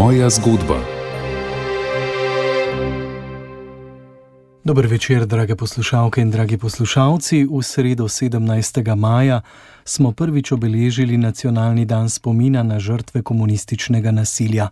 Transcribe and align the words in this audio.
Moja 0.00 0.30
zgodba. 0.30 0.80
Dobro 4.64 4.88
večer, 4.88 5.26
drage 5.26 5.56
poslušalke 5.56 6.20
in 6.20 6.30
dragi 6.30 6.58
poslušalci. 6.58 7.46
V 7.50 7.62
sredo 7.62 8.04
17. 8.04 8.94
maja 8.94 9.40
smo 9.84 10.12
prvič 10.12 10.52
obeležili 10.52 11.16
nacionalni 11.16 11.84
dan 11.84 12.10
spomina 12.10 12.62
na 12.62 12.78
žrtve 12.78 13.22
komunističnega 13.22 14.10
nasilja. 14.10 14.68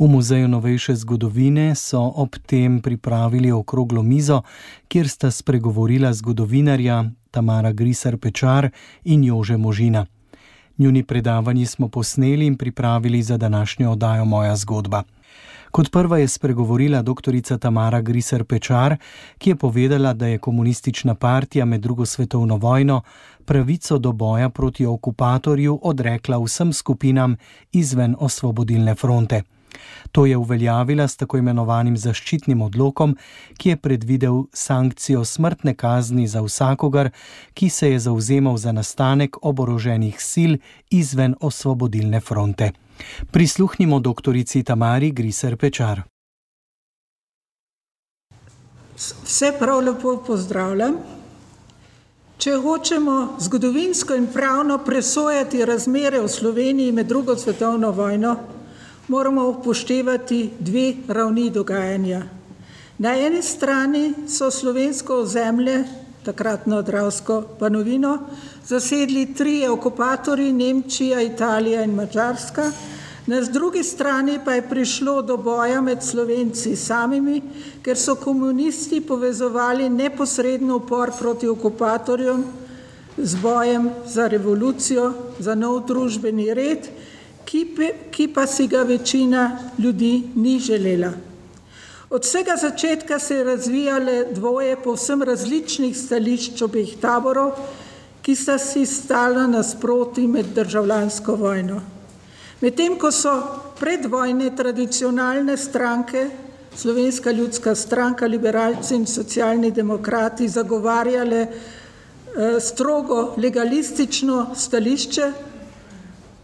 V 0.00 0.06
Muzeju 0.06 0.48
novejše 0.48 0.94
zgodovine 0.94 1.74
so 1.74 2.12
ob 2.14 2.36
tem 2.46 2.80
pripravili 2.80 3.52
okroglo 3.52 4.02
mizo, 4.02 4.42
kjer 4.88 5.08
sta 5.08 5.30
spregovorila 5.30 6.12
zgodovinarja 6.12 7.04
Tamara 7.30 7.72
Grisar 7.72 8.16
Pečar 8.16 8.70
in 9.04 9.24
Jože 9.24 9.56
Možina. 9.56 10.06
Njuni 10.78 11.02
predavanji 11.02 11.66
smo 11.66 11.88
posneli 11.88 12.46
in 12.46 12.56
pripravili 12.56 13.22
za 13.22 13.36
današnjo 13.36 13.90
oddajo 13.90 14.24
Moja 14.24 14.56
zgodba. 14.56 15.02
Kot 15.70 15.90
prva 15.90 16.18
je 16.18 16.28
spregovorila 16.28 17.02
dr. 17.02 17.58
Tamara 17.60 18.00
Griser 18.00 18.44
Pečar, 18.44 18.96
ki 19.38 19.50
je 19.50 19.56
povedala, 19.56 20.12
da 20.12 20.26
je 20.26 20.38
komunistična 20.38 21.14
partija 21.14 21.64
med 21.64 21.80
drugo 21.80 22.06
svetovno 22.06 22.56
vojno 22.56 23.02
pravico 23.44 23.98
do 23.98 24.12
boja 24.12 24.48
proti 24.48 24.86
okupatorju 24.86 25.78
odrekla 25.82 26.38
vsem 26.44 26.72
skupinam 26.72 27.36
izven 27.72 28.16
osvobodilne 28.18 28.94
fronte. 28.94 29.42
To 30.12 30.26
je 30.26 30.36
uveljavila 30.36 31.08
s 31.08 31.16
tako 31.16 31.38
imenovanim 31.38 31.96
zaščitnim 31.96 32.62
odlokom, 32.62 33.16
ki 33.56 33.68
je 33.68 33.76
predvidel 33.76 34.42
sankcijo 34.52 35.24
smrtne 35.24 35.74
kazni 35.74 36.28
za 36.28 36.42
vsakogar, 36.42 37.10
ki 37.54 37.68
se 37.68 37.90
je 37.90 37.98
zauzemal 37.98 38.56
za 38.56 38.72
nastanek 38.72 39.36
oboroženih 39.42 40.20
sil 40.32 40.52
izven 40.90 41.34
osvobodilne 41.40 42.20
fronte. 42.20 42.72
Prisluhnimo 43.30 44.00
doktorici 44.00 44.62
Tamari 44.62 45.10
Griser 45.10 45.56
Pečar. 45.56 46.02
Vse 48.96 49.52
prav 49.58 49.80
lepo 49.80 50.16
pozdravljam. 50.26 50.96
Če 52.42 52.56
hočemo 52.58 53.36
zgodovinsko 53.38 54.14
in 54.18 54.26
pravno 54.34 54.78
presojati 54.82 55.64
razmere 55.64 56.20
v 56.20 56.28
Sloveniji 56.28 56.92
med 56.92 57.06
drugo 57.06 57.36
svetovno 57.36 57.90
vojno, 57.90 58.36
moramo 59.12 59.48
upoštevati 59.48 60.50
dve 60.58 60.94
ravni 61.08 61.50
dogajanja. 61.50 62.22
Na 62.98 63.10
eni 63.18 63.42
strani 63.42 64.14
so 64.28 64.50
slovensko 64.50 65.18
ozemlje, 65.20 65.84
takratno 66.24 66.82
Dravsko 66.82 67.42
panovino, 67.58 68.18
zasedli 68.64 69.34
tri 69.34 69.68
okupatorji, 69.68 70.52
Nemčija, 70.52 71.20
Italija 71.20 71.84
in 71.84 71.94
Mačarska, 71.94 72.70
na 73.26 73.40
drugi 73.40 73.82
strani 73.84 74.38
pa 74.44 74.54
je 74.54 74.68
prišlo 74.68 75.22
do 75.22 75.36
boja 75.36 75.80
med 75.80 76.02
slovenci 76.02 76.76
samimi, 76.76 77.42
ker 77.84 77.98
so 77.98 78.14
komunisti 78.14 79.00
povezovali 79.00 79.90
neposredno 79.90 80.76
upor 80.76 81.12
proti 81.18 81.48
okupatorjem 81.48 82.44
z 83.18 83.36
bojem 83.42 83.90
za 84.06 84.28
revolucijo, 84.28 85.12
za 85.38 85.54
nov 85.54 85.82
družbeni 85.86 86.54
red 86.54 86.88
ki, 87.44 87.66
ki 88.10 88.28
pa 88.28 88.46
si 88.46 88.66
ga 88.66 88.82
večina 88.82 89.58
ljudi 89.78 90.22
ni 90.34 90.58
želela. 90.58 91.12
Od 92.10 92.22
vsega 92.22 92.56
začetka 92.56 93.18
se 93.18 93.34
je 93.34 93.44
razvijale 93.44 94.24
dvoje 94.34 94.76
povsem 94.76 95.22
različnih 95.22 95.96
stališč 95.96 96.62
obeh 96.62 96.90
taborov, 97.00 97.54
ki 98.22 98.34
sta 98.36 98.58
si 98.58 98.86
stala 98.86 99.46
nasproti 99.46 100.26
med 100.28 100.52
državljansko 100.54 101.34
vojno. 101.36 101.80
Medtem 102.60 102.98
ko 102.98 103.10
so 103.10 103.32
predvojne 103.80 104.50
tradicionalne 104.56 105.56
stranke, 105.56 106.28
Slovenska 106.76 107.32
ljudska 107.32 107.74
stranka, 107.74 108.26
liberalci 108.26 108.94
in 108.94 109.06
socialni 109.06 109.70
demokrati 109.70 110.48
zagovarjale 110.48 111.40
eh, 111.40 112.60
strogo 112.60 113.34
legalistično 113.36 114.54
stališče, 114.56 115.32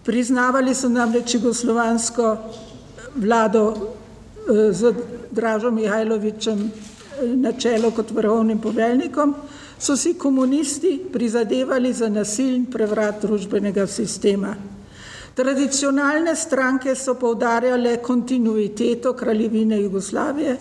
Priznavali 0.08 0.72
so 0.74 0.88
namreč 0.88 1.34
jugoslovansko 1.34 2.36
vlado 3.14 3.64
eh, 3.76 4.72
z 4.72 4.94
Dražom 5.30 5.74
Mihajlovičem 5.74 6.62
eh, 6.64 7.26
na 7.36 7.52
čelo 7.52 7.90
kot 7.90 8.10
vrhovnim 8.10 8.56
poveljnikom, 8.58 9.34
so 9.78 9.96
si 9.96 10.14
komunisti 10.14 10.96
prizadevali 11.12 11.92
za 11.92 12.08
nasiln 12.08 12.64
prevrat 12.72 13.20
družbenega 13.22 13.86
sistema. 13.86 14.54
Tradicionalne 15.34 16.32
stranke 16.36 16.94
so 16.96 17.14
povdarjale 17.14 17.98
kontinuiteto 18.02 19.12
kraljevine 19.12 19.82
Jugoslavije, 19.82 20.56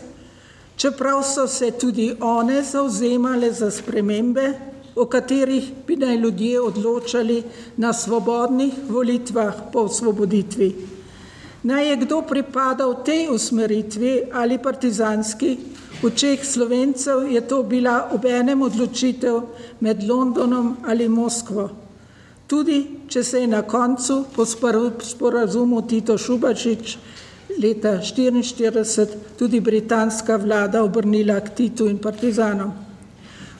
čeprav 0.75 1.23
so 1.23 1.47
se 1.47 1.71
tudi 1.71 2.11
one 2.19 2.63
zauzemale 2.63 3.51
za 3.51 3.71
spremembe, 3.71 4.53
o 4.97 5.05
katerih 5.05 5.71
bi 5.87 5.95
naj 5.95 6.17
ljudje 6.17 6.61
odločali 6.61 7.43
na 7.77 7.93
svobodnih 7.93 8.73
volitvah 8.89 9.53
po 9.73 9.79
osvoboditvi. 9.79 10.75
Naj 11.63 11.89
je 11.89 11.95
kdo 11.95 12.21
pripadal 12.21 13.03
tej 13.03 13.27
usmeritvi 13.29 14.21
ali 14.33 14.57
partizanski, 14.57 15.57
v 16.03 16.11
čeh 16.15 16.45
slovencev 16.45 17.25
je 17.31 17.41
to 17.47 17.63
bila 17.63 18.09
ob 18.13 18.25
enem 18.25 18.61
odločitev 18.61 19.41
med 19.79 20.03
Londonom 20.03 20.77
ali 20.85 21.09
Moskvo. 21.09 21.69
Tudi, 22.47 22.85
če 23.07 23.23
se 23.23 23.41
je 23.41 23.47
na 23.47 23.61
koncu 23.61 24.25
po 24.35 24.45
sporazumu 24.45 25.81
Tito 25.81 26.17
Šubačič 26.17 26.97
leta 27.61 27.99
1944 27.99 29.07
tudi 29.37 29.59
britanska 29.59 30.35
vlada 30.35 30.83
obrnila 30.83 31.39
k 31.39 31.49
Titu 31.49 31.87
in 31.87 31.97
partizanom. 31.97 32.86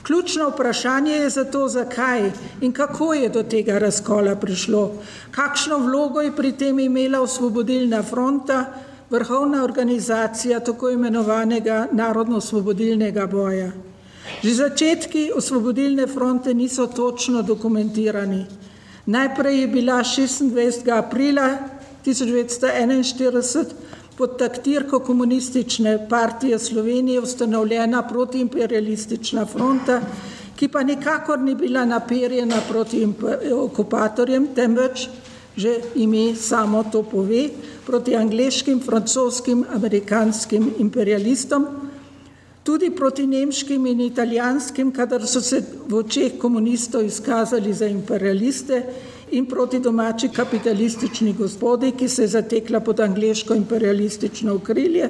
Ključno 0.08 0.50
vprašanje 0.50 1.12
je 1.12 1.30
zato, 1.30 1.68
zakaj 1.68 2.32
in 2.62 2.72
kako 2.72 3.14
je 3.14 3.30
do 3.30 3.44
tega 3.44 3.78
razkola 3.78 4.36
prišlo, 4.36 4.92
kakšno 5.32 5.78
vlogo 5.78 6.22
je 6.22 6.36
pri 6.36 6.52
tem 6.52 6.80
imela 6.80 7.20
osvobodilna 7.22 8.04
fronta, 8.04 8.66
vrhovna 9.10 9.64
organizacija 9.64 10.60
tako 10.60 10.90
imenovanega 10.90 11.88
narodno-osvobodilnega 11.92 13.26
boja. 13.28 13.72
Že 14.44 14.54
začetki 14.54 15.32
osvobodilne 15.36 16.08
fronte 16.08 16.54
niso 16.54 16.88
točno 16.88 17.42
dokumentirani. 17.42 18.46
Najprej 19.06 19.62
je 19.62 19.68
bila 19.68 20.00
26. 20.04 20.98
aprila 20.98 21.58
1941 22.06 23.66
pod 24.18 24.38
taktirko 24.38 25.00
komunistične 25.00 26.08
partije 26.10 26.60
Slovenije 26.60 27.22
ustanovljena 27.22 28.02
protiimperialistična 28.08 29.46
fronta, 29.46 30.02
ki 30.56 30.68
pa 30.68 30.84
nikakor 30.84 31.40
ni 31.40 31.56
bila 31.56 31.86
naperjena 31.86 32.62
proti 32.70 33.08
okupatorjem, 33.54 34.48
temveč 34.56 35.10
že 35.58 35.80
ime 35.96 36.36
samo 36.36 36.84
to 36.92 37.02
pove, 37.04 37.50
proti 37.86 38.16
angliškim, 38.16 38.80
francoskim, 38.80 39.66
amerikanskim 39.74 40.74
imperialistom, 40.78 41.66
tudi 42.64 42.92
proti 42.96 43.28
nemškim 43.28 43.86
in 43.86 44.02
italijanskim, 44.02 44.92
kadar 44.94 45.26
so 45.28 45.42
se 45.42 45.64
v 45.88 45.96
očeh 45.96 46.38
komunistov 46.38 47.06
izkazali 47.06 47.74
za 47.74 47.88
imperialiste 47.88 48.84
in 49.32 49.46
proti 49.46 49.80
domači 49.80 50.30
kapitalistični 50.30 51.34
gospodi, 51.34 51.92
ki 51.92 52.08
se 52.10 52.22
je 52.22 52.28
zatekla 52.28 52.80
pod 52.80 53.00
angliško 53.00 53.56
imperialistično 53.56 54.56
okrilje. 54.56 55.10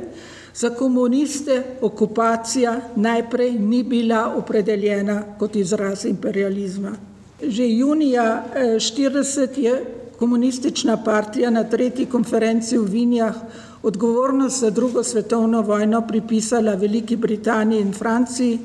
Za 0.56 0.70
komuniste 0.70 1.64
okupacija 1.82 2.82
najprej 2.96 3.52
ni 3.52 3.84
bila 3.84 4.34
opredeljena 4.38 5.24
kot 5.40 5.56
izraz 5.56 6.06
imperializma. 6.06 6.96
Že 7.42 7.70
junija 7.70 8.46
1940 8.56 9.60
je 9.60 9.86
komunistična 10.20 11.04
partija 11.04 11.50
na 11.50 11.64
tretji 11.64 12.06
konferenci 12.06 12.78
v 12.78 12.84
Vinjah 12.84 13.36
odgovornost 13.84 14.60
za 14.60 14.70
drugo 14.70 15.04
svetovno 15.04 15.62
vojno 15.62 16.02
pripisala 16.08 16.74
Veliki 16.74 17.16
Britaniji 17.16 17.82
in 17.82 17.94
Franciji 17.94 18.60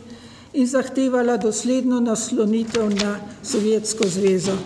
in 0.52 0.66
zahtevala 0.66 1.36
dosledno 1.36 2.00
naslonitev 2.00 2.90
na 2.90 3.16
Sovjetsko 3.42 4.08
zvezo 4.08 4.56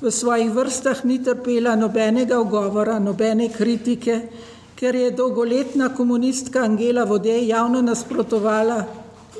v 0.00 0.10
svojih 0.10 0.50
vrstah 0.50 1.04
ni 1.04 1.18
trpela 1.20 1.76
nobenega 1.76 2.40
ogovora, 2.40 2.98
nobene 2.98 3.48
kritike, 3.52 4.20
ker 4.76 4.96
je 4.96 5.10
dolgoletna 5.10 5.90
komunistka 5.94 6.64
Angela 6.64 7.04
Vodej 7.04 7.48
javno 7.48 7.82
nasprotovala 7.82 8.84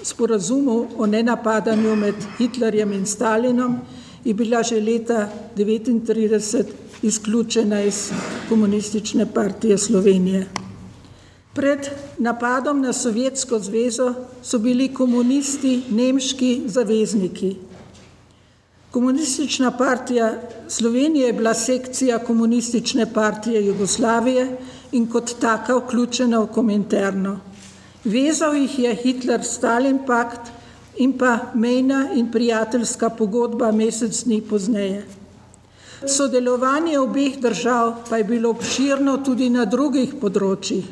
sporazumu 0.03 0.87
o 0.99 1.07
nenapadanju 1.07 1.97
med 1.97 2.15
Hitlerjem 2.39 2.93
in 2.93 3.07
Stalinom 3.07 3.79
in 4.25 4.37
bila 4.37 4.63
že 4.63 4.81
leta 4.81 5.29
1939 5.57 6.65
izključena 7.03 7.83
iz 7.83 8.13
komunistične 8.49 9.27
partije 9.27 9.79
Slovenije. 9.79 10.47
Pred 11.55 11.89
napadom 12.19 12.81
na 12.81 12.93
Sovjetsko 12.93 13.59
zvezo 13.59 14.15
so 14.43 14.59
bili 14.59 14.95
komunisti 14.95 15.83
nemški 15.91 16.63
zavezniki, 16.67 17.57
Komunistična 18.91 19.71
partija 19.71 20.35
Slovenije 20.69 21.27
je 21.27 21.33
bila 21.33 21.55
sekcija 21.55 22.19
komunistične 22.19 23.13
partije 23.13 23.67
Jugoslavije 23.67 24.57
in 24.93 25.07
kot 25.11 25.35
taka 25.41 25.77
vključena 25.77 26.39
v 26.39 26.47
komentarno. 26.47 27.41
Vezal 28.05 28.57
jih 28.57 28.79
je 28.79 28.97
Hitler-Stalin 29.05 30.07
pakt 30.07 30.51
in 30.97 31.19
pa 31.19 31.39
mejna 31.55 32.09
in 32.15 32.33
prijateljska 32.33 33.11
pogodba 33.11 33.73
mesec 33.73 34.25
dni 34.25 34.41
pozneje. 34.41 35.07
Sodelovanje 36.07 36.99
obeh 36.99 37.39
držav 37.39 37.95
pa 38.11 38.17
je 38.17 38.25
bilo 38.25 38.51
obširno 38.51 39.17
tudi 39.17 39.51
na 39.51 39.65
drugih 39.65 40.15
področjih. 40.21 40.85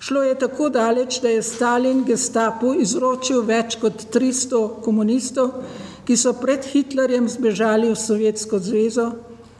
Šlo 0.00 0.22
je 0.22 0.38
tako 0.38 0.68
daleč, 0.68 1.20
da 1.20 1.28
je 1.28 1.42
Stalin 1.42 2.04
gestapu 2.04 2.74
izročil 2.74 3.42
več 3.42 3.76
kot 3.80 4.06
300 4.14 4.60
komunistov, 4.84 5.50
ki 6.04 6.16
so 6.16 6.32
pred 6.32 6.64
Hitlerjem 6.64 7.28
zbežali 7.28 7.90
v 7.90 7.96
Sovjetsko 7.96 8.58
zvezo, 8.58 9.12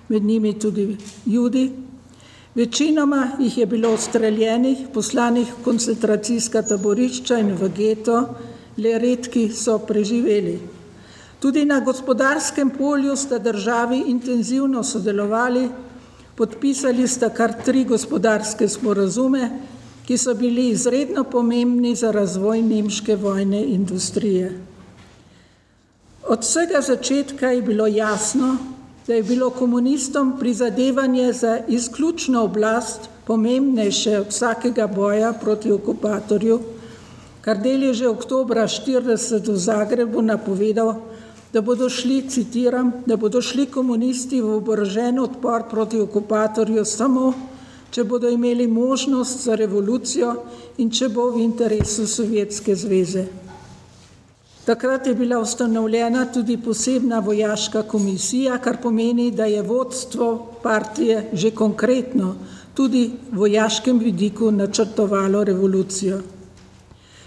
med 0.09 0.25
njimi 0.25 0.59
tudi 0.59 0.97
Judi. 1.27 1.71
Večinoma 2.55 3.31
jih 3.39 3.59
je 3.59 3.67
bilo 3.67 3.95
ustreljenih, 3.95 4.89
poslanih 4.95 5.47
v 5.47 5.65
koncentracijska 5.65 6.63
taborišča 6.63 7.39
in 7.39 7.55
v 7.55 7.69
geto, 7.77 8.25
le 8.77 8.99
redki 8.99 9.49
so 9.55 9.79
preživeli. 9.79 10.59
Tudi 11.41 11.65
na 11.65 11.81
gospodarskem 11.81 12.71
polju 12.71 13.17
sta 13.17 13.39
državi 13.39 14.03
intenzivno 14.07 14.83
sodelovali, 14.85 15.69
podpisali 16.35 17.09
sta 17.09 17.29
kar 17.29 17.55
tri 17.65 17.85
gospodarske 17.85 18.69
sporazume, 18.69 19.51
ki 20.07 20.19
so 20.19 20.35
bili 20.35 20.69
izredno 20.69 21.25
pomembni 21.25 21.95
za 21.95 22.11
razvoj 22.11 22.63
nemške 22.63 23.17
vojne 23.17 23.63
industrije. 23.65 24.70
Od 26.31 26.45
vsega 26.47 26.79
začetka 26.81 27.49
je 27.51 27.63
bilo 27.63 27.87
jasno, 27.87 28.57
da 29.07 29.15
je 29.15 29.23
bilo 29.23 29.51
komunistom 29.51 30.37
prizadevanje 30.39 31.33
za 31.33 31.59
izključno 31.69 32.45
oblast 32.45 33.09
pomembnejše 33.27 34.21
od 34.21 34.29
vsakega 34.29 34.87
boja 34.87 35.33
proti 35.33 35.73
okupatorju, 35.73 36.61
kar 37.41 37.59
del 37.59 37.83
je 37.83 37.95
že 37.95 38.09
oktobra 38.09 38.69
40 38.69 39.51
v 39.51 39.57
Zagrebu 39.57 40.23
napovedal, 40.23 40.95
da 41.53 41.61
bodo 41.61 41.91
šli, 41.91 42.23
citiram, 42.29 42.93
da 43.07 43.17
bodo 43.17 43.43
šli 43.43 43.67
komunisti 43.67 44.41
v 44.41 44.55
oborožen 44.63 45.19
odpor 45.19 45.67
proti 45.71 45.99
okupatorju 45.99 46.85
samo, 46.85 47.35
če 47.91 48.05
bodo 48.05 48.31
imeli 48.31 48.71
možnost 48.71 49.43
za 49.45 49.59
revolucijo 49.59 50.35
in 50.79 50.91
če 50.91 51.09
bo 51.09 51.33
v 51.35 51.43
interesu 51.43 52.07
Sovjetske 52.07 52.77
zveze. 52.77 53.50
Takrat 54.71 55.07
je 55.07 55.15
bila 55.15 55.39
ustanovljena 55.39 56.27
tudi 56.33 56.57
posebna 56.57 57.19
vojaška 57.19 57.83
komisija, 57.83 58.59
kar 58.59 58.77
pomeni, 58.83 59.31
da 59.31 59.45
je 59.45 59.63
vodstvo 59.63 60.47
partije 60.63 61.31
že 61.33 61.51
konkretno 61.51 62.37
tudi 62.75 63.11
v 63.33 63.39
vojaškem 63.39 63.99
vidiku 63.99 64.51
načrtovalo 64.51 65.45
revolucijo. 65.45 66.21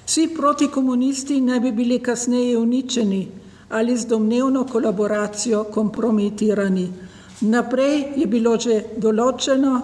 Vsi 0.05 0.29
protikomunisti 0.37 1.41
naj 1.41 1.59
bi 1.59 1.71
bili 1.71 1.99
kasneje 1.99 2.57
uničeni 2.57 3.27
ali 3.69 3.97
z 3.97 4.07
domnevno 4.07 4.63
kolaboracijo 4.63 5.63
kompromitirani. 5.63 6.87
Naprej 7.41 8.05
je 8.15 8.25
bilo 8.25 8.55
že 8.59 8.83
določeno, 8.97 9.81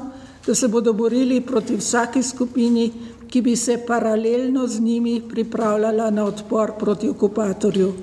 da 0.48 0.56
se 0.56 0.68
bodo 0.68 0.94
borili 0.94 1.42
proti 1.42 1.76
vsaki 1.76 2.24
skupini, 2.24 2.92
ki 3.30 3.42
bi 3.42 3.56
se 3.56 3.78
paralelno 3.88 4.68
z 4.68 4.80
njimi 4.82 5.22
pripravljala 5.30 6.10
na 6.10 6.26
odpor 6.26 6.72
proti 6.80 7.10
okupatorju. 7.10 7.94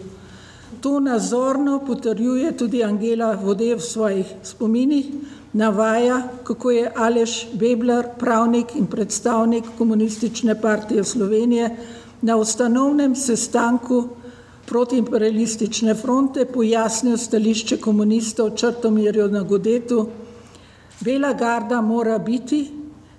To 0.81 1.01
nazorno 1.01 1.81
potrjuje 1.87 2.57
tudi 2.57 2.85
Angela 2.85 3.33
Vode 3.43 3.75
v 3.75 3.81
svojih 3.81 4.27
spominih, 4.43 5.07
navaja, 5.53 6.23
kako 6.45 6.71
je 6.71 6.93
Aleš 6.97 7.47
Bebler, 7.53 8.07
pravnik 8.19 8.77
in 8.77 8.87
predstavnik 8.87 9.65
komunistične 9.79 10.61
partije 10.61 11.05
Slovenije, 11.05 11.77
na 12.23 12.37
ustanovnem 12.37 13.17
sestanku 13.17 14.09
protiimperialistične 14.67 15.95
fronte 15.95 16.45
pojasnil 16.45 17.17
stališče 17.17 17.77
komunistov 17.77 18.51
Črtomirju 18.57 19.29
na 19.29 19.43
Godetu, 19.43 20.09
Bela 21.01 21.33
garda 21.33 21.81
mora 21.81 22.19
biti, 22.19 22.71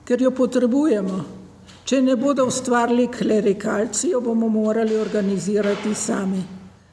ker 0.06 0.22
jo 0.22 0.32
potrebujemo. 0.32 1.37
Če 1.88 2.02
ne 2.04 2.18
bodo 2.20 2.44
ustvarili 2.50 3.06
klerikalci, 3.08 4.10
jo 4.12 4.20
bomo 4.20 4.50
morali 4.52 4.98
organizirati 5.00 5.94
sami. 5.96 6.42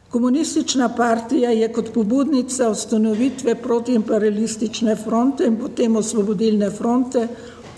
Komunistična 0.09 0.87
partija 0.95 1.51
je 1.51 1.67
kot 1.75 1.89
pobudnica 1.95 2.69
ustanovitve 2.71 3.57
protiimperialistične 3.63 4.95
fronte 4.97 5.49
in 5.51 5.57
potem 5.59 5.97
osvobodilne 5.99 6.69
fronte 6.71 7.27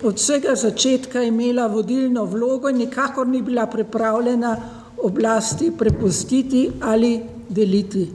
od 0.03 0.21
vsega 0.21 0.53
začetka 0.61 1.23
imela 1.25 1.67
vodilno 1.73 2.25
vlogo 2.25 2.69
in 2.69 2.83
nikakor 2.85 3.29
ni 3.29 3.41
bila 3.43 3.65
pripravljena 3.67 4.57
oblasti 5.03 5.73
prepustiti 5.79 6.71
ali 6.81 7.21
deliti. 7.49 8.11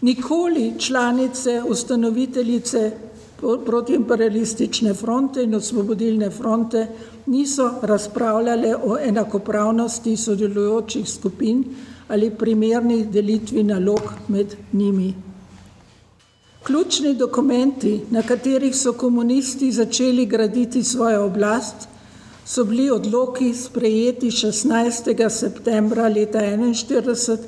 Nikoli 0.00 0.72
članice, 0.78 1.62
ustanoviteljice 1.68 2.90
protiimperialistične 3.40 4.94
fronte 4.94 5.42
in 5.42 5.54
osvobodilne 5.54 6.30
fronte 6.30 6.86
niso 7.26 7.70
razpravljale 7.82 8.76
o 8.76 8.98
enakopravnosti 8.98 10.16
sodelujočih 10.16 11.08
skupin 11.10 11.64
ali 12.08 12.30
primerni 12.30 13.06
delitvi 13.06 13.62
nalog 13.62 14.12
med 14.28 14.54
njimi. 14.72 15.14
Ključni 16.62 17.14
dokumenti, 17.14 18.00
na 18.10 18.22
katerih 18.22 18.76
so 18.76 18.92
komunisti 18.92 19.72
začeli 19.72 20.26
graditi 20.26 20.82
svojo 20.82 21.24
oblast, 21.26 21.88
so 22.44 22.64
bili 22.64 22.90
odloki 22.90 23.54
sprejeti 23.54 24.30
16. 24.30 25.28
septembra 25.28 26.08
leta 26.08 26.38
1941 26.38 27.38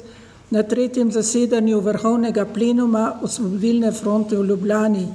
na 0.50 0.62
tretjem 0.62 1.12
zasedanju 1.12 1.80
Vrhovnega 1.80 2.44
plenuma 2.44 3.18
Osvobodilne 3.22 3.92
fronte 3.92 4.36
v 4.36 4.44
Ljubljani. 4.44 5.06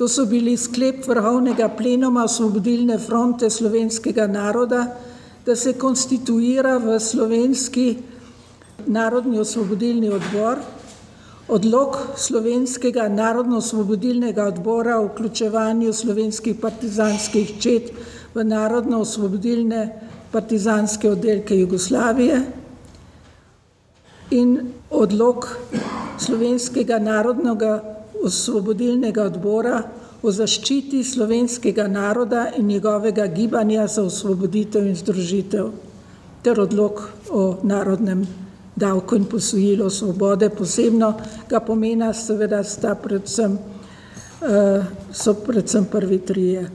To 0.00 0.08
so 0.08 0.24
bili 0.24 0.56
sklep 0.56 1.04
Vrhovnega 1.04 1.66
plenuma 1.76 2.22
Osvobodilne 2.24 2.98
fronte 2.98 3.50
slovenskega 3.50 4.24
naroda, 4.26 4.86
da 5.46 5.56
se 5.56 5.74
konstituira 5.76 6.78
v 6.80 6.96
slovenski 7.00 7.98
narodni 8.86 9.40
osvobodilni 9.40 10.08
odbor, 10.08 10.64
Odlog 11.50 11.96
slovenskega 12.16 13.08
narodno-osvobodilnega 13.08 14.44
odbora 14.44 14.96
o 15.00 15.06
vključevanju 15.10 15.92
slovenskih 15.92 16.56
partizanskih 16.56 17.52
čet 17.60 17.92
v 18.34 18.44
narodno-osvobodilne 18.44 19.80
partizanske 20.32 21.10
oddelke 21.10 21.58
Jugoslavije. 21.58 22.42
In 24.30 24.58
odlog 24.90 25.48
slovenskega 26.18 26.98
narodnega 26.98 27.80
osvobodilnega 28.22 29.22
odbora 29.22 29.82
o 30.22 30.32
zaščiti 30.32 31.04
slovenskega 31.04 31.88
naroda 31.88 32.50
in 32.58 32.66
njegovega 32.66 33.26
gibanja 33.26 33.86
za 33.86 34.02
osvoboditev 34.02 34.86
in 34.86 34.96
združitev 34.96 35.70
ter 36.42 36.60
odlog 36.60 37.02
o 37.30 37.56
narodnem 37.62 38.26
davko 38.76 39.16
in 39.16 39.24
posojilo 39.24 39.90
svobode, 39.90 40.48
posebno 40.50 41.14
ga 41.48 41.60
pomena, 41.60 42.12
seveda, 42.14 42.62
sta 42.64 42.94
predvsem, 42.94 43.58
so 45.12 45.34
predvsem 45.34 45.84
prvi 45.84 46.18
trije. 46.18 46.70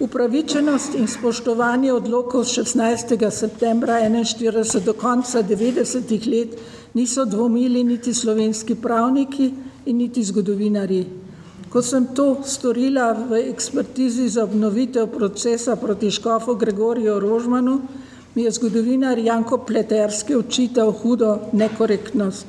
Upravičenost 0.00 0.94
in 0.96 1.08
spoštovanje 1.08 1.92
odlokov 1.92 2.44
16. 2.44 3.30
septembra 3.30 4.00
1941 4.00 4.84
do 4.84 4.92
konca 4.92 5.42
90. 5.42 6.28
let 6.28 6.56
niso 6.94 7.24
dvomili 7.24 7.84
niti 7.84 8.14
slovenski 8.14 8.74
pravniki 8.74 9.52
in 9.86 9.96
niti 9.96 10.24
zgodovinari. 10.24 11.04
Ko 11.70 11.78
sem 11.82 12.06
to 12.14 12.42
storila 12.42 13.12
v 13.14 13.46
ekspertizi 13.46 14.26
za 14.28 14.42
obnovitev 14.42 15.06
procesa 15.06 15.76
proti 15.76 16.10
škofu 16.10 16.54
Gregoriju 16.58 17.20
Rožmanu, 17.22 17.80
mi 18.34 18.42
je 18.42 18.50
zgodovinar 18.50 19.18
Janko 19.18 19.58
Pleterski 19.58 20.34
očital 20.34 20.90
hudo 20.92 21.38
nekorektnost 21.52 22.46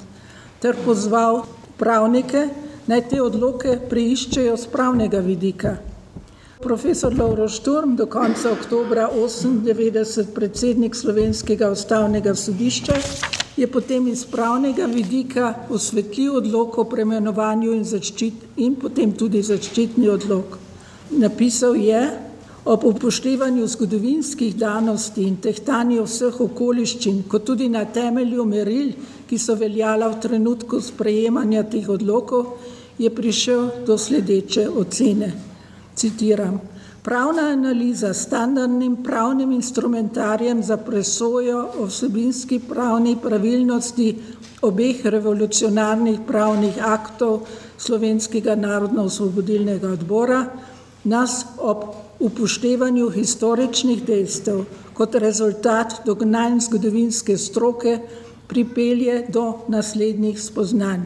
ter 0.61 0.75
pozval 0.85 1.43
pravnike, 1.77 2.47
naj 2.87 3.01
te 3.09 3.21
odloke 3.21 3.77
preiščejo 3.89 4.57
z 4.57 4.69
pravnega 4.73 5.21
vidika. 5.25 5.75
Profesor 6.61 7.13
Lauro 7.17 7.47
Šturm, 7.49 7.95
do 7.97 8.05
konca 8.05 8.51
oktobra 8.53 9.07
1998 9.09 10.33
predsednik 10.33 10.97
Slovenskega 10.97 11.71
ustavnega 11.73 12.35
sodišča, 12.37 12.97
je 13.57 13.67
potem 13.67 14.07
iz 14.07 14.25
pravnega 14.25 14.85
vidika 14.85 15.53
osvetlil 15.69 16.35
odlok 16.35 16.77
o 16.77 16.83
premenovanju 16.83 17.73
in, 17.75 17.85
zaščit, 17.85 18.33
in 18.57 18.75
potem 18.75 19.11
tudi 19.11 19.41
zaščitni 19.43 20.09
odlok. 20.09 20.57
Napisal 21.11 21.75
je, 21.75 22.03
Ob 22.65 22.83
upoštevanju 22.85 23.67
zgodovinskih 23.67 24.55
danosti 24.55 25.23
in 25.25 25.39
tehtanju 25.41 26.03
vseh 26.05 26.35
okoliščin, 26.43 27.23
kot 27.27 27.47
tudi 27.47 27.65
na 27.73 27.87
temelju 27.89 28.45
meril, 28.45 28.91
ki 29.25 29.37
so 29.41 29.55
veljala 29.57 30.05
v 30.11 30.19
trenutku 30.21 30.77
sprejemanja 30.81 31.63
teh 31.73 31.89
odlokov, 31.89 32.59
je 33.01 33.09
prišel 33.09 33.85
do 33.87 33.97
sledeče 33.97 34.67
ocene. 34.69 35.31
Citiram: 35.97 36.59
Pravna 37.03 37.41
analiza 37.41 38.13
s 38.13 38.27
standardnim 38.27 39.03
pravnim 39.03 39.51
instrumentarjem 39.51 40.63
za 40.63 40.77
presojo 40.77 41.69
o 41.79 41.85
vsebinski 41.85 42.59
pravni 42.69 43.17
pravilnosti 43.23 44.17
obeh 44.61 45.05
revolucionarnih 45.05 46.19
pravnih 46.27 46.77
aktov 46.85 47.39
Slovenskega 47.77 48.55
narodno-osvobodilnega 48.55 49.89
odbora 49.89 50.45
nas 51.03 51.45
ob 51.57 51.83
upoštevanju 52.19 53.09
historičnih 53.09 54.05
dejstev 54.05 54.61
kot 54.93 55.15
rezultat 55.15 56.05
dognanj 56.05 56.59
zgodovinske 56.59 57.37
stroke 57.37 57.97
pripelje 58.47 59.25
do 59.29 59.53
naslednjih 59.67 60.41
spoznanj. 60.41 61.01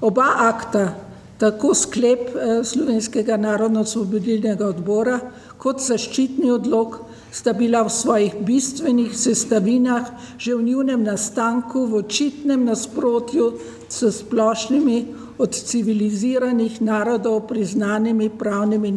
Oba 0.00 0.32
akta 0.48 1.09
tako 1.40 1.74
sklep 1.74 2.34
eh, 2.36 2.60
Slovenskega 2.64 3.36
narodno-osvobodilnega 3.40 4.66
odbora 4.68 5.16
kot 5.58 5.80
zaščitni 5.80 6.50
odlog 6.52 6.98
sta 7.32 7.54
bila 7.56 7.80
v 7.86 7.92
svojih 7.94 8.36
bistvenih 8.44 9.14
sestavinah 9.16 10.10
že 10.38 10.54
v 10.54 10.66
njunem 10.68 11.04
nastanku 11.06 11.86
v 11.86 12.02
očitnem 12.04 12.64
nasprotju 12.68 13.52
s 13.88 14.12
splošnimi 14.18 14.98
od 15.40 15.56
civiliziranih 15.56 16.82
narodov 16.84 17.46
priznanimi 17.48 18.28
pravnimi 18.28 18.90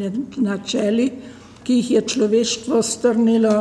načeli, 0.43 1.11
ki 1.63 1.77
jih 1.79 1.91
je 1.91 2.01
človeštvo 2.13 2.81
strnilo 2.83 3.53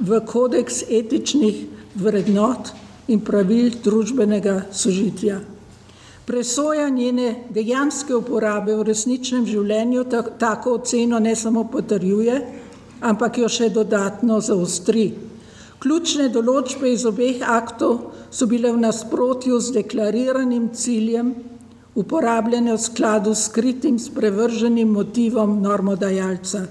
v 0.00 0.20
kodeks 0.20 0.82
etičnih 0.90 1.64
vrednot 1.96 2.74
in 3.08 3.24
pravil 3.24 3.72
družbenega 3.84 4.66
sožitja. 4.72 5.40
Presoja 6.26 6.88
njene 6.88 7.44
dejanske 7.50 8.14
uporabe 8.14 8.76
v 8.78 8.84
resničnem 8.86 9.46
življenju 9.46 10.04
tako 10.38 10.76
oceno 10.78 11.18
ne 11.18 11.34
samo 11.36 11.64
potrjuje, 11.70 12.36
ampak 13.02 13.38
jo 13.42 13.48
še 13.50 13.72
dodatno 13.74 14.38
zaostri. 14.40 15.08
Ključne 15.82 16.28
določbe 16.30 16.92
iz 16.92 17.02
obeh 17.10 17.42
aktov 17.42 18.12
so 18.30 18.46
bile 18.46 18.70
v 18.70 18.84
nasprotju 18.84 19.58
z 19.58 19.74
deklariranim 19.80 20.68
ciljem, 20.78 21.32
uporabljene 21.98 22.76
v 22.76 22.80
skladu 22.80 23.34
s 23.34 23.48
skritim, 23.48 23.98
sprevrženim 23.98 24.94
motivom 24.94 25.58
normodajalca. 25.64 26.62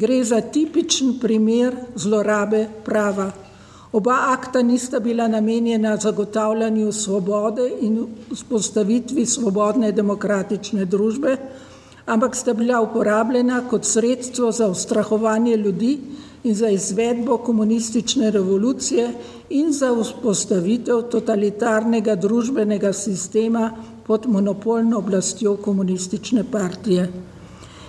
Gre 0.00 0.18
za 0.24 0.40
tipičen 0.40 1.14
primer 1.22 1.76
zlorabe 1.94 2.66
prava. 2.84 3.30
Oba 3.92 4.30
akta 4.30 4.62
nista 4.62 5.00
bila 5.00 5.28
namenjena 5.28 5.96
zagotavljanju 5.96 6.92
svobode 6.92 7.70
in 7.80 8.06
vzpostavitvi 8.32 9.26
svobodne 9.26 9.92
demokratične 9.92 10.84
družbe, 10.84 11.36
ampak 12.06 12.36
sta 12.36 12.54
bila 12.54 12.80
uporabljena 12.80 13.64
kot 13.70 13.84
sredstvo 13.84 14.52
za 14.52 14.68
ustrahovanje 14.68 15.56
ljudi 15.56 15.98
in 16.44 16.54
za 16.54 16.68
izvedbo 16.68 17.36
komunistične 17.36 18.30
revolucije 18.30 19.10
in 19.50 19.72
za 19.72 19.90
vzpostavitev 20.02 21.02
totalitarnega 21.10 22.14
družbenega 22.14 22.92
sistema 22.92 23.72
pod 24.06 24.26
monopolno 24.26 24.98
oblastjo 24.98 25.56
komunistične 25.56 26.44
partije. 26.52 27.10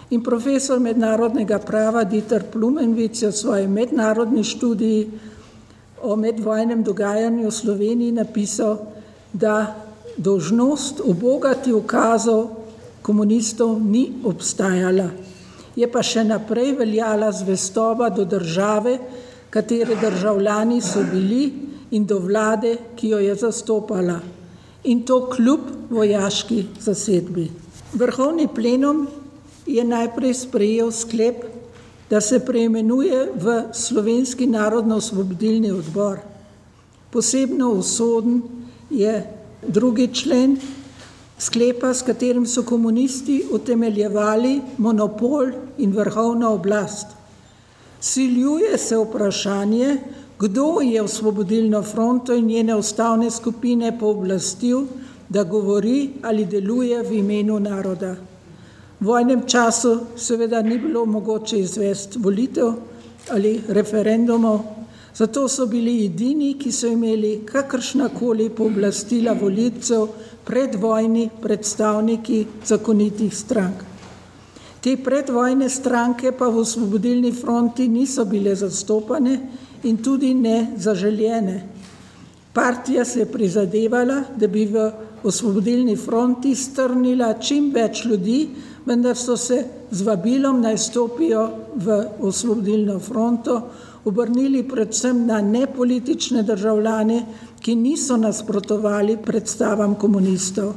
In 0.10 0.24
profesor 0.24 0.80
mednarodnega 0.80 1.60
prava 1.60 2.04
Dieter 2.04 2.44
Plumenvic 2.52 3.22
je 3.22 3.30
v 3.30 3.38
svoji 3.38 3.68
mednarodni 3.68 4.44
študiji 4.44 5.08
o 6.04 6.16
medvojnem 6.16 6.84
dogajanju 6.84 7.48
v 7.48 7.52
Sloveniji 7.52 8.12
napisal, 8.12 8.78
da 9.34 9.76
dožnost 10.18 11.02
obogati 11.06 11.74
ukazov 11.74 12.50
komunistov 13.02 13.80
ni 13.82 14.12
obstajala. 14.24 15.10
Je 15.76 15.88
pa 15.88 16.04
še 16.04 16.24
naprej 16.28 16.76
veljala 16.78 17.32
zvestoba 17.32 18.10
do 18.10 18.26
države, 18.26 19.00
katere 19.50 19.96
državljani 19.96 20.82
so 20.82 21.04
bili 21.08 21.52
in 21.92 22.06
do 22.06 22.20
vlade, 22.20 22.78
ki 22.96 23.16
jo 23.16 23.20
je 23.20 23.36
zastopala. 23.36 24.20
In 24.84 25.04
to 25.06 25.28
kljub 25.30 25.90
vojaški 25.90 26.66
zasedbi. 26.80 27.50
Vrhovni 27.94 28.48
plenum 28.48 29.08
je 29.68 29.84
najprej 29.84 30.34
sprejel 30.34 30.92
sklep, 30.92 31.44
da 32.12 32.22
se 32.22 32.40
preimenuje 32.44 33.32
v 33.40 33.72
Slovenski 33.74 34.48
narodno-osvobodilni 34.48 35.72
odbor. 35.72 36.20
Posebno 37.12 37.70
usoden 37.72 38.42
je 38.90 39.24
drugi 39.68 40.10
člen 40.14 40.58
sklepa, 41.40 41.94
s 41.94 42.04
katerim 42.04 42.46
so 42.46 42.64
komunisti 42.68 43.46
utemeljevali 43.52 44.60
monopol 44.78 45.56
in 45.78 45.96
vrhovna 45.96 46.50
oblast. 46.50 47.08
Siljuje 48.00 48.78
se 48.78 48.98
vprašanje, 48.98 49.98
kdo 50.40 50.82
je 50.82 51.02
osvobodilno 51.02 51.84
fronto 51.84 52.36
in 52.36 52.46
njene 52.46 52.76
ustavne 52.76 53.32
skupine 53.32 54.00
pooblastil, 54.00 54.84
da 55.30 55.44
govori 55.44 56.10
ali 56.22 56.46
deluje 56.46 57.04
v 57.04 57.14
imenu 57.24 57.60
naroda. 57.60 58.16
V 59.02 59.06
vojnem 59.10 59.48
času 59.50 60.14
seveda 60.16 60.62
ni 60.62 60.78
bilo 60.78 61.06
mogoče 61.06 61.58
izvesti 61.60 62.20
volitev 62.22 62.74
ali 63.34 63.62
referendumov, 63.68 64.60
zato 65.16 65.48
so 65.48 65.66
bili 65.66 66.06
edini, 66.06 66.54
ki 66.54 66.72
so 66.72 66.88
imeli 66.88 67.42
kakršna 67.46 68.12
koli 68.14 68.50
pooblastila 68.50 69.34
volitev 69.34 70.06
predvojni 70.46 71.30
predstavniki 71.42 72.46
zakonitih 72.66 73.34
strank. 73.38 73.82
Te 74.82 74.94
predvojne 74.98 75.70
stranke 75.70 76.32
pa 76.38 76.50
v 76.50 76.62
osvobodilni 76.62 77.32
fronti 77.32 77.88
niso 77.88 78.26
bile 78.26 78.56
zastopane 78.56 79.40
in 79.84 79.98
tudi 79.98 80.34
ne 80.34 80.74
zaželjene. 80.78 81.62
Partija 82.54 83.06
se 83.06 83.20
je 83.20 83.32
prizadevala, 83.32 84.24
da 84.38 84.48
bi 84.48 84.66
v 84.66 84.92
osvobodilni 85.24 85.96
fronti 85.96 86.56
strnila 86.56 87.34
čim 87.34 87.72
več 87.74 88.06
ljudi, 88.06 88.50
vendar 88.86 89.18
so 89.18 89.38
se 89.38 89.66
z 89.92 90.02
vabilom 90.02 90.62
naj 90.62 90.78
stopijo 90.78 91.50
v 91.76 92.04
osvobodilno 92.20 93.00
fronto 93.00 93.62
obrnili 94.06 94.64
predvsem 94.64 95.26
na 95.26 95.42
nepolitične 95.42 96.44
državljane, 96.44 97.26
ki 97.62 97.76
niso 97.76 98.18
nasprotovali 98.18 99.18
predstavam 99.26 99.96
komunistov. 99.96 100.74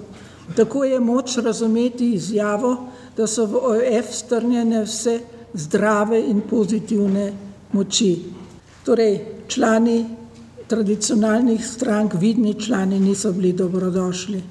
Tako 0.56 0.84
je 0.84 1.00
moč 1.00 1.36
razumeti 1.36 2.12
izjavo, 2.12 2.76
da 3.16 3.26
so 3.26 3.46
v 3.46 3.56
OF 3.56 4.10
strnjene 4.12 4.82
vse 4.84 5.20
zdrave 5.54 6.20
in 6.20 6.42
pozitivne 6.50 7.32
moči. 7.72 8.18
Torej, 8.84 9.20
člani 9.48 10.04
tradicionalnih 10.68 11.66
strank, 11.66 12.14
vidni 12.20 12.54
člani, 12.60 13.00
niso 13.00 13.32
bili 13.32 13.52
dobrodošli. 13.52 14.42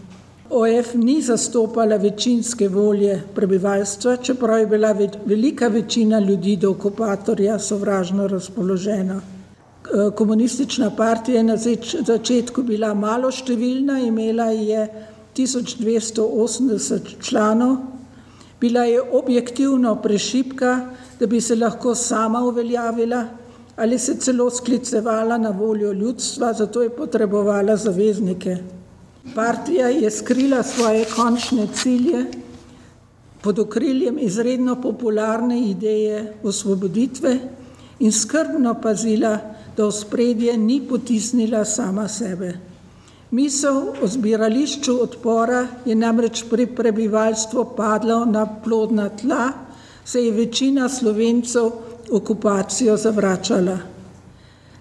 OF 0.54 0.94
ni 0.94 1.22
zastopala 1.22 1.96
večinske 1.98 2.68
volje 2.70 3.22
prebivalstva, 3.36 4.18
čeprav 4.18 4.60
je 4.60 4.68
bila 4.68 4.92
velika 5.26 5.68
večina 5.68 6.20
ljudi 6.20 6.56
do 6.56 6.70
okupatorja 6.72 7.60
sovražno 7.60 8.28
razpoložena. 8.28 9.22
Komunistična 10.16 10.92
partija 10.96 11.38
je 11.38 11.44
na 11.44 11.58
začetku 12.06 12.64
bila 12.64 12.94
malo 12.94 13.32
številna, 13.32 13.98
imela 14.06 14.52
je 14.54 14.84
1280 15.36 17.16
članov, 17.22 17.78
bila 18.62 18.86
je 18.86 19.02
objektivno 19.02 19.96
prešipka, 20.02 20.76
da 21.20 21.28
bi 21.28 21.42
se 21.42 21.56
lahko 21.56 21.96
sama 21.96 22.44
uveljavila 22.46 23.26
ali 23.76 24.00
se 24.00 24.16
celo 24.22 24.50
sklicevala 24.50 25.38
na 25.38 25.50
voljo 25.50 25.92
ljudstva, 25.92 26.54
zato 26.54 26.82
je 26.82 26.90
potrebovala 26.90 27.76
zaveznike. 27.76 28.83
Partija 29.32 29.88
je 29.88 30.12
skrila 30.12 30.64
svoje 30.64 31.06
končne 31.16 31.68
cilje 31.74 32.26
pod 33.42 33.60
okriljem 33.60 34.20
izredno 34.20 34.82
popularne 34.82 35.70
ideje 35.70 36.34
osvoboditve 36.44 37.40
in 38.00 38.12
skrbno 38.12 38.76
pazila, 38.82 39.38
da 39.78 39.86
v 39.86 39.92
spredje 39.92 40.58
ni 40.58 40.82
potisnila 40.90 41.66
sama 41.66 42.08
sebe. 42.08 42.54
Misel 43.32 43.96
o 44.04 44.08
zbirališču 44.08 45.00
odpora 45.02 45.68
je 45.86 45.96
namreč 45.96 46.44
pri 46.50 46.68
prebivalstvu 46.68 47.66
padla 47.78 48.26
na 48.26 48.46
plodna 48.64 49.10
tla, 49.10 49.50
se 50.06 50.26
je 50.26 50.32
večina 50.32 50.90
slovencev 50.90 51.72
okupacijo 52.12 52.98
zavračala. 52.98 53.93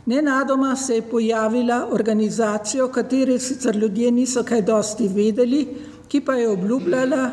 Nenadoma 0.06 0.76
se 0.76 0.94
je 0.94 1.02
pojavila 1.02 1.88
organizacija, 1.92 2.84
o 2.84 2.88
kateri 2.88 3.38
sicer 3.38 3.76
ljudje 3.76 4.10
niso 4.10 4.42
kaj 4.42 4.62
dosti 4.62 5.08
vedeli, 5.08 5.66
ki 6.08 6.20
pa 6.20 6.34
je 6.34 6.48
obljubljala, 6.48 7.30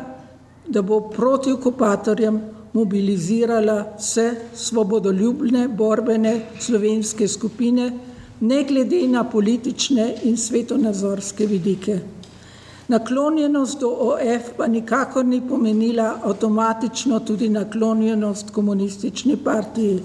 da 0.68 0.82
bo 0.82 1.00
proti 1.00 1.52
okupatorjem 1.52 2.40
mobilizirala 2.72 3.84
vse 3.98 4.34
svobodoljubne 4.54 5.68
borbene 5.68 6.40
slovenske 6.60 7.28
skupine, 7.28 7.92
ne 8.40 8.64
glede 8.64 9.08
na 9.08 9.24
politične 9.24 10.14
in 10.22 10.36
svetonazorske 10.36 11.46
vidike. 11.46 11.98
Naklonjenost 12.88 13.80
do 13.80 13.88
OF 13.88 14.54
pa 14.56 14.66
nikakor 14.66 15.24
ni 15.24 15.42
pomenila 15.48 16.18
avtomatično 16.22 17.20
tudi 17.20 17.48
naklonjenost 17.48 18.50
komunistični 18.50 19.36
partiji. 19.36 20.00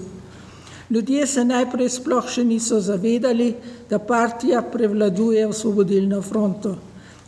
Ljudje 0.90 1.26
se 1.26 1.44
najprej 1.44 1.88
sploh 1.88 2.28
še 2.30 2.44
niso 2.44 2.78
zavedali, 2.80 3.54
da 3.90 3.98
partija 3.98 4.62
prevladuje 4.62 5.46
osvobodilno 5.46 6.20
fronto. 6.22 6.76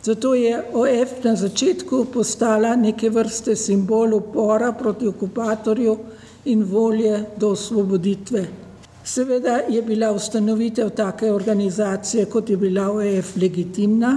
Zato 0.03 0.33
je 0.33 0.61
OF 0.73 1.23
na 1.23 1.35
začetku 1.35 2.05
postala 2.13 2.75
neke 2.75 3.09
vrste 3.09 3.55
simbol 3.55 4.15
upora 4.15 4.71
proti 4.71 5.07
okupatorju 5.07 5.97
in 6.45 6.63
volje 6.63 7.25
do 7.37 7.51
osvoboditve. 7.51 8.45
Seveda 9.03 9.59
je 9.69 9.81
bila 9.81 10.11
ustanovitev 10.11 10.89
take 10.95 11.31
organizacije, 11.31 12.25
kot 12.25 12.49
je 12.49 12.57
bila 12.57 12.91
OF, 12.91 13.35
legitimna, 13.35 14.15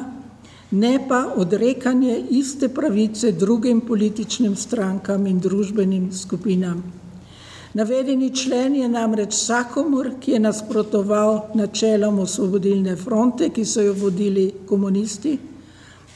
ne 0.71 0.99
pa 1.09 1.25
odrekanje 1.37 2.25
iste 2.31 2.69
pravice 2.69 3.33
drugim 3.33 3.81
političnim 3.81 4.57
strankam 4.57 5.27
in 5.27 5.41
družbenim 5.41 6.13
skupinam. 6.13 7.02
Navedeni 7.75 8.31
člen 8.37 8.75
je 8.77 8.89
namreč 8.89 9.33
vsakomur, 9.33 10.11
ki 10.21 10.33
je 10.33 10.41
nasprotoval 10.41 11.55
načelom 11.55 12.19
osvobodilne 12.19 12.97
fronte, 12.97 13.49
ki 13.49 13.65
so 13.65 13.81
jo 13.81 13.95
vodili 13.97 14.51
komunisti, 14.69 15.39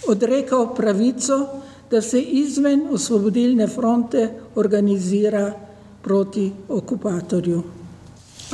odrekal 0.08 0.74
pravico, 0.74 1.38
da 1.90 2.02
se 2.02 2.20
izven 2.20 2.88
osvobodilne 2.92 3.66
fronte 3.68 4.28
organizira 4.54 5.52
proti 6.02 6.50
okupatorju. 6.68 7.62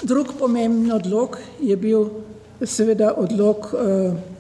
Drug 0.03 0.27
pomemben 0.39 0.93
odlog 0.93 1.39
je 1.61 1.77
bil 1.77 2.05
seveda 2.65 3.15
odlog 3.17 3.75
eh, 3.75 4.32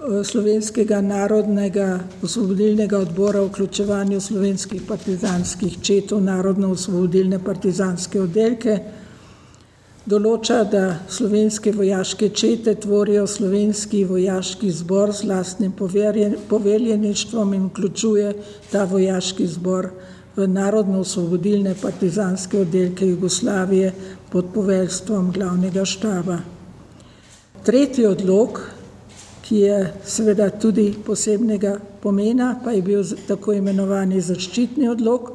Slovenskega 0.00 1.02
narodnega 1.04 1.98
osvobodilnega 2.24 2.98
odbora 2.98 3.42
o 3.42 3.48
vključevanju 3.50 4.20
slovenskih 4.20 4.82
partizanskih 4.88 5.76
četov 5.82 6.22
narodno-osvobodilne 6.24 7.36
partizanske 7.44 8.22
oddelke. 8.22 8.78
Določa, 10.08 10.62
da 10.64 10.84
slovenske 11.04 11.74
vojaške 11.76 12.30
čete 12.32 12.74
tvorijo 12.80 13.26
slovenski 13.28 14.06
vojaški 14.08 14.70
zbor 14.72 15.12
z 15.12 15.28
lastnim 15.28 15.76
poveljeništvom 16.48 17.54
in 17.54 17.68
vključuje 17.68 18.32
ta 18.72 18.88
vojaški 18.88 19.46
zbor 19.52 19.92
v 20.36 20.48
narodno-osvobodilne 20.48 21.76
partizanske 21.82 22.64
oddelke 22.64 23.12
Jugoslavije 23.12 23.92
pod 24.32 24.48
poveljstvom 24.54 25.32
glavnega 25.36 25.84
štaba. 25.84 26.40
Tretji 27.62 28.06
odlog 28.08 28.79
ki 29.50 29.64
je 29.66 29.78
seveda 30.06 30.46
tudi 30.62 30.92
posebnega 31.06 31.72
pomena, 32.02 32.52
pa 32.64 32.70
je 32.70 32.82
bil 32.86 33.00
tako 33.26 33.56
imenovani 33.58 34.20
zaščitni 34.22 34.86
odlog. 34.86 35.32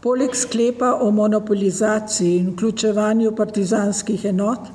Poleg 0.00 0.32
sklepa 0.32 0.94
o 1.04 1.10
monopolizaciji 1.12 2.38
in 2.38 2.46
vključevanju 2.54 3.34
partizanskih 3.36 4.24
enot 4.30 4.70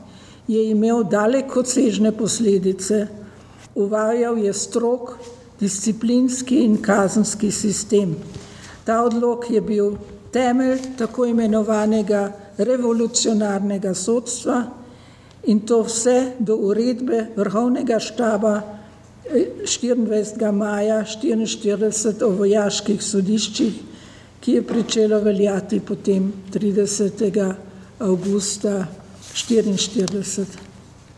je 0.47 0.61
imel 0.69 1.01
daleko 1.09 1.63
sežne 1.65 2.11
posledice. 2.13 2.99
Uvajal 3.81 4.37
je 4.37 4.53
strok 4.53 5.15
disciplinski 5.59 6.61
in 6.61 6.77
kazenski 6.85 7.49
sistem. 7.51 8.13
Ta 8.85 8.99
odlog 9.07 9.47
je 9.49 9.61
bil 9.61 9.95
temelj 10.31 10.85
tako 11.01 11.25
imenovanega 11.25 12.27
revolucionarnega 12.57 13.95
sodstva, 13.97 14.61
in 15.43 15.59
to 15.59 15.83
vse 15.83 16.31
do 16.39 16.55
uredbe 16.55 17.27
vrhovnega 17.35 17.99
štaba 17.99 18.61
24. 19.65 20.47
Eh, 20.47 20.51
maja 20.51 21.03
1944 21.05 22.23
o 22.25 22.29
vojaških 22.29 23.03
sodiščih, 23.03 23.73
ki 24.41 24.51
je 24.51 24.61
pričelo 24.61 25.19
veljati 25.19 25.79
potem 25.79 26.33
30. 26.53 27.53
augusta 27.99 28.87
1944. 29.33 30.45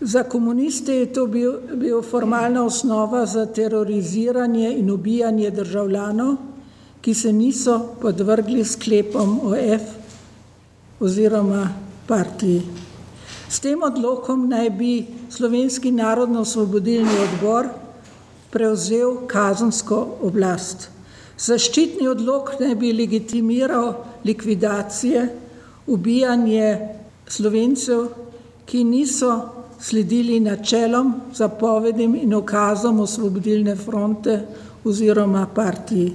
Za 0.02 0.24
komuniste 0.24 0.96
je 0.96 1.14
to 1.14 1.28
bil, 1.28 1.54
bil 1.76 2.02
formalna 2.02 2.66
osnova 2.66 3.26
za 3.26 3.46
teroriziranje 3.46 4.74
in 4.78 4.92
ubijanje 4.92 5.52
državljanov, 5.52 6.36
ki 7.02 7.14
se 7.14 7.34
niso 7.34 7.96
podvrgli 8.02 8.66
sklepom 8.66 9.40
OF 9.44 9.82
oziroma 11.00 11.70
partiji. 12.08 12.62
S 13.54 13.60
tem 13.62 13.84
odlokom 13.86 14.48
naj 14.50 14.70
bi 14.74 15.06
Slovenski 15.30 15.92
narodno-osvobodilni 15.94 17.18
odbor 17.22 17.68
prevzel 18.50 19.28
kazansko 19.30 19.98
oblast. 20.26 20.88
Zaščitni 21.38 22.08
odlok 22.10 22.56
naj 22.58 22.74
bi 22.82 22.90
legitimiral 22.98 23.92
likvidacije, 24.26 25.28
ubijanje 25.86 26.72
slovencev, 27.30 28.08
ki 28.66 28.82
niso 28.90 29.36
sledili 29.78 30.40
načelom, 30.40 31.12
zapovedim 31.38 32.16
in 32.24 32.34
okazom 32.34 33.04
osvobodilne 33.06 33.76
fronte 33.76 34.40
oziroma 34.84 35.44
partiji. 35.54 36.08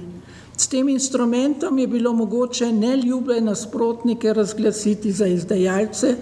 S 0.57 0.67
tem 0.67 0.89
instrumentom 0.91 1.79
je 1.79 1.87
bilo 1.87 2.11
mogoče 2.13 2.67
neljube 2.73 3.39
nasprotnike 3.41 4.33
razglasiti 4.33 5.11
za 5.11 5.27
izdajalce, 5.27 6.15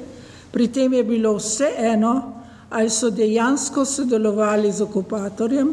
Pri 0.57 0.67
tem 0.73 0.93
je 0.93 1.03
bilo 1.03 1.35
vse 1.37 1.67
eno, 1.77 2.33
ali 2.69 2.89
so 2.89 3.11
dejansko 3.13 3.83
sodelovali 3.85 4.71
z 4.71 4.81
okupatorjem, 4.81 5.67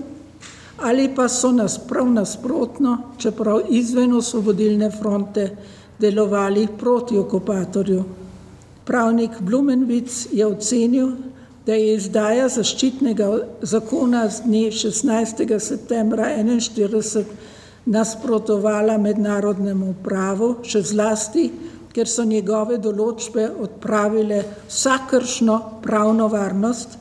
ali 0.76 1.06
pa 1.16 1.24
so 1.28 1.52
nas 1.52 1.78
prav 1.88 2.10
nasprotno, 2.12 2.98
čeprav 3.18 3.62
izven 3.70 4.12
osvobodilne 4.12 4.90
fronte, 4.90 5.46
delovali 5.98 6.66
proti 6.78 7.16
okupatorju. 7.18 8.04
Pravnik 8.84 9.40
Blumenvic 9.40 10.26
je 10.32 10.46
ocenil, 10.46 11.08
da 11.66 11.72
je 11.74 11.94
izdaja 11.94 12.48
zaščitnega 12.48 13.30
zakona 13.62 14.28
z 14.28 14.44
dne 14.44 14.66
16. 14.68 15.58
septembra 15.58 16.28
1941 16.28 17.24
nasprotovala 17.86 18.98
mednarodnemu 18.98 19.94
pravu, 20.04 20.54
še 20.64 20.82
zlasti 20.82 21.50
ker 21.94 22.10
so 22.10 22.24
njegove 22.26 22.78
določbe 22.82 23.46
odpravile 23.62 24.40
vsakršno 24.66 25.58
pravno 25.82 26.26
varnost 26.28 26.98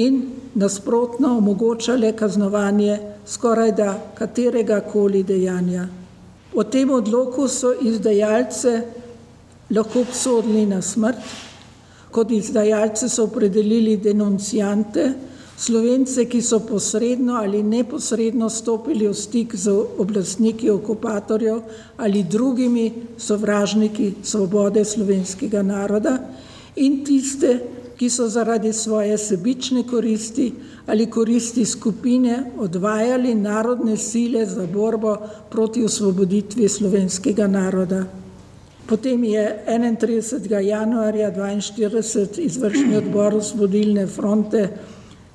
in 0.00 0.22
nasprotno 0.54 1.36
omogočale 1.36 2.14
kaznovanje 2.16 2.98
skoraj 3.28 3.72
da 3.76 3.92
katerega 4.14 4.80
koli 4.92 5.22
dejanja. 5.22 5.86
O 6.54 6.64
tem 6.64 6.90
odloku 6.90 7.48
so 7.48 7.72
izdajalce 7.80 8.72
lahko 9.72 10.00
obsodili 10.04 10.66
na 10.66 10.82
smrt, 10.82 11.20
kot 12.12 12.32
izdajalce 12.32 13.08
so 13.08 13.24
opredelili 13.24 13.96
denuncijante, 13.96 15.12
Slovence, 15.56 16.24
ki 16.24 16.42
so 16.42 16.60
posredno 16.60 17.34
ali 17.34 17.62
neposredno 17.62 18.48
stopili 18.50 19.08
v 19.08 19.14
stik 19.14 19.54
z 19.54 19.70
oblastniki 19.98 20.70
okupatorjev 20.70 21.60
ali 21.96 22.22
drugimi 22.22 22.92
sovražniki 23.18 24.12
svobode 24.22 24.84
slovenskega 24.84 25.62
naroda, 25.62 26.18
in 26.76 27.04
tiste, 27.04 27.60
ki 27.96 28.08
so 28.10 28.26
zaradi 28.28 28.72
svoje 28.72 29.18
sebične 29.18 29.84
koristi 29.86 30.52
ali 30.86 31.06
koristi 31.06 31.64
skupine 31.64 32.50
odvajali 32.58 33.34
narodne 33.34 33.96
sile 33.96 34.46
za 34.46 34.66
borbo 34.66 35.16
proti 35.50 35.84
osvoboditvi 35.84 36.68
slovenskega 36.68 37.46
naroda. 37.46 38.04
Potem 38.86 39.24
je 39.24 39.64
31. 39.68 40.58
januarja 40.58 41.30
1942 41.30 42.40
izvršni 42.40 42.96
odbor 42.96 43.34
Osvobodilne 43.34 44.06
fronte 44.06 44.68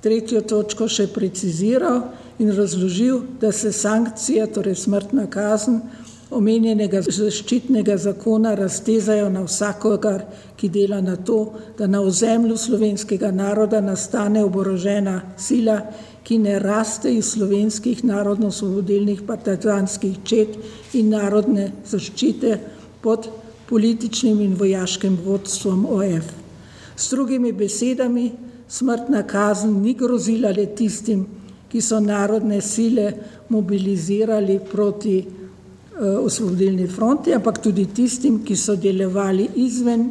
tretjo 0.01 0.41
točko 0.41 0.87
še 0.87 1.07
preciziral 1.13 2.01
in 2.39 2.51
razložil, 2.53 3.21
da 3.41 3.51
se 3.51 3.71
sankcije, 3.71 4.45
torej 4.53 4.75
smrtna 4.75 5.25
kazen, 5.29 5.81
omenjenega 6.31 7.01
zaščitnega 7.01 7.95
zakona 7.97 8.53
raztezajo 8.55 9.29
na 9.31 9.45
vsakogar, 9.45 10.25
ki 10.57 10.69
dela 10.69 10.99
na 11.01 11.15
to, 11.15 11.53
da 11.77 11.87
na 11.87 12.01
ozemlju 12.01 12.57
slovenskega 12.57 13.31
naroda 13.31 13.81
nastane 13.81 14.43
oborožena 14.43 15.21
sila, 15.37 15.79
ki 16.27 16.37
ne 16.43 16.57
raste 16.59 17.13
iz 17.13 17.31
slovenskih 17.37 18.03
narodno-svobodilnih 18.03 19.21
partizanskih 19.27 20.17
čet 20.27 20.57
in 20.99 21.13
narodne 21.15 21.69
zaščite 21.87 22.57
pod 23.01 23.29
političnim 23.69 24.41
in 24.43 24.57
vojaškim 24.59 25.15
vodstvom 25.23 25.85
OF. 25.85 26.27
S 26.97 27.09
drugimi 27.13 27.53
besedami, 27.55 28.31
smrtna 28.69 29.23
kazen 29.23 29.81
ni 29.81 29.93
grozila 29.93 30.51
le 30.51 30.65
tistim, 30.75 31.25
ki 31.69 31.81
so 31.81 31.99
narodne 31.99 32.61
sile 32.61 33.13
mobilizirali 33.49 34.59
proti 34.71 35.17
uh, 35.25 36.25
osvobodilni 36.25 36.87
fronti, 36.87 37.33
ampak 37.33 37.61
tudi 37.63 37.85
tistim, 37.85 38.43
ki 38.43 38.55
so 38.55 38.75
delovali 38.75 39.49
izven 39.55 40.09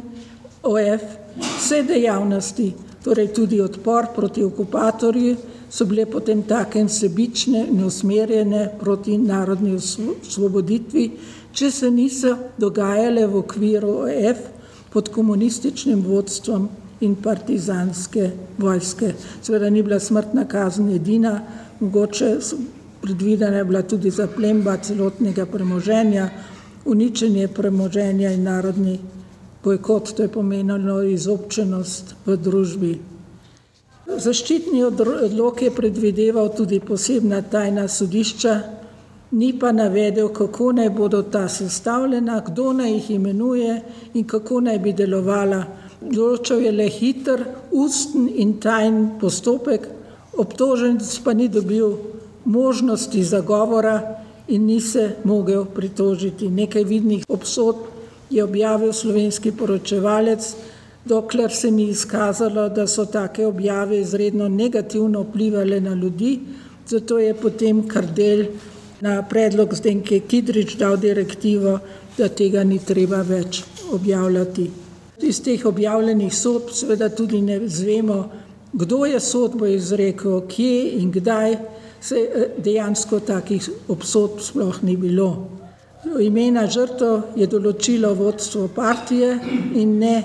OF, 0.63 1.05
vse 1.37 1.83
dejavnosti, 1.83 2.71
torej 3.03 3.31
tudi 3.33 3.61
odpor 3.61 4.11
proti 4.15 4.43
okupatorju, 4.43 5.35
so 5.69 5.85
bile 5.85 6.05
potem 6.05 6.43
takem 6.47 6.89
sebične 6.89 7.65
in 7.67 7.83
usmerjene 7.83 8.69
proti 8.79 9.17
narodni 9.17 9.75
osvoboditvi, 9.75 11.09
če 11.51 11.71
se 11.71 11.91
niso 11.91 12.35
dogajale 12.57 13.25
v 13.27 13.41
okviru 13.41 13.93
OF 14.05 14.43
pod 14.93 15.09
komunističnim 15.13 16.01
vodstvom 16.05 16.69
in 16.99 17.15
partizanske 17.15 18.31
vojske. 18.57 19.13
Seveda 19.41 19.69
ni 19.69 19.83
bila 19.83 19.99
smrtna 19.99 20.45
kazen 20.45 20.89
edina, 20.95 21.41
mogoče 21.79 22.37
predvidena 23.01 23.57
je 23.57 23.65
bila 23.65 23.81
tudi 23.81 24.09
zaplemba 24.09 24.77
celotnega 24.77 25.45
premoženja, 25.45 26.29
uničenje 26.85 27.47
premoženja 27.47 28.31
in 28.31 28.43
narodni 28.43 28.99
bojkot, 29.63 30.15
to 30.15 30.23
je 30.23 30.31
pomenilo 30.31 31.01
izobčenost 31.03 32.15
v 32.25 32.37
družbi. 32.37 32.91
Zaščitni 34.07 34.83
odlog 34.87 35.61
je 35.61 35.71
predvideval 35.75 36.53
tudi 36.55 36.79
posebna 36.79 37.41
tajna 37.41 37.87
sodišča, 37.87 38.53
ni 39.31 39.51
pa 39.59 39.73
navedel, 39.75 40.29
kako 40.33 40.71
naj 40.71 40.89
bodo 40.95 41.21
ta 41.21 41.47
sestavljena, 41.51 42.39
kdo 42.45 42.71
naj 42.73 42.93
jih 42.93 43.09
imenuje 43.17 43.81
in 44.13 44.23
kako 44.23 44.61
naj 44.69 44.79
bi 44.79 44.93
delovala. 44.93 45.65
Določal 46.01 46.61
je 46.61 46.71
le 46.71 46.85
hiter, 46.93 47.41
usten 47.73 48.27
in 48.29 48.57
tajen 48.61 49.17
postopek, 49.21 49.87
obtoženec 50.37 51.09
pa 51.25 51.33
ni 51.33 51.47
dobil 51.49 51.97
možnosti 52.45 53.23
zagovora 53.23 53.97
in 54.47 54.67
ni 54.67 54.79
se 54.81 55.15
mogel 55.23 55.65
pritožiti. 55.65 56.49
Nekaj 56.49 56.83
vidnih 56.83 57.25
obsodb 57.27 57.89
je 58.29 58.43
objavil 58.43 58.93
slovenski 58.93 59.51
poročevalec, 59.51 60.53
dokler 61.05 61.51
se 61.51 61.71
ni 61.71 61.89
izkazalo, 61.89 62.69
da 62.69 62.87
so 62.87 63.05
take 63.05 63.45
objave 63.45 63.99
izredno 63.99 64.47
negativno 64.47 65.21
vplivali 65.21 65.81
na 65.81 65.93
ljudi, 65.93 66.39
zato 66.87 67.17
je 67.17 67.33
potem 67.33 67.87
Kardel 67.87 68.45
na 69.01 69.21
predlog 69.29 69.73
Zdenke 69.75 70.19
Kidrič 70.19 70.75
dal 70.77 70.97
direktivo, 70.97 71.79
da 72.17 72.29
tega 72.29 72.63
ni 72.63 72.79
treba 72.79 73.21
več 73.21 73.63
objavljati. 73.91 74.86
Iz 75.21 75.39
teh 75.43 75.65
objavljenih 75.65 76.33
sodb 76.35 76.69
seveda 76.71 77.09
tudi 77.09 77.41
ne 77.41 77.59
zvemo, 77.67 78.29
kdo 78.73 79.05
je 79.05 79.19
sodbo 79.19 79.65
izrekel, 79.65 80.41
kje 80.47 80.91
in 81.01 81.11
kdaj, 81.11 81.57
se 82.01 82.49
dejansko 82.57 83.19
takih 83.19 83.69
obsodb 83.87 84.39
sploh 84.39 84.83
ni 84.83 84.97
bilo. 84.97 85.49
Imena 86.21 86.67
žrtev 86.69 87.33
je 87.35 87.47
določilo 87.49 88.13
vodstvo 88.13 88.67
partije 88.75 89.33
in 89.75 89.97
ne 89.99 90.15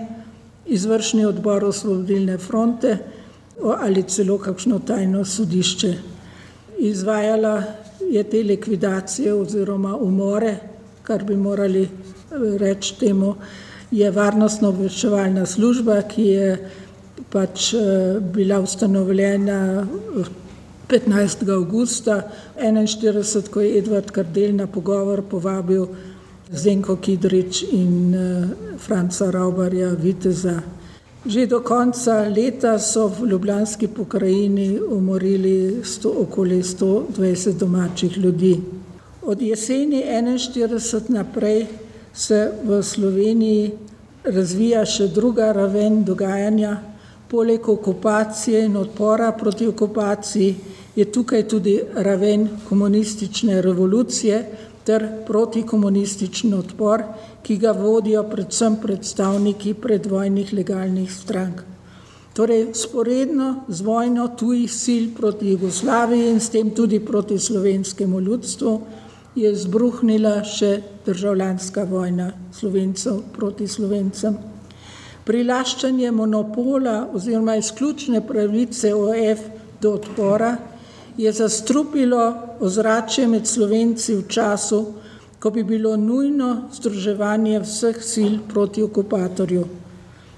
izvršni 0.68 1.24
odbor 1.26 1.64
osvobodilne 1.64 2.36
fronte 2.38 2.98
ali 3.62 4.02
celo 4.02 4.38
kakšno 4.38 4.78
tajno 4.86 5.24
sodišče. 5.24 5.92
Izvajala 6.78 7.62
je 8.10 8.22
te 8.22 8.42
likvidacije 8.42 9.34
oziroma 9.34 9.96
umore, 9.96 10.56
kar 11.02 11.24
bi 11.24 11.36
morali 11.36 11.88
reči 12.58 12.98
temu, 12.98 13.34
je 13.92 14.10
varnostno 14.10 14.68
obveščevalna 14.72 15.46
služba, 15.46 16.00
ki 16.08 16.22
je 16.22 16.70
pač 17.32 17.74
bila 18.32 18.60
ustanovljena 18.60 19.86
15. 20.88 21.44
augusta 21.52 22.22
1941, 22.56 23.48
ko 23.52 23.60
je 23.60 23.78
Edvard 23.78 24.10
Kardel 24.10 24.56
na 24.56 24.66
pogovor 24.66 25.22
povabil 25.28 25.86
Zdenko 26.52 26.96
Kidrič 26.96 27.62
in 27.72 28.16
Franca 28.78 29.30
Raubarja 29.30 29.92
Viteza. 29.96 30.60
Že 31.26 31.46
do 31.46 31.60
konca 31.60 32.26
leta 32.28 32.78
so 32.82 33.06
v 33.08 33.28
Ljubljanski 33.30 33.88
pokrajini 33.88 34.80
umorili 34.80 35.84
sto, 35.84 36.10
okoli 36.26 36.62
120 36.62 37.58
domačih 37.58 38.18
ljudi. 38.18 38.60
Od 39.22 39.42
jeseni 39.42 40.02
1941 40.02 41.10
naprej 41.10 41.66
se 42.14 42.52
v 42.64 42.82
Sloveniji 42.82 43.72
razvija 44.24 44.84
še 44.86 45.08
druga 45.08 45.52
raven 45.52 46.04
dogajanja, 46.04 46.76
poleg 47.28 47.68
okupacije 47.68 48.64
in 48.66 48.76
odpora 48.76 49.32
proti 49.32 49.66
okupaciji 49.66 50.54
je 50.96 51.04
tukaj 51.12 51.48
tudi 51.48 51.80
raven 51.94 52.48
komunistične 52.68 53.62
revolucije 53.62 54.44
ter 54.84 55.06
protikomunistični 55.26 56.54
odpor, 56.54 57.02
ki 57.42 57.56
ga 57.56 57.72
vodijo 57.72 58.22
predvsem 58.28 58.76
predstavniki 58.82 59.74
predvojnih 59.74 60.52
legalnih 60.52 61.12
strank. 61.12 61.62
Torej, 62.32 62.72
sporedno 62.74 63.64
z 63.68 63.80
vojno 63.84 64.28
tujih 64.38 64.72
sil 64.82 65.04
proti 65.16 65.50
Jugoslaviji 65.52 66.30
in 66.30 66.40
s 66.40 66.50
tem 66.50 66.70
tudi 66.70 67.00
proti 67.00 67.38
slovenskemu 67.38 68.20
ljudstvu 68.20 68.80
je 69.34 69.54
zbruhnila 69.56 70.42
še 70.44 70.82
državljanska 71.06 71.84
vojna 71.88 72.32
slovencev 72.52 73.22
proti 73.32 73.68
slovencem. 73.68 74.36
Prilaščanje 75.24 76.10
monopola 76.12 77.06
oziroma 77.14 77.56
izključne 77.56 78.20
pravice 78.26 78.94
OF 78.94 79.44
do 79.80 79.92
odpora 79.94 80.56
je 81.16 81.32
zastrupilo 81.32 82.22
ozračje 82.60 83.26
med 83.28 83.46
Slovenci 83.46 84.16
v 84.16 84.26
času, 84.28 84.82
ko 85.38 85.50
bi 85.50 85.64
bilo 85.64 85.96
nujno 85.96 86.68
združevanje 86.74 87.60
vseh 87.64 88.02
sil 88.12 88.34
proti 88.48 88.82
okupatorju, 88.82 89.64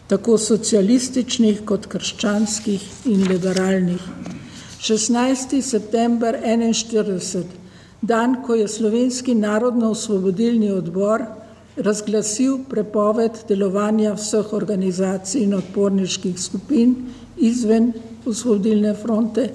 tako 0.08 0.38
socialističnih 0.38 1.64
kot 1.64 1.86
krščanskih 1.86 2.86
in 3.10 3.26
liberalnih. 3.28 4.00
16. 4.80 5.60
september 5.62 6.36
1941, 6.44 7.63
dan, 8.06 8.42
ko 8.46 8.54
je 8.54 8.68
Slovenski 8.68 9.34
narodno-osvobodilni 9.34 10.70
odbor 10.70 11.24
razglasil 11.76 12.58
prepoved 12.68 13.38
delovanja 13.48 14.12
vseh 14.14 14.52
organizacij 14.52 15.42
in 15.42 15.54
odporniških 15.54 16.38
skupin 16.40 16.94
izven 17.36 17.92
osvobodilne 18.26 18.94
fronte, 18.94 19.48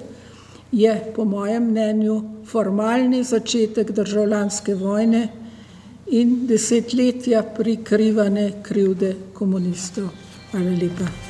je 0.72 1.12
po 1.16 1.24
mojem 1.24 1.70
mnenju 1.70 2.20
formalni 2.46 3.22
začetek 3.24 3.90
državljanske 3.90 4.74
vojne 4.74 5.28
in 6.10 6.46
desetletja 6.46 7.42
prikrivane 7.56 8.52
krivde 8.62 9.14
komunistov. 9.34 10.08
Hvala 10.50 10.70
lepa. 10.70 11.29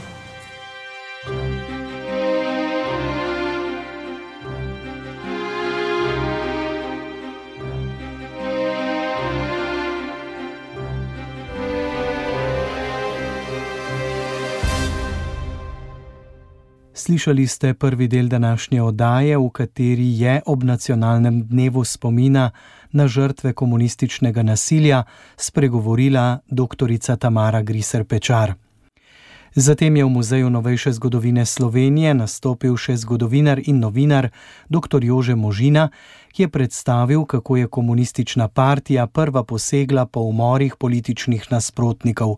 Slišali 17.10 17.46
ste 17.46 17.74
prvi 17.74 18.06
del 18.08 18.28
današnje 18.28 18.82
oddaje, 18.82 19.38
v 19.38 19.48
kateri 19.50 20.20
je 20.20 20.42
ob 20.46 20.62
nacionalnem 20.62 21.42
dnevu 21.42 21.84
spomina 21.84 22.50
na 22.92 23.08
žrtve 23.08 23.52
komunističnega 23.52 24.42
nasilja 24.42 25.02
spregovorila 25.36 26.38
dr. 26.46 27.16
Tamara 27.18 27.62
Griser 27.62 28.04
Pečar. 28.04 28.54
Zatem 29.54 29.96
je 29.96 30.04
v 30.04 30.08
Muzeju 30.08 30.50
novejše 30.50 30.92
zgodovine 30.92 31.46
Slovenije 31.46 32.14
nastopil 32.14 32.76
še 32.76 32.94
zgodovinar 32.96 33.58
in 33.66 33.80
novinar 33.82 34.30
dr. 34.68 35.02
Jože 35.04 35.34
Možina, 35.34 35.88
je 36.38 36.48
predstavil, 36.48 37.24
kako 37.24 37.56
je 37.56 37.66
komunistična 37.66 38.48
partija 38.48 39.06
prva 39.06 39.44
posegla 39.44 40.06
po 40.06 40.20
umorih 40.20 40.76
političnih 40.78 41.46
nasprotnikov. 41.50 42.36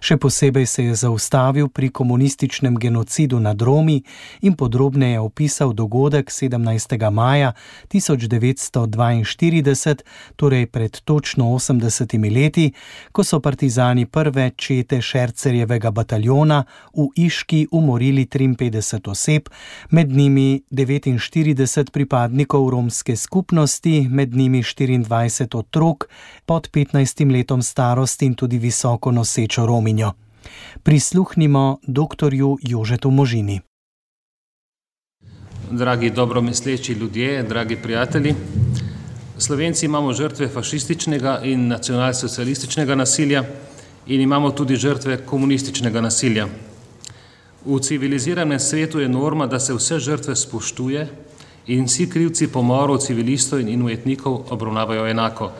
Še 0.00 0.16
posebej 0.16 0.66
se 0.66 0.84
je 0.84 0.94
zaustavil 0.94 1.68
pri 1.68 1.90
komunističnem 1.90 2.78
genocidu 2.78 3.40
nad 3.40 3.62
Romi 3.62 4.02
in 4.40 4.56
podrobneje 4.56 5.20
opisal 5.20 5.72
dogodek 5.72 6.30
17. 6.30 7.10
maja 7.10 7.52
1942, 7.92 9.94
torej 10.36 10.66
pred 10.66 11.00
točno 11.04 11.44
80 11.44 12.34
leti, 12.34 12.72
ko 13.12 13.24
so 13.24 13.40
partizani 13.40 14.06
prve 14.06 14.50
čete 14.56 15.02
Šercerjevega 15.02 15.90
bataljona 15.90 16.64
v 16.94 17.08
Iški 17.16 17.66
umorili 17.72 18.26
53 18.26 19.10
oseb, 19.10 19.42
med 19.90 20.10
njimi 20.10 20.62
49 20.70 21.90
pripadnikov 21.90 22.70
romske 22.70 23.16
skupnosti 23.16 23.25
skupnosti, 23.26 24.06
med 24.10 24.34
njimi 24.34 24.62
24 24.62 25.58
otrok 25.58 26.08
pod 26.46 26.70
15 26.70 27.32
letom 27.32 27.62
starosti 27.62 28.26
in 28.26 28.34
tudi 28.34 28.58
visoko 28.58 29.12
nosečo 29.12 29.66
Rominjo. 29.66 30.12
Prisluhnimo 30.82 31.78
dr. 31.86 32.30
Jožetu 32.62 33.10
Možini. 33.10 33.60
Dragi 35.70 36.10
dobromisleči 36.10 36.92
ljudje, 36.92 37.42
dragi 37.42 37.76
prijatelji, 37.76 38.34
Slovenci 39.38 39.86
imamo 39.86 40.12
žrtve 40.12 40.48
fašističnega 40.48 41.40
in 41.44 41.66
nacionalsocialističnega 41.68 42.94
nasilja 42.94 43.42
in 44.06 44.20
imamo 44.20 44.50
tudi 44.50 44.76
žrtve 44.76 45.18
komunističnega 45.26 46.00
nasilja. 46.00 46.46
V 47.66 47.80
civiliziranem 47.82 48.60
svetu 48.60 49.00
je 49.00 49.08
norma, 49.08 49.46
da 49.46 49.60
se 49.60 49.74
vse 49.74 49.98
žrtve 49.98 50.36
spoštuje 50.36 51.08
in 51.66 51.84
vsi 51.84 52.06
krivci 52.10 52.48
pomorov, 52.48 53.00
civilistov 53.02 53.60
in 53.60 53.68
inujetnikov 53.68 54.52
obravnavajo 54.54 55.06
enako. 55.06 55.50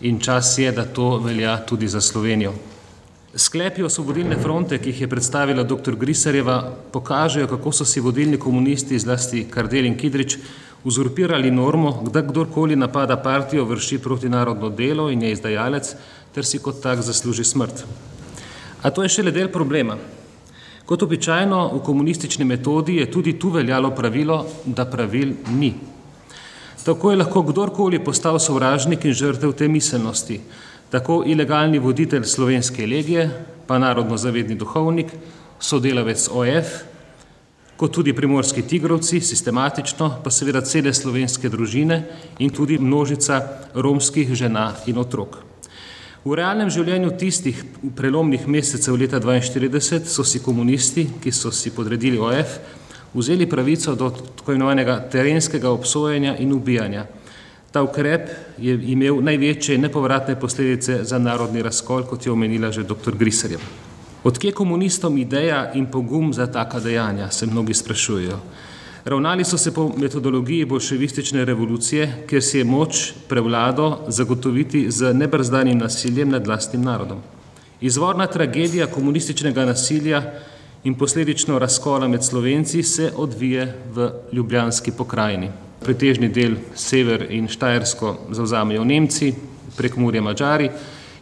In 0.00 0.18
čas 0.20 0.58
je, 0.58 0.72
da 0.72 0.84
to 0.84 1.18
velja 1.18 1.56
tudi 1.66 1.88
za 1.88 2.00
Slovenijo. 2.00 2.52
Sklepi 3.34 3.82
osvobodilne 3.82 4.36
fronte, 4.38 4.78
ki 4.78 4.90
jih 4.90 5.00
je 5.00 5.08
predstavila 5.08 5.62
dr. 5.62 5.96
Grisarjeva, 5.96 6.58
pokažejo, 6.92 7.46
kako 7.50 7.72
so 7.72 7.84
si 7.84 8.00
vodilni 8.00 8.38
komunisti, 8.38 8.98
zlasti 8.98 9.46
Kardel 9.50 9.86
in 9.86 9.96
Kidrič, 9.98 10.36
uzurpirali 10.84 11.50
normo, 11.50 12.04
da 12.12 12.22
kdorkoli 12.22 12.76
napada 12.76 13.16
partijo, 13.16 13.64
vrši 13.64 13.98
protinarodno 13.98 14.70
delo 14.70 15.08
in 15.10 15.22
je 15.22 15.32
izdajalec, 15.32 15.94
ter 16.34 16.46
si 16.46 16.58
kot 16.58 16.82
tak 16.82 17.02
zasluži 17.02 17.44
smrt. 17.44 17.84
A 18.82 18.90
to 18.90 19.02
je 19.02 19.08
šele 19.08 19.30
del 19.30 19.48
problema. 19.48 19.96
Kot 20.84 21.02
običajno 21.02 21.70
v 21.74 21.80
komunistični 21.80 22.44
metodi 22.44 22.96
je 22.96 23.10
tudi 23.10 23.38
tu 23.38 23.48
veljalo 23.48 23.90
pravilo, 23.90 24.44
da 24.66 24.84
pravil 24.84 25.32
ni. 25.56 25.72
Tako 26.84 27.10
je 27.10 27.16
lahko 27.16 27.42
kdorkoli 27.42 28.04
postal 28.04 28.38
sovražnik 28.38 29.04
in 29.04 29.12
žrtev 29.16 29.52
te 29.56 29.68
miselnosti, 29.68 30.40
tako 30.90 31.22
ilegalni 31.26 31.78
voditelj 31.78 32.24
slovenske 32.28 32.86
legije, 32.86 33.30
pa 33.66 33.78
narodno 33.78 34.16
zavedni 34.16 34.54
duhovnik, 34.54 35.08
sodelavec 35.60 36.28
OF, 36.28 36.74
kot 37.76 37.92
tudi 37.92 38.12
primorski 38.12 38.62
tigrovci, 38.62 39.20
sistematično, 39.20 40.10
pa 40.24 40.30
seveda 40.30 40.60
cele 40.60 40.92
slovenske 40.92 41.48
družine 41.48 42.02
in 42.38 42.50
tudi 42.50 42.78
množica 42.78 43.40
romskih 43.74 44.34
žena 44.34 44.74
in 44.86 45.00
otrok. 45.00 45.53
V 46.24 46.32
realnem 46.32 46.70
življenju 46.72 47.10
tistih 47.20 47.58
prelomnih 47.92 48.46
mesecev 48.48 48.96
leta 48.96 49.18
1942 49.20 50.08
so 50.08 50.24
si 50.24 50.40
komunisti, 50.40 51.04
ki 51.20 51.28
so 51.28 51.50
si 51.52 51.68
podredili 51.68 52.16
OF, 52.16 52.54
vzeli 53.12 53.44
pravico 53.44 53.92
do 53.92 54.08
tako 54.08 54.54
imenovanega 54.54 55.02
terenskega 55.12 55.68
obsojanja 55.68 56.38
in 56.40 56.54
ubijanja. 56.56 57.04
Ta 57.68 57.82
ukrep 57.84 58.30
je 58.56 58.72
imel 58.94 59.20
največje 59.20 59.76
nepovratne 59.78 60.38
posledice 60.40 61.02
za 61.04 61.18
narodni 61.20 61.60
razkol, 61.62 62.06
kot 62.08 62.24
je 62.24 62.32
omenila 62.32 62.72
že 62.72 62.86
dr. 62.88 63.18
Grisarjev. 63.20 63.60
Odkje 64.24 64.56
komunistom 64.56 65.18
ideja 65.20 65.74
in 65.76 65.90
pogum 65.92 66.32
za 66.32 66.46
taka 66.46 66.80
dejanja, 66.80 67.28
se 67.30 67.46
mnogi 67.46 67.74
sprašujejo. 67.74 68.40
Ravnali 69.04 69.44
so 69.44 69.58
se 69.58 69.74
po 69.74 69.90
metodologiji 69.96 70.64
bolševistične 70.64 71.44
revolucije, 71.44 72.24
kjer 72.26 72.42
si 72.42 72.58
je 72.58 72.64
moč 72.64 73.12
prevlado 73.28 73.98
zagotoviti 74.08 74.90
z 74.90 75.12
nebrzdanim 75.14 75.78
nasiljem 75.78 76.30
nad 76.30 76.46
vlastnim 76.46 76.82
narodom. 76.82 77.18
Izvorna 77.80 78.26
tragedija 78.26 78.86
komunističnega 78.86 79.64
nasilja 79.64 80.22
in 80.84 80.94
posledično 80.94 81.58
razkola 81.58 82.08
med 82.08 82.24
Slovenci 82.24 82.82
se 82.82 83.12
odvije 83.16 83.74
v 83.94 84.10
Ljubljanski 84.32 84.92
pokrajini. 84.92 85.50
Pretežni 85.84 86.28
del 86.28 86.56
sever 86.74 87.26
in 87.30 87.48
Štajersko 87.48 88.16
zauzamejo 88.30 88.84
Nemci, 88.84 89.34
prek 89.76 89.96
Murje 89.96 90.20
Mačari 90.20 90.70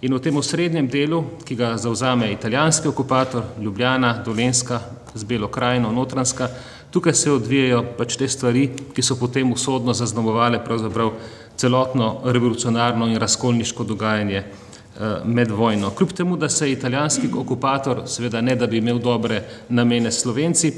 in 0.02 0.14
v 0.14 0.20
tem 0.22 0.36
osrednjem 0.36 0.88
delu, 0.88 1.24
ki 1.44 1.56
ga 1.58 1.76
zauzame 1.76 2.30
italijanski 2.32 2.88
okupator, 2.88 3.42
Ljubljana, 3.60 4.22
Dolenska, 4.24 4.80
z 5.14 5.24
Belo 5.24 5.48
krajino, 5.48 5.92
Notranska, 5.92 6.48
Tukaj 6.92 7.14
se 7.14 7.33
odvijajo 7.33 7.85
pač 7.96 8.18
te 8.20 8.26
stvari, 8.28 8.66
ki 8.92 9.02
so 9.02 9.16
potem 9.16 9.52
usodno 9.52 9.94
zaznamovale 9.96 10.61
celotno 11.57 12.20
revolucionarno 12.24 13.07
in 13.09 13.16
razkolniško 13.16 13.85
dogajanje 13.85 14.37
eh, 14.37 15.24
med 15.24 15.50
vojno. 15.50 15.90
Kljub 15.90 16.12
temu, 16.12 16.37
da 16.37 16.48
se 16.48 16.68
je 16.68 16.72
italijanski 16.72 17.28
okupator, 17.37 18.02
seveda 18.07 18.40
ne 18.40 18.57
da 18.57 18.66
bi 18.66 18.76
imel 18.76 18.98
dobre 18.98 19.42
namene 19.68 20.12
Slovenci, 20.12 20.72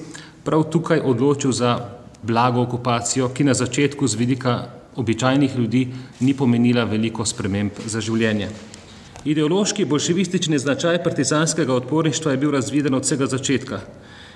prav 0.45 0.63
tukaj 0.71 1.01
odločil 1.01 1.53
za 1.53 1.79
blago 2.23 2.63
okupacijo, 2.63 3.29
ki 3.29 3.45
na 3.45 3.55
začetku 3.55 4.07
z 4.07 4.15
vidika 4.15 4.55
običajnih 4.97 5.57
ljudi 5.57 5.89
ni 6.21 6.35
pomenila 6.35 6.85
veliko 6.85 7.25
sprememb 7.25 7.83
za 7.87 8.01
življenje. 8.01 8.49
Ideološki 9.25 9.85
bolševistični 9.85 10.59
značaj 10.59 11.03
partizanskega 11.03 11.75
odporništva 11.75 12.33
je 12.33 12.39
bil 12.39 12.51
razviden 12.53 12.95
od 12.95 13.03
vsega 13.03 13.27
začetka. 13.27 13.81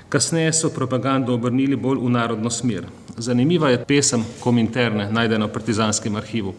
Kasneje 0.08 0.52
so 0.52 0.70
propagando 0.70 1.34
obrnili 1.34 1.76
bolj 1.76 1.98
v 2.00 2.10
narodno 2.10 2.50
smer. 2.50 2.86
Zanimiva 3.16 3.68
je 3.68 3.84
pesem 3.84 4.24
Kominterne, 4.40 5.10
najdena 5.12 5.46
v 5.46 5.52
partizanskem 5.52 6.16
arhivu. 6.16 6.54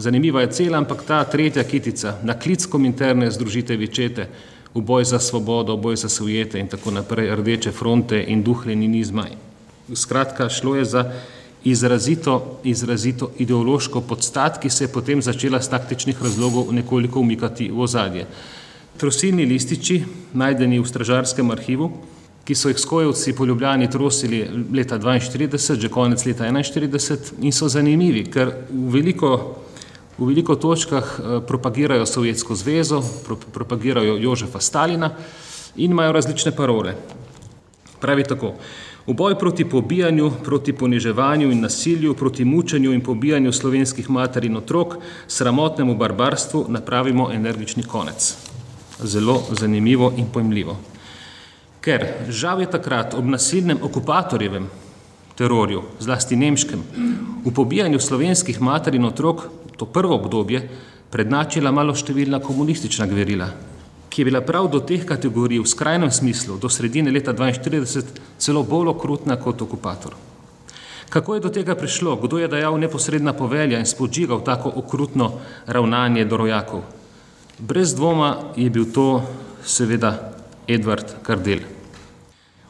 Zanimiva 0.00 0.40
je 0.40 0.52
cela, 0.52 0.78
ampak 0.78 1.02
ta 1.04 1.24
tretja 1.24 1.64
kitica, 1.64 2.16
na 2.24 2.38
klic 2.38 2.64
Kominterne 2.66 3.28
združite 3.30 3.76
vičete, 3.76 4.28
v 4.74 4.80
boj 4.80 5.04
za 5.04 5.18
svobodo, 5.20 5.76
v 5.76 5.82
boj 5.82 5.96
za 5.96 6.08
sujete 6.08 6.56
in 6.56 6.70
tako 6.72 6.90
naprej, 6.90 7.34
rdeče 7.36 7.72
fronte 7.72 8.16
in 8.16 8.42
duh 8.42 8.64
leninizma. 8.66 9.26
Skratka, 9.92 10.48
šlo 10.48 10.76
je 10.76 10.84
za 10.84 11.02
izrazito, 11.64 12.60
izrazito 12.64 13.32
ideološko 13.38 14.00
podstat, 14.00 14.56
ki 14.62 14.70
se 14.70 14.84
je 14.84 14.92
potem 14.92 15.22
začela 15.22 15.60
z 15.60 15.68
taktičnih 15.68 16.22
razlogov 16.22 16.72
nekoliko 16.72 17.20
umikati 17.20 17.68
v 17.68 17.80
ozadje. 17.80 18.24
Trosilni 18.96 19.44
lističi, 19.44 20.00
najdeni 20.32 20.80
v 20.80 20.88
stražarskem 20.88 21.50
arhivu, 21.50 21.90
ki 22.50 22.54
so 22.54 22.68
jih 22.68 22.78
skojevci 22.78 23.32
po 23.38 23.44
Ljubljani 23.46 23.90
trosili 23.90 24.40
leta 24.74 24.98
1942, 24.98 25.80
že 25.80 25.88
konec 25.88 26.24
leta 26.26 26.44
1941 26.44 27.46
in 27.46 27.52
so 27.54 27.68
zanimivi, 27.70 28.24
ker 28.26 28.50
v 28.70 28.88
veliko, 28.90 29.30
v 30.18 30.32
veliko 30.32 30.56
točkah 30.58 31.12
eh, 31.20 31.36
propagirajo 31.46 32.06
Sovjetsko 32.06 32.58
zvezo, 32.58 33.04
propagirajo 33.54 34.16
Jožefa 34.18 34.58
Stalina 34.60 35.12
in 35.76 35.94
imajo 35.94 36.12
različne 36.12 36.50
parole. 36.56 36.96
Pravi 38.00 38.26
tako, 38.26 38.56
v 39.06 39.14
boj 39.14 39.38
proti 39.38 39.64
pobijanju, 39.64 40.32
proti 40.44 40.72
poniževanju 40.72 41.52
in 41.54 41.62
nasilju, 41.62 42.18
proti 42.18 42.44
mučenju 42.44 42.92
in 42.92 43.00
pobijanju 43.00 43.52
slovenskih 43.52 44.10
mater 44.10 44.44
in 44.44 44.56
otrok, 44.56 44.98
sramotnemu 45.28 45.94
barbarstvu 45.94 46.66
napravimo 46.68 47.30
energični 47.32 47.82
konec. 47.86 48.34
Zelo 48.98 49.42
zanimivo 49.54 50.12
in 50.16 50.26
pojmljivo. 50.32 50.90
Ker 51.80 52.28
žal 52.28 52.60
je 52.60 52.68
takrat 52.70 53.14
ob 53.16 53.24
nasilnem 53.24 53.78
okupatorjevem 53.82 54.68
terorju, 55.36 55.82
zlasti 56.00 56.36
nemškem, 56.36 56.82
v 57.44 57.52
pobijanju 57.56 58.00
slovenskih 58.00 58.60
mater 58.60 58.94
in 58.94 59.08
otrok 59.08 59.46
to 59.80 59.86
prvo 59.88 60.18
obdobje 60.20 60.60
prednačila 61.10 61.72
malo 61.72 61.94
številna 61.96 62.42
komunistična 62.44 63.06
gverila, 63.08 63.48
ki 64.12 64.20
je 64.20 64.26
bila 64.28 64.42
prav 64.44 64.68
do 64.68 64.82
teh 64.84 65.06
kategorij 65.08 65.62
v 65.62 65.70
skrajnem 65.72 66.12
smislu 66.12 66.58
do 66.60 66.68
sredine 66.68 67.10
leta 67.10 67.32
1942 67.32 68.20
celo 68.36 68.62
bolj 68.62 68.92
okrutna 68.92 69.40
kot 69.40 69.62
okupator. 69.64 70.12
Kako 71.10 71.34
je 71.34 71.40
do 71.40 71.50
tega 71.50 71.74
prišlo, 71.74 72.14
kdo 72.22 72.38
je 72.38 72.48
dajal 72.48 72.76
neposredna 72.78 73.32
povelja 73.34 73.80
in 73.80 73.88
spodžigal 73.88 74.44
tako 74.46 74.70
okrutno 74.78 75.40
ravnanje 75.66 76.24
do 76.24 76.36
rojakov? 76.36 76.84
Brez 77.58 77.96
dvoma 77.96 78.52
je 78.56 78.70
bil 78.70 78.86
to 78.94 79.24
seveda 79.64 80.29
Edvard 80.74 81.04
Kardel. 81.22 81.60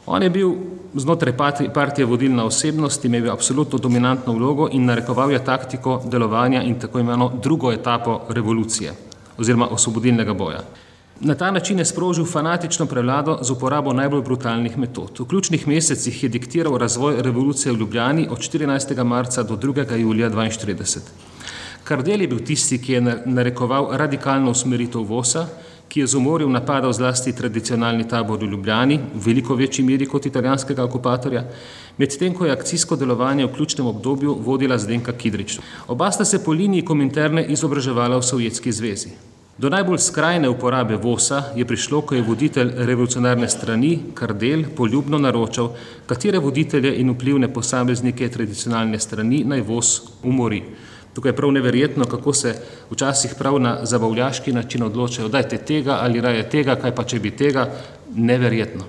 On 0.05 0.23
je 0.23 0.29
bil 0.29 0.53
znotraj 0.93 1.37
partije 1.73 2.05
vodilna 2.05 2.45
osebnost, 2.45 3.05
imel 3.05 3.31
absolutno 3.31 3.77
dominantno 3.77 4.33
vlogo 4.33 4.69
in 4.71 4.85
narekoval 4.85 5.31
je 5.31 5.45
taktiko 5.45 6.01
delovanja 6.05 6.63
in 6.63 6.79
tako 6.79 6.99
imeno 6.99 7.31
drugo 7.43 7.71
etapo 7.71 8.21
revolucije 8.29 8.93
oziroma 9.37 9.67
osvobodilnega 9.67 10.33
boja. 10.33 10.63
Na 11.19 11.35
ta 11.35 11.51
način 11.51 11.79
je 11.79 11.85
sprožil 11.85 12.25
fanatično 12.25 12.85
prevlado 12.85 13.37
z 13.41 13.51
uporabo 13.51 13.93
najbolj 13.93 14.21
brutalnih 14.21 14.77
metod. 14.77 15.19
V 15.19 15.27
ključnih 15.27 15.67
mesecih 15.67 16.23
je 16.23 16.29
diktiral 16.29 16.77
razvoj 16.77 17.21
revolucije 17.21 17.73
v 17.73 17.77
Ljubljani 17.77 18.27
od 18.29 18.39
14. 18.39 19.03
marca 19.03 19.43
do 19.43 19.55
2. 19.55 19.95
julija 19.95 20.29
1942. 20.29 20.99
Kardel 21.83 22.21
je 22.21 22.27
bil 22.27 22.39
tisti, 22.39 22.81
ki 22.81 22.93
je 22.93 23.01
narekoval 23.25 23.89
radikalno 23.97 24.51
usmeritev 24.51 25.01
VOSA, 25.01 25.45
ki 25.91 25.99
je 25.99 26.07
z 26.07 26.15
umorjem 26.15 26.51
napadal 26.51 26.93
zlasti 26.95 27.33
tradicionalni 27.35 28.07
tabor 28.07 28.39
v 28.39 28.47
Ljubljani, 28.47 28.95
v 29.13 29.25
veliko 29.25 29.55
večji 29.59 29.83
meri 29.83 30.05
kot 30.07 30.25
italijanskega 30.25 30.85
okupatorja, 30.87 31.41
medtem 31.97 32.31
ko 32.33 32.45
je 32.47 32.53
akcijsko 32.55 32.95
delovanje 32.95 33.45
v 33.45 33.51
ključnem 33.51 33.87
obdobju 33.87 34.37
vodila 34.45 34.77
Zdenka 34.79 35.11
Kidrič. 35.11 35.59
Oba 35.87 36.07
sta 36.11 36.25
se 36.25 36.39
po 36.43 36.55
liniji 36.55 36.85
kominterne 36.87 37.43
izobraževala 37.43 38.17
v 38.17 38.23
Sovjetski 38.23 38.71
zvezi. 38.71 39.11
Do 39.57 39.69
najbolj 39.69 39.99
skrajne 39.99 40.49
uporabe 40.49 40.95
VOSA 40.95 41.43
je 41.55 41.65
prišlo, 41.67 42.01
ko 42.01 42.15
je 42.15 42.23
voditelj 42.23 42.71
revolucionarne 42.87 43.49
strani 43.49 43.99
Kardel 44.13 44.63
poljubno 44.75 45.19
naročal, 45.19 45.73
katere 46.07 46.39
voditelje 46.39 46.95
in 47.01 47.11
vplivne 47.11 47.51
posameznike 47.53 48.29
tradicionalne 48.29 48.99
strani 48.99 49.43
naj 49.43 49.61
VOS 49.67 49.91
umori. 50.23 50.63
Tukaj 51.13 51.29
je 51.29 51.35
prav 51.35 51.51
neverjetno, 51.51 52.05
kako 52.05 52.33
se 52.33 52.55
včasih 52.91 53.35
prav 53.37 53.59
na 53.59 53.79
zabavljaški 53.85 54.53
način 54.53 54.83
odločajo, 54.83 55.27
dajte 55.27 55.57
tega 55.57 55.97
ali 56.01 56.21
raje 56.21 56.49
tega, 56.49 56.75
kaj 56.75 56.95
pa 56.95 57.03
če 57.03 57.19
bi 57.19 57.31
tega, 57.31 57.67
neverjetno. 58.15 58.83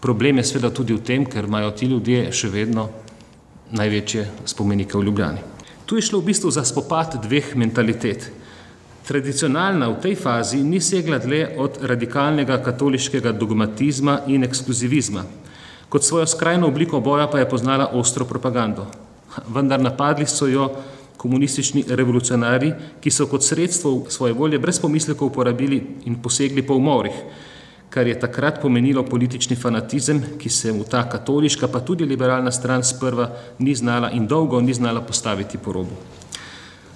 Problem 0.00 0.38
je 0.38 0.44
seveda 0.44 0.70
tudi 0.74 0.92
v 0.94 1.00
tem, 1.00 1.24
ker 1.24 1.44
imajo 1.48 1.70
ti 1.70 1.86
ljudje 1.86 2.32
še 2.32 2.48
vedno 2.50 2.88
največje 3.72 4.26
spomenike 4.44 4.98
v 4.98 5.04
Ljubljani. 5.06 5.44
Tu 5.86 5.96
je 5.96 6.02
šlo 6.02 6.20
v 6.20 6.32
bistvu 6.32 6.50
za 6.50 6.64
spopad 6.64 7.16
dveh 7.22 7.54
mentalitet. 7.56 8.30
Tradicionalna 9.06 9.88
v 9.90 10.00
tej 10.02 10.14
fazi 10.14 10.62
ni 10.62 10.80
segla 10.80 11.18
dlje 11.18 11.54
od 11.58 11.78
radikalnega 11.82 12.60
katoliškega 12.62 13.32
dogmatizma 13.32 14.20
in 14.26 14.44
ekskluzivizma. 14.44 15.24
Kot 15.88 16.04
svojo 16.04 16.26
skrajno 16.26 16.68
obliko 16.68 17.00
boja 17.00 17.26
pa 17.26 17.38
je 17.38 17.48
poznala 17.48 17.90
ostro 17.92 18.24
propagando. 18.24 18.86
Vendar 19.48 19.80
napadli 19.80 20.26
so 20.26 20.46
jo 20.46 20.68
komunistični 21.22 21.84
revolucionari, 21.88 22.72
ki 23.00 23.10
so 23.10 23.28
kot 23.30 23.44
sredstvo 23.46 24.10
svoje 24.10 24.34
volje 24.34 24.58
brez 24.58 24.80
pomislekov 24.82 25.30
uporabili 25.30 25.78
in 26.10 26.18
posegli 26.22 26.64
po 26.66 26.74
umorih, 26.74 27.14
kar 27.90 28.06
je 28.06 28.18
takrat 28.18 28.58
pomenilo 28.62 29.04
politični 29.06 29.56
fanatizem, 29.56 30.22
ki 30.38 30.50
se 30.50 30.72
mu 30.72 30.84
ta 30.84 31.04
katoliška, 31.08 31.68
pa 31.68 31.80
tudi 31.80 32.08
liberalna 32.08 32.50
stran 32.50 32.82
sprva 32.82 33.30
ni 33.58 33.74
znala 33.74 34.10
in 34.10 34.26
dolgo 34.26 34.60
ni 34.60 34.74
znala 34.74 35.00
postaviti 35.00 35.58
po 35.58 35.72
robu. 35.72 35.94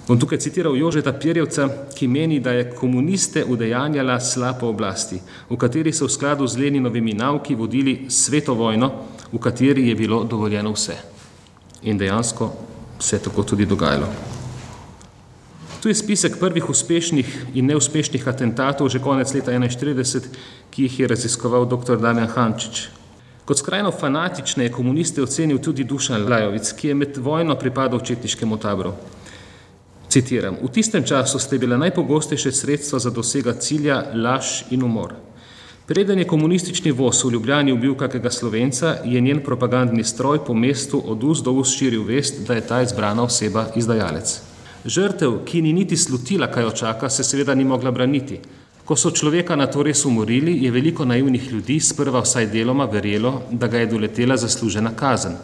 Bom 0.08 0.18
tukaj 0.18 0.38
citiral 0.38 0.76
Jožeta 0.76 1.12
Pirjevca, 1.12 1.68
ki 1.94 2.08
meni, 2.08 2.40
da 2.40 2.52
je 2.52 2.70
komuniste 2.70 3.44
udejanjala 3.44 4.20
slabo 4.20 4.70
oblasti, 4.70 5.18
v 5.50 5.58
kateri 5.58 5.92
so 5.92 6.06
v 6.06 6.14
skladu 6.14 6.46
z 6.46 6.58
Leninovimi 6.62 7.14
nauki 7.14 7.54
vodili 7.54 8.06
sveto 8.08 8.54
vojno, 8.54 8.92
v 9.32 9.38
kateri 9.38 9.88
je 9.88 9.94
bilo 9.94 10.24
dovoljeno 10.24 10.72
vse. 10.72 10.96
In 11.82 11.98
dejansko 11.98 12.75
se 12.98 13.16
je 13.16 13.22
tako 13.22 13.42
tudi 13.42 13.66
dogajalo. 13.66 14.08
Tu 15.82 15.88
je 15.88 15.94
spisek 15.94 16.38
prvih 16.40 16.70
uspešnih 16.70 17.46
in 17.54 17.66
neuspešnih 17.66 18.28
atentatov 18.28 18.88
že 18.88 18.98
konec 18.98 19.34
leta 19.34 19.52
1941, 19.52 20.28
ki 20.70 20.82
jih 20.82 21.00
je 21.00 21.08
raziskoval 21.08 21.66
dr. 21.66 22.00
Damjan 22.00 22.28
Hančič. 22.28 22.88
Kot 23.46 23.58
skrajno 23.58 23.92
fanatične 23.94 24.64
je 24.64 24.72
komuniste 24.72 25.22
ocenil 25.22 25.58
tudi 25.62 25.84
Dušan 25.84 26.26
Lajovic, 26.28 26.72
ki 26.72 26.88
je 26.88 26.94
med 26.94 27.16
vojno 27.16 27.54
pripadal 27.54 28.00
četniškemu 28.00 28.56
tabru. 28.56 28.92
Citiram: 30.08 30.56
V 30.62 30.68
tistem 30.72 31.04
času 31.04 31.38
ste 31.38 31.58
bile 31.58 31.78
najpogostejše 31.78 32.52
sredstva 32.52 32.98
za 32.98 33.10
dosega 33.10 33.52
cilja 33.52 34.02
laž 34.14 34.64
in 34.70 34.82
umor. 34.82 35.14
Preden 35.86 36.18
je 36.18 36.26
komunistični 36.26 36.90
voz 36.90 37.24
v 37.24 37.30
Ljubljani 37.30 37.72
ubil 37.72 37.94
kakega 37.94 38.30
slovenca, 38.30 38.96
je 39.04 39.20
njen 39.20 39.38
propagandni 39.40 40.04
stroj 40.04 40.40
po 40.44 40.54
mestu 40.54 41.02
od 41.06 41.24
ust 41.24 41.44
do 41.44 41.52
ust 41.52 41.78
širil 41.78 42.02
vest, 42.02 42.40
da 42.46 42.54
je 42.54 42.66
ta 42.66 42.80
izbrana 42.82 43.22
oseba 43.22 43.68
izdajalec. 43.76 44.40
Žrtev, 44.84 45.36
ki 45.44 45.62
ni 45.62 45.72
niti 45.72 45.96
slutila, 45.96 46.50
kaj 46.50 46.62
jo 46.62 46.70
čaka, 46.70 47.10
se 47.10 47.24
seveda 47.24 47.54
ni 47.54 47.64
mogla 47.64 47.90
braniti. 47.90 48.40
Ko 48.84 48.96
so 48.96 49.10
človeka 49.10 49.56
na 49.56 49.66
to 49.66 49.82
res 49.82 50.04
umorili, 50.04 50.56
je 50.64 50.70
veliko 50.70 51.04
naivnih 51.04 51.52
ljudi 51.52 51.78
sprva 51.80 52.20
vsaj 52.20 52.50
deloma 52.50 52.84
verjelo, 52.90 53.42
da 53.50 53.66
ga 53.66 53.78
je 53.78 53.86
doletela 53.86 54.36
zaslužena 54.36 54.90
kazen. 54.96 55.38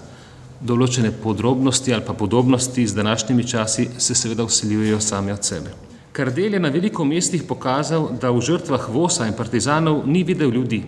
Določene 0.61 1.15
podrobnosti 1.23 1.95
ali 1.95 2.03
pa 2.07 2.19
podobnosti 2.19 2.87
z 2.87 2.95
današnjimi 2.95 3.49
časi 3.49 3.89
se 3.99 4.15
seveda 4.15 4.45
usiljujejo 4.45 5.01
sami 5.01 5.33
od 5.33 5.45
sebe. 5.45 5.92
Kardel 6.13 6.55
je 6.55 6.61
na 6.61 6.69
veliko 6.69 7.05
mestih 7.05 7.43
pokazal, 7.49 8.11
da 8.21 8.31
v 8.31 8.41
žrtvah 8.45 8.89
Vosa 8.93 9.25
in 9.27 9.33
partizanov 9.33 10.03
ni 10.07 10.21
videl 10.25 10.51
ljudi. 10.53 10.83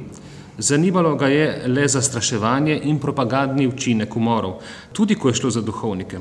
Zanimalo 0.58 1.14
ga 1.16 1.28
je 1.32 1.46
le 1.66 1.88
zastraševanje 1.88 2.80
in 2.84 2.98
propagandni 3.00 3.66
učinek 3.66 4.16
umorov, 4.16 4.60
tudi 4.92 5.16
ko 5.16 5.28
je 5.28 5.34
šlo 5.34 5.50
za 5.50 5.60
duhovnike. 5.60 6.18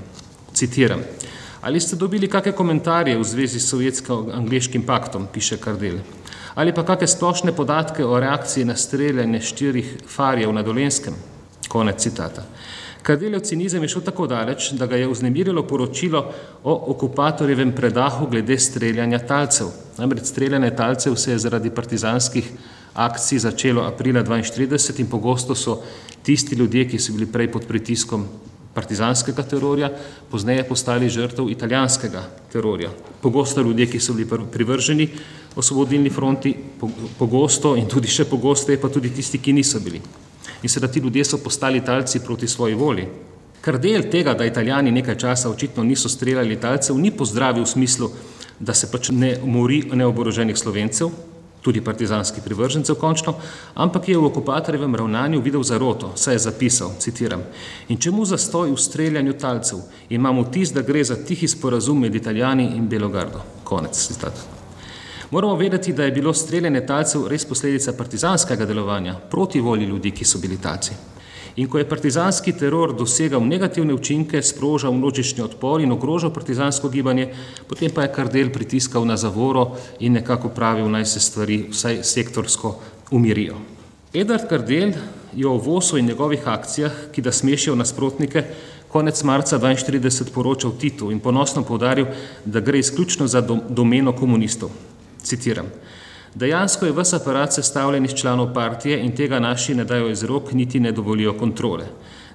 Citiram: 0.53 1.03
Ali 1.61 1.79
ste 1.79 1.95
dobili 1.95 2.27
kakšne 2.27 2.55
komentarje 2.55 3.17
v 3.17 3.23
zvezi 3.23 3.59
s 3.59 3.69
sovjetsko-angliškim 3.69 4.85
paktom, 4.87 5.27
piše 5.33 5.57
Kardel, 5.57 5.99
ali 6.55 6.73
pa 6.73 6.83
kakšne 6.83 7.07
splošne 7.07 7.51
podatke 7.51 8.05
o 8.05 8.19
reakciji 8.19 8.65
na 8.65 8.75
streljanje 8.75 9.41
štirih 9.41 9.97
farjev 10.07 10.53
na 10.53 10.63
Dolenskem? 10.63 11.13
Konec 11.67 12.01
citata. 12.01 12.43
Kardeljev 13.03 13.41
cinizem 13.43 13.83
je 13.83 13.89
šel 13.91 14.01
tako 14.01 14.27
daleč, 14.31 14.69
da 14.79 14.85
ga 14.87 14.95
je 14.95 15.07
vznemirilo 15.07 15.65
poročilo 15.67 16.21
o 16.63 16.73
okupatorjevem 16.91 17.73
predahu 17.75 18.29
glede 18.31 18.57
streljanja 18.59 19.19
talcev. 19.27 19.67
Namreč 19.97 20.31
streljanje 20.31 20.71
talcev 20.75 21.15
se 21.15 21.31
je 21.31 21.39
zaradi 21.39 21.69
partizanskih 21.69 22.47
akcij 22.93 23.39
začelo 23.39 23.83
aprila 23.83 24.23
1942 24.23 24.99
in 24.99 25.09
pogosto 25.09 25.55
so 25.55 25.81
tisti 26.23 26.55
ljudje, 26.55 26.87
ki 26.89 26.99
so 26.99 27.13
bili 27.13 27.25
prej 27.25 27.51
pod 27.51 27.67
pritiskom 27.67 28.25
partizanskega 28.73 29.43
terorja, 29.43 29.91
pozneje 30.31 30.63
postali 30.63 31.09
žrtev 31.09 31.49
italijanskega 31.49 32.23
terorja. 32.53 32.89
Pogosto 33.21 33.61
ljudje, 33.61 33.89
ki 33.91 33.99
so 33.99 34.13
bili 34.13 34.29
privrženi 34.51 35.09
osvobodilni 35.55 36.09
fronti, 36.09 36.55
pogosto 37.19 37.75
in 37.75 37.87
tudi 37.87 38.07
še 38.07 38.25
pogosteje 38.25 38.79
pa 38.81 38.89
tudi 38.89 39.09
tisti, 39.09 39.37
ki 39.37 39.53
niso 39.53 39.79
bili 39.79 40.01
in 40.63 40.69
seveda 40.69 40.91
ti 40.91 40.99
ljudje 40.99 41.25
so 41.25 41.37
postali 41.37 41.83
talci 41.85 42.19
proti 42.19 42.47
svoji 42.47 42.75
volji. 42.75 43.07
Kar 43.61 43.79
del 43.79 44.09
tega, 44.11 44.33
da 44.33 44.45
italijani 44.45 44.91
nekaj 44.91 45.17
časa 45.17 45.49
očitno 45.49 45.83
niso 45.83 46.09
streljali 46.09 46.59
talcev, 46.59 46.97
ni 46.97 47.11
pozdravil 47.11 47.63
v 47.63 47.67
smislu, 47.67 48.09
da 48.59 48.73
se 48.73 48.91
pač 48.91 49.09
ne 49.11 49.37
mori 49.45 49.83
neoboroženih 49.93 50.57
slovencev, 50.57 51.11
tudi 51.63 51.81
partizanskih 51.81 52.43
privržencev 52.43 52.95
končno, 52.99 53.35
ampak 53.73 54.09
je 54.09 54.17
v 54.17 54.25
okupatorjevem 54.27 54.95
ravnanju 54.95 55.41
videl 55.41 55.63
zaroto, 55.63 56.11
saj 56.15 56.35
je 56.35 56.39
zapisal, 56.47 56.91
citiram, 56.99 57.45
in 57.87 57.97
čemu 57.97 58.25
zastoj 58.25 58.71
v 58.71 58.79
streljanju 58.79 59.37
talcev, 59.39 59.85
imamo 60.09 60.43
tis, 60.43 60.73
da 60.75 60.83
gre 60.83 61.03
za 61.03 61.15
tihi 61.15 61.47
sporazum 61.47 62.03
med 62.03 62.15
italijani 62.15 62.73
in 62.75 62.89
Belogardo. 62.89 63.39
Konec 63.63 63.95
citata. 63.95 64.52
Moramo 65.31 65.55
vedeti, 65.55 65.93
da 65.93 66.03
je 66.03 66.11
bilo 66.11 66.33
streljanje 66.33 66.85
talcev 66.85 67.27
res 67.27 67.45
posledica 67.45 67.93
partizanskega 67.93 68.65
delovanja 68.65 69.15
proti 69.31 69.59
volji 69.59 69.85
ljudi, 69.85 70.11
ki 70.11 70.25
so 70.25 70.39
bili 70.39 70.57
talci. 70.57 70.91
In 71.55 71.69
ko 71.69 71.77
je 71.77 71.89
partizanski 71.89 72.53
teror 72.57 72.95
dosegal 72.97 73.43
negativne 73.45 73.93
učinke, 73.93 74.41
sprožal 74.41 74.93
množični 74.93 75.43
odpor 75.43 75.81
in 75.81 75.91
ogrožal 75.91 76.33
partizansko 76.33 76.89
gibanje, 76.89 77.27
potem 77.67 77.91
pa 77.93 78.01
je 78.01 78.13
Kardel 78.13 78.49
pritiskal 78.49 79.05
na 79.05 79.17
zavoro 79.17 79.75
in 79.99 80.13
nekako 80.13 80.49
pravil, 80.49 80.89
naj 80.89 81.05
se 81.05 81.19
stvari 81.19 81.67
vsaj 81.69 82.03
sektorsko 82.03 82.79
umirijo. 83.11 83.55
Edward 84.13 84.49
Kardel 84.49 84.93
je 85.35 85.47
o 85.47 85.57
Vosu 85.57 85.97
in 85.97 86.05
njegovih 86.05 86.47
akcijah, 86.47 86.91
ki 87.11 87.21
da 87.21 87.31
smešijo 87.31 87.75
nasprotnike, 87.75 88.43
konec 88.89 89.23
marca 89.23 89.59
1942 89.59 90.33
poročal 90.33 90.73
Titu 90.79 91.11
in 91.11 91.19
ponosno 91.19 91.63
povdaril, 91.63 92.05
da 92.45 92.59
gre 92.59 92.79
izključno 92.79 93.27
za 93.27 93.41
domeno 93.69 94.13
komunistov. 94.13 94.69
Citiram. 95.23 95.65
Dejansko 96.35 96.85
je 96.85 96.93
vse 96.97 97.15
aparat 97.15 97.53
sestavljen 97.53 98.05
iz 98.05 98.13
članov 98.13 98.53
partije 98.53 98.99
in 99.05 99.15
tega 99.15 99.39
naši 99.39 99.75
ne 99.75 99.85
dajo 99.85 100.09
iz 100.09 100.23
rok, 100.23 100.51
niti 100.53 100.79
ne 100.79 100.91
dovolijo 100.91 101.33
kontrole. 101.37 101.85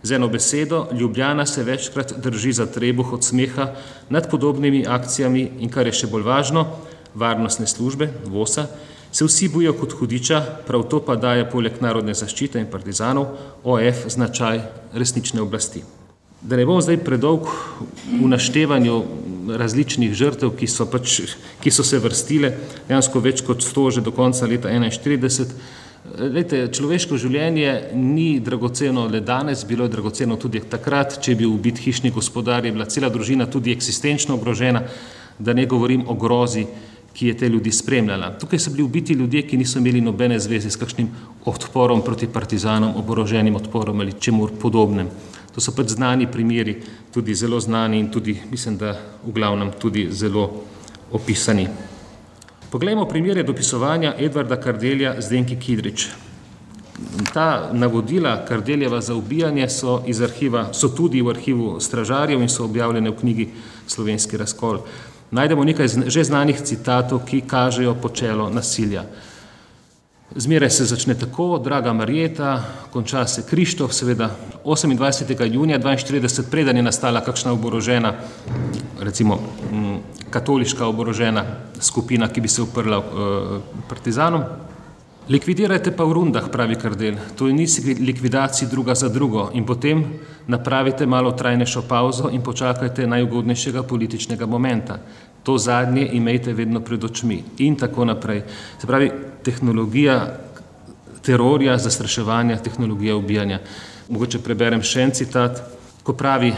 Z 0.03 0.13
eno 0.13 0.29
besedo, 0.29 0.87
Ljubljana 0.93 1.47
se 1.47 1.63
večkrat 1.63 2.13
drži 2.19 2.53
za 2.53 2.67
trebuh 2.67 3.13
od 3.13 3.25
smeha 3.25 3.73
nad 4.09 4.31
podobnimi 4.31 4.87
akcijami 4.89 5.51
in 5.59 5.71
kar 5.71 5.87
je 5.87 5.93
še 5.93 6.07
bolj 6.07 6.23
važno, 6.23 6.67
varnostne 7.15 7.67
službe, 7.67 8.13
VOSA, 8.27 8.67
se 9.13 9.25
vsi 9.25 9.49
bojijo 9.49 9.73
kot 9.73 9.93
hudiča, 9.93 10.43
prav 10.67 10.83
to 10.83 11.01
pa 11.03 11.17
daje 11.17 11.51
poleg 11.51 11.81
narodne 11.81 12.15
zaščite 12.15 12.61
in 12.61 12.71
partizanov 12.71 13.27
OF 13.65 14.07
značaj 14.09 14.61
resnične 14.95 15.43
oblasti. 15.43 15.83
Da 16.41 16.57
ne 16.57 16.67
bom 16.67 16.79
zdaj 16.83 17.01
predolg 17.03 17.49
v 18.21 18.29
naštevanju 18.31 19.03
različnih 19.57 20.15
žrtev, 20.15 20.53
ki 20.59 20.67
so, 20.67 20.87
pač, 20.91 21.21
ki 21.63 21.71
so 21.71 21.85
se 21.87 22.01
vrstile, 22.03 22.53
dejansko 22.89 23.21
več 23.21 23.43
kot 23.47 23.65
sto 23.65 23.91
že 23.91 24.05
do 24.05 24.13
konca 24.13 24.47
leta 24.47 24.69
1941. 24.69 25.87
Lejte, 26.19 26.63
človeško 26.73 27.19
življenje 27.21 27.73
ni 27.99 28.39
dragoceno 28.41 29.05
le 29.11 29.21
danes, 29.21 29.65
bilo 29.69 29.85
je 29.85 29.93
dragoceno 29.93 30.39
tudi 30.41 30.63
takrat, 30.65 31.19
če 31.21 31.35
je 31.35 31.39
bil 31.43 31.51
ubit 31.53 31.83
hišni 31.85 32.11
gospodar, 32.15 32.65
je 32.65 32.73
bila 32.73 32.87
cela 32.89 33.11
družina 33.13 33.47
tudi 33.51 33.75
eksistenčno 33.75 34.39
ogrožena, 34.39 34.87
da 35.39 35.53
ne 35.53 35.67
govorim 35.69 36.07
o 36.09 36.17
grozi, 36.17 36.65
ki 37.19 37.33
je 37.33 37.37
te 37.37 37.49
ljudi 37.49 37.73
spremljala. 37.75 38.31
Tukaj 38.39 38.59
so 38.63 38.71
bili 38.71 38.85
ubiti 38.87 39.13
ljudje, 39.13 39.43
ki 39.43 39.59
niso 39.59 39.83
imeli 39.83 40.01
nobene 40.01 40.39
zveze 40.39 40.71
s 40.71 40.79
kakšnim 40.79 41.09
odporom 41.51 42.03
proti 42.07 42.29
partizanom, 42.31 42.95
oboroženim 42.97 43.57
odporom 43.57 44.01
ali 44.01 44.15
čemu 44.21 44.49
podobnem. 44.61 45.11
To 45.59 45.63
so 45.63 45.73
pač 45.75 45.97
znani 45.97 46.29
primeri, 46.31 46.77
tudi 47.11 47.35
zelo 47.35 47.59
znani 47.59 47.99
in 47.99 48.13
tudi, 48.15 48.37
mislim, 48.47 48.77
da 48.79 48.93
v 49.27 49.33
glavnem 49.35 49.73
tudi 49.75 50.05
zelo 50.15 50.45
opisani. 51.11 51.65
Poglejmo 52.71 53.09
primere 53.11 53.43
dopisovanja 53.43 54.13
Edvarda 54.23 54.55
Kardelja 54.63 55.17
z 55.19 55.33
Denki 55.33 55.57
Kidrič. 55.59 56.05
Ta 57.35 57.73
navodila 57.73 58.37
Kardeljeva 58.47 59.01
za 59.01 59.17
ubijanje 59.19 59.67
so, 59.69 60.05
iz 60.07 60.23
arhiva, 60.23 60.69
so 60.73 60.93
tudi 60.95 61.25
v 61.27 61.35
arhivu 61.35 61.81
stražarjev 61.81 62.39
in 62.39 62.49
so 62.49 62.63
objavljene 62.65 63.11
v 63.11 63.17
knjigi 63.19 63.49
Slovenski 63.87 64.39
razkol. 64.39 64.85
Najdemo 65.31 65.65
nekaj 65.65 66.07
že 66.07 66.25
znanih 66.25 66.63
citatov, 66.63 67.27
ki 67.27 67.43
kažejo 67.51 67.99
počelo 67.99 68.47
nasilja. 68.47 69.09
Zmeraj 70.37 70.71
se 70.71 70.85
začne 70.85 71.15
tako, 71.15 71.59
draga 71.59 71.93
Marjeta, 71.93 72.65
konča 72.93 73.27
se 73.27 73.43
Krištof, 73.49 73.93
seveda 73.93 74.31
28. 74.65 75.53
junija 75.53 75.79
42, 75.79 76.43
preden 76.51 76.77
je 76.77 76.83
nastala 76.83 77.21
kakšna 77.25 77.53
oborožena, 77.53 78.13
recimo 79.01 79.39
katoliška 80.31 80.87
oborožena 80.87 81.45
skupina, 81.81 82.29
ki 82.29 82.41
bi 82.41 82.49
se 82.49 82.63
uprla 82.63 82.99
uh, 82.99 83.05
partizanom. 83.89 84.45
Likvidirajte 85.29 85.93
pa 85.93 86.09
v 86.09 86.17
rundah, 86.17 86.49
pravi 86.49 86.77
kardel, 86.81 87.21
to 87.37 87.49
je 87.49 87.53
nisi 87.53 87.85
likvidacij 88.01 88.69
druga 88.69 88.95
za 88.95 89.09
drugo. 89.13 89.51
In 89.53 89.67
potem 89.69 90.01
napravite 90.49 91.07
malo 91.07 91.33
trajnejšo 91.37 91.83
pauzo 91.85 92.31
in 92.33 92.41
počakajte 92.41 93.07
najugodnejšega 93.07 93.83
političnega 93.83 94.47
momenta. 94.47 94.97
To 95.45 95.59
zadnje 95.59 96.09
imejte 96.17 96.53
vedno 96.53 96.81
pred 96.81 97.05
očmi. 97.05 97.45
In 97.59 97.77
tako 97.77 98.05
naprej. 98.05 98.43
Se 98.81 98.87
pravi, 98.87 99.13
tehnologija 99.45 100.39
terorja, 101.23 101.77
zastraševanja, 101.79 102.57
tehnologija 102.65 103.17
ubijanja. 103.17 103.61
Mogoče 104.09 104.41
preberem 104.41 104.81
še 104.83 105.03
en 105.05 105.13
citat, 105.13 105.61
ko 106.03 106.17
pravi: 106.17 106.55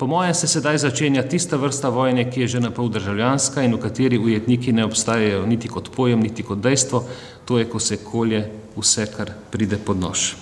Po 0.00 0.06
mojem 0.06 0.34
se 0.34 0.48
sedaj 0.48 0.78
začenja 0.78 1.22
tista 1.28 1.58
vrsta 1.60 1.88
vojne, 1.92 2.22
ki 2.24 2.40
je 2.40 2.46
že 2.48 2.60
na 2.64 2.70
pol 2.72 2.88
državljanska 2.88 3.60
in 3.60 3.74
v 3.76 3.80
kateri 3.82 4.18
ujetniki 4.18 4.72
ne 4.72 4.86
obstajajo 4.88 5.42
niti 5.46 5.68
kot 5.68 5.90
pojem, 5.92 6.22
niti 6.24 6.40
kot 6.42 6.62
dejstvo, 6.64 7.02
to 7.44 7.58
je, 7.58 7.66
ko 7.68 7.76
se 7.78 7.98
kolje 8.00 8.40
vse, 8.78 9.04
kar 9.12 9.34
pride 9.52 9.76
pod 9.76 10.00
nož. 10.00 10.40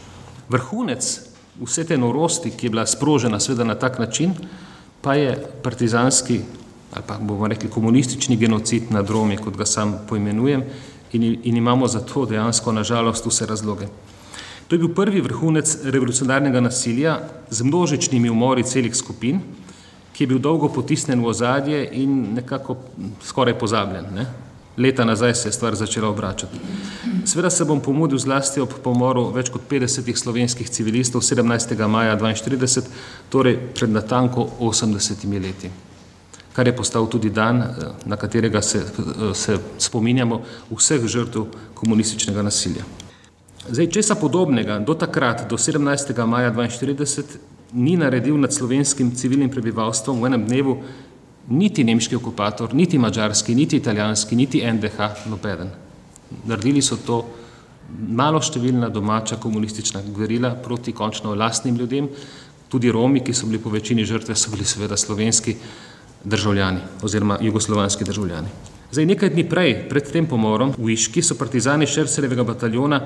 Vrhunec 0.48 1.02
vse 1.58 1.84
te 1.84 1.98
norosti, 1.98 2.54
ki 2.54 2.66
je 2.66 2.70
bila 2.70 2.86
sprožena 2.86 3.40
sveda 3.40 3.66
na 3.66 3.74
tak 3.74 3.98
način, 3.98 4.36
pa 5.02 5.18
je 5.18 5.34
partizanski 5.62 6.40
ali 6.94 7.04
pa 7.06 7.18
bomo 7.18 7.48
rekli 7.48 7.70
komunistični 7.70 8.36
genocid 8.36 8.92
nad 8.94 9.10
Romi, 9.10 9.36
kot 9.36 9.56
ga 9.56 9.66
sam 9.66 9.98
poimenujem, 10.08 10.62
in, 11.12 11.24
in 11.42 11.56
imamo 11.56 11.88
za 11.88 12.00
to 12.00 12.26
dejansko 12.26 12.72
nažalost 12.72 13.26
vse 13.26 13.46
razloge. 13.46 13.90
To 14.68 14.74
je 14.74 14.78
bil 14.78 14.90
prvi 14.92 15.20
vrhunec 15.24 15.78
revolucionarnega 15.84 16.60
nasilja 16.60 17.20
z 17.50 17.64
množičnimi 17.64 18.30
umori 18.30 18.62
celih 18.62 18.96
skupin, 18.96 19.40
ki 20.12 20.24
je 20.24 20.28
bil 20.28 20.38
dolgo 20.38 20.68
potisnen 20.68 21.22
v 21.24 21.30
ozadje 21.30 21.88
in 21.92 22.34
nekako 22.34 22.76
skoraj 23.24 23.56
pozabljen. 23.58 24.04
Ne? 24.14 24.26
Leta 24.78 25.04
nazaj 25.04 25.34
se 25.34 25.48
je 25.48 25.52
stvar 25.52 25.74
začela 25.74 26.08
obračati. 26.08 26.58
Sveda 27.24 27.50
se 27.50 27.64
bom 27.64 27.80
pomudil 27.80 28.18
zlasti 28.18 28.60
ob 28.60 28.76
pomoru 28.84 29.30
več 29.32 29.48
kot 29.50 29.64
50 29.70 30.16
slovenskih 30.16 30.70
civilistov 30.70 31.24
17. 31.24 31.74
maja 31.88 32.18
1942, 32.18 32.84
torej 33.28 33.56
pred 33.74 33.90
natanko 33.90 34.50
80 34.60 35.24
leti, 35.40 35.70
kar 36.52 36.66
je 36.66 36.76
postal 36.76 37.08
tudi 37.08 37.30
dan, 37.30 37.64
na 38.04 38.16
katerega 38.16 38.62
se, 38.62 38.84
se 39.34 39.58
spominjamo 39.78 40.42
vseh 40.70 41.06
žrtev 41.06 41.46
komunističnega 41.74 42.42
nasilja. 42.42 42.84
Zdaj, 43.68 43.86
česa 43.92 44.14
podobnega 44.16 44.78
do 44.80 44.94
takrat, 44.96 45.44
do 45.48 45.56
17. 45.56 46.16
maja 46.26 46.48
1942, 46.52 47.36
ni 47.72 47.96
naredil 48.00 48.40
nad 48.40 48.52
slovenskim 48.52 49.12
civilnim 49.12 49.50
prebivalstvom 49.52 50.22
v 50.22 50.26
enem 50.26 50.46
dnevu 50.48 50.76
niti 51.52 51.84
nemški 51.84 52.16
okupator, 52.16 52.72
niti 52.74 52.98
mačarski, 52.98 53.54
niti 53.54 53.76
italijanski, 53.76 54.36
niti 54.36 54.62
NDH, 54.64 55.28
nobeden. 55.28 55.68
Naredili 56.48 56.80
so 56.80 56.96
to 56.96 57.20
malo 58.08 58.40
številna 58.40 58.88
domača 58.88 59.36
komunistična 59.36 60.00
gverila 60.16 60.54
proti 60.64 60.92
končno 60.96 61.34
lastnim 61.36 61.76
ljudem, 61.76 62.08
tudi 62.72 62.92
Romi, 62.92 63.20
ki 63.20 63.36
so 63.36 63.46
bili 63.46 63.60
po 63.60 63.68
večini 63.72 64.04
žrtve, 64.04 64.36
so 64.36 64.52
bili 64.52 64.64
seveda 64.64 64.96
slovenski 64.96 65.56
državljani 66.24 67.04
oziroma 67.04 67.36
jugoslovanski 67.40 68.04
državljani. 68.04 68.48
Zdaj, 68.92 69.06
nekaj 69.06 69.30
dni 69.36 69.44
prej, 69.44 69.74
pred 69.88 70.08
tem 70.08 70.24
pomorom, 70.24 70.72
v 70.72 70.94
Iški 70.96 71.20
so 71.20 71.36
partizani 71.36 71.86
Šercerjevega 71.86 72.44
bataljona 72.48 73.02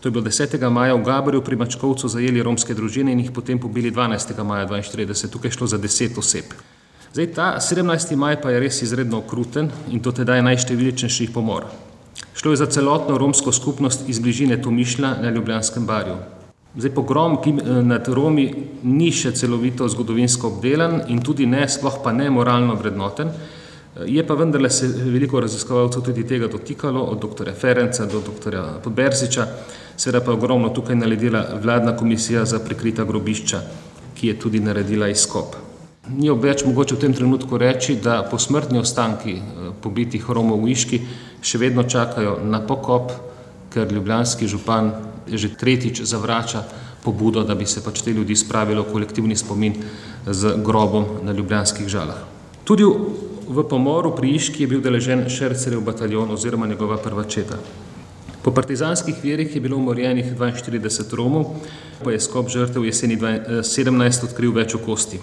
To 0.00 0.08
je 0.08 0.12
bilo 0.12 0.24
10. 0.24 0.70
maja 0.70 0.94
v 0.94 1.02
Gabriju 1.04 1.42
pri 1.42 1.56
Mačkovcu 1.56 2.08
zajeli 2.08 2.42
romske 2.42 2.74
družine 2.74 3.12
in 3.12 3.20
jih 3.20 3.32
potem 3.32 3.58
pobili 3.58 3.90
12. 3.90 4.42
maja 4.44 4.66
1942. 4.68 5.30
Tukaj 5.32 5.48
je 5.48 5.56
šlo 5.56 5.66
za 5.66 5.78
10 5.78 6.18
oseb. 6.18 6.52
Zdaj 7.12 7.32
ta 7.32 7.56
17. 7.60 8.16
maj 8.16 8.40
pa 8.42 8.50
je 8.50 8.60
res 8.60 8.82
izredno 8.82 9.18
okruten 9.24 9.70
in 9.88 10.02
to 10.04 10.12
teda 10.12 10.36
je 10.36 10.42
najštevilčnejši 10.42 11.32
pomor. 11.32 11.64
Šlo 12.36 12.52
je 12.52 12.56
za 12.60 12.66
celotno 12.66 13.18
romsko 13.18 13.52
skupnost 13.52 14.08
iz 14.08 14.18
bližine 14.18 14.62
Tomišlja 14.62 15.14
na 15.22 15.30
Ljubljanskem 15.30 15.86
barju. 15.86 16.16
Zdaj 16.76 16.92
pogrom 16.92 17.38
ki 17.40 17.52
nad 17.88 18.08
Romi 18.08 18.50
ni 18.84 19.08
še 19.12 19.32
celovito 19.32 19.88
zgodovinsko 19.88 20.50
obdelan 20.52 21.06
in 21.08 21.22
tudi 21.24 21.46
ne, 21.48 21.64
sploh 21.68 22.02
pa 22.04 22.12
ne 22.12 22.28
moralno 22.30 22.76
vrednoten, 22.76 23.32
je 24.04 24.26
pa 24.26 24.34
vendarle 24.34 24.70
se 24.70 24.88
veliko 24.88 25.40
raziskovalcev 25.40 26.02
tudi 26.02 26.26
tega 26.26 26.48
dotikalo, 26.52 27.00
od 27.00 27.22
dr. 27.22 27.52
Ferenca 27.54 28.06
do 28.06 28.20
dr. 28.20 28.56
Podberziča, 28.84 29.46
Seveda 29.96 30.24
pa 30.24 30.30
je 30.30 30.36
ogromno 30.36 30.68
tukaj 30.68 30.96
naredila 30.96 31.44
vladna 31.62 31.96
komisija 31.96 32.44
za 32.44 32.58
prikrita 32.58 33.04
grobišča, 33.04 33.60
ki 34.14 34.28
je 34.28 34.38
tudi 34.38 34.60
naredila 34.60 35.08
izkop. 35.08 35.56
Ni 36.08 36.30
obveč 36.30 36.64
mogoče 36.64 36.94
v 36.94 37.00
tem 37.00 37.14
trenutku 37.14 37.58
reči, 37.58 37.96
da 37.96 38.22
posmrtni 38.30 38.78
ostanki 38.78 39.32
eh, 39.32 39.70
pobitih 39.82 40.30
Romov 40.30 40.62
v 40.62 40.70
Iški 40.70 41.00
še 41.42 41.58
vedno 41.58 41.82
čakajo 41.82 42.38
na 42.44 42.60
pokop, 42.60 43.12
ker 43.72 43.92
ljubljanski 43.92 44.46
župan 44.46 44.92
že 45.26 45.48
tretjič 45.58 46.04
zavrača 46.06 46.62
pobudo, 47.02 47.42
da 47.42 47.54
bi 47.54 47.66
se 47.66 47.80
pač 47.82 48.02
te 48.02 48.12
ljudi 48.12 48.36
spravilo 48.36 48.84
v 48.84 48.92
kolektivni 48.92 49.36
spomin 49.36 49.74
z 50.26 50.52
grobom 50.62 51.24
na 51.26 51.32
ljubljanskih 51.32 51.88
žalah. 51.88 52.20
Tudi 52.64 52.84
pomoru 53.70 54.14
pri 54.16 54.34
Iški 54.36 54.62
je 54.62 54.66
bil 54.66 54.80
deležen 54.80 55.28
Šercerjev 55.28 55.80
bataljon 55.80 56.30
oziroma 56.30 56.66
njegova 56.66 56.96
prva 56.96 57.24
četa. 57.24 57.58
Po 58.42 58.52
partizanskih 58.54 59.14
verjih 59.22 59.54
je 59.54 59.60
bilo 59.60 59.76
umorjenih 59.76 60.34
42 60.38 61.14
Romov, 61.16 61.44
pa 62.04 62.12
je 62.12 62.20
skop 62.20 62.48
žrtev 62.48 62.84
jeseni 62.84 63.16
17 63.18 64.24
odkril 64.24 64.52
več 64.54 64.76
kosti. 64.84 65.18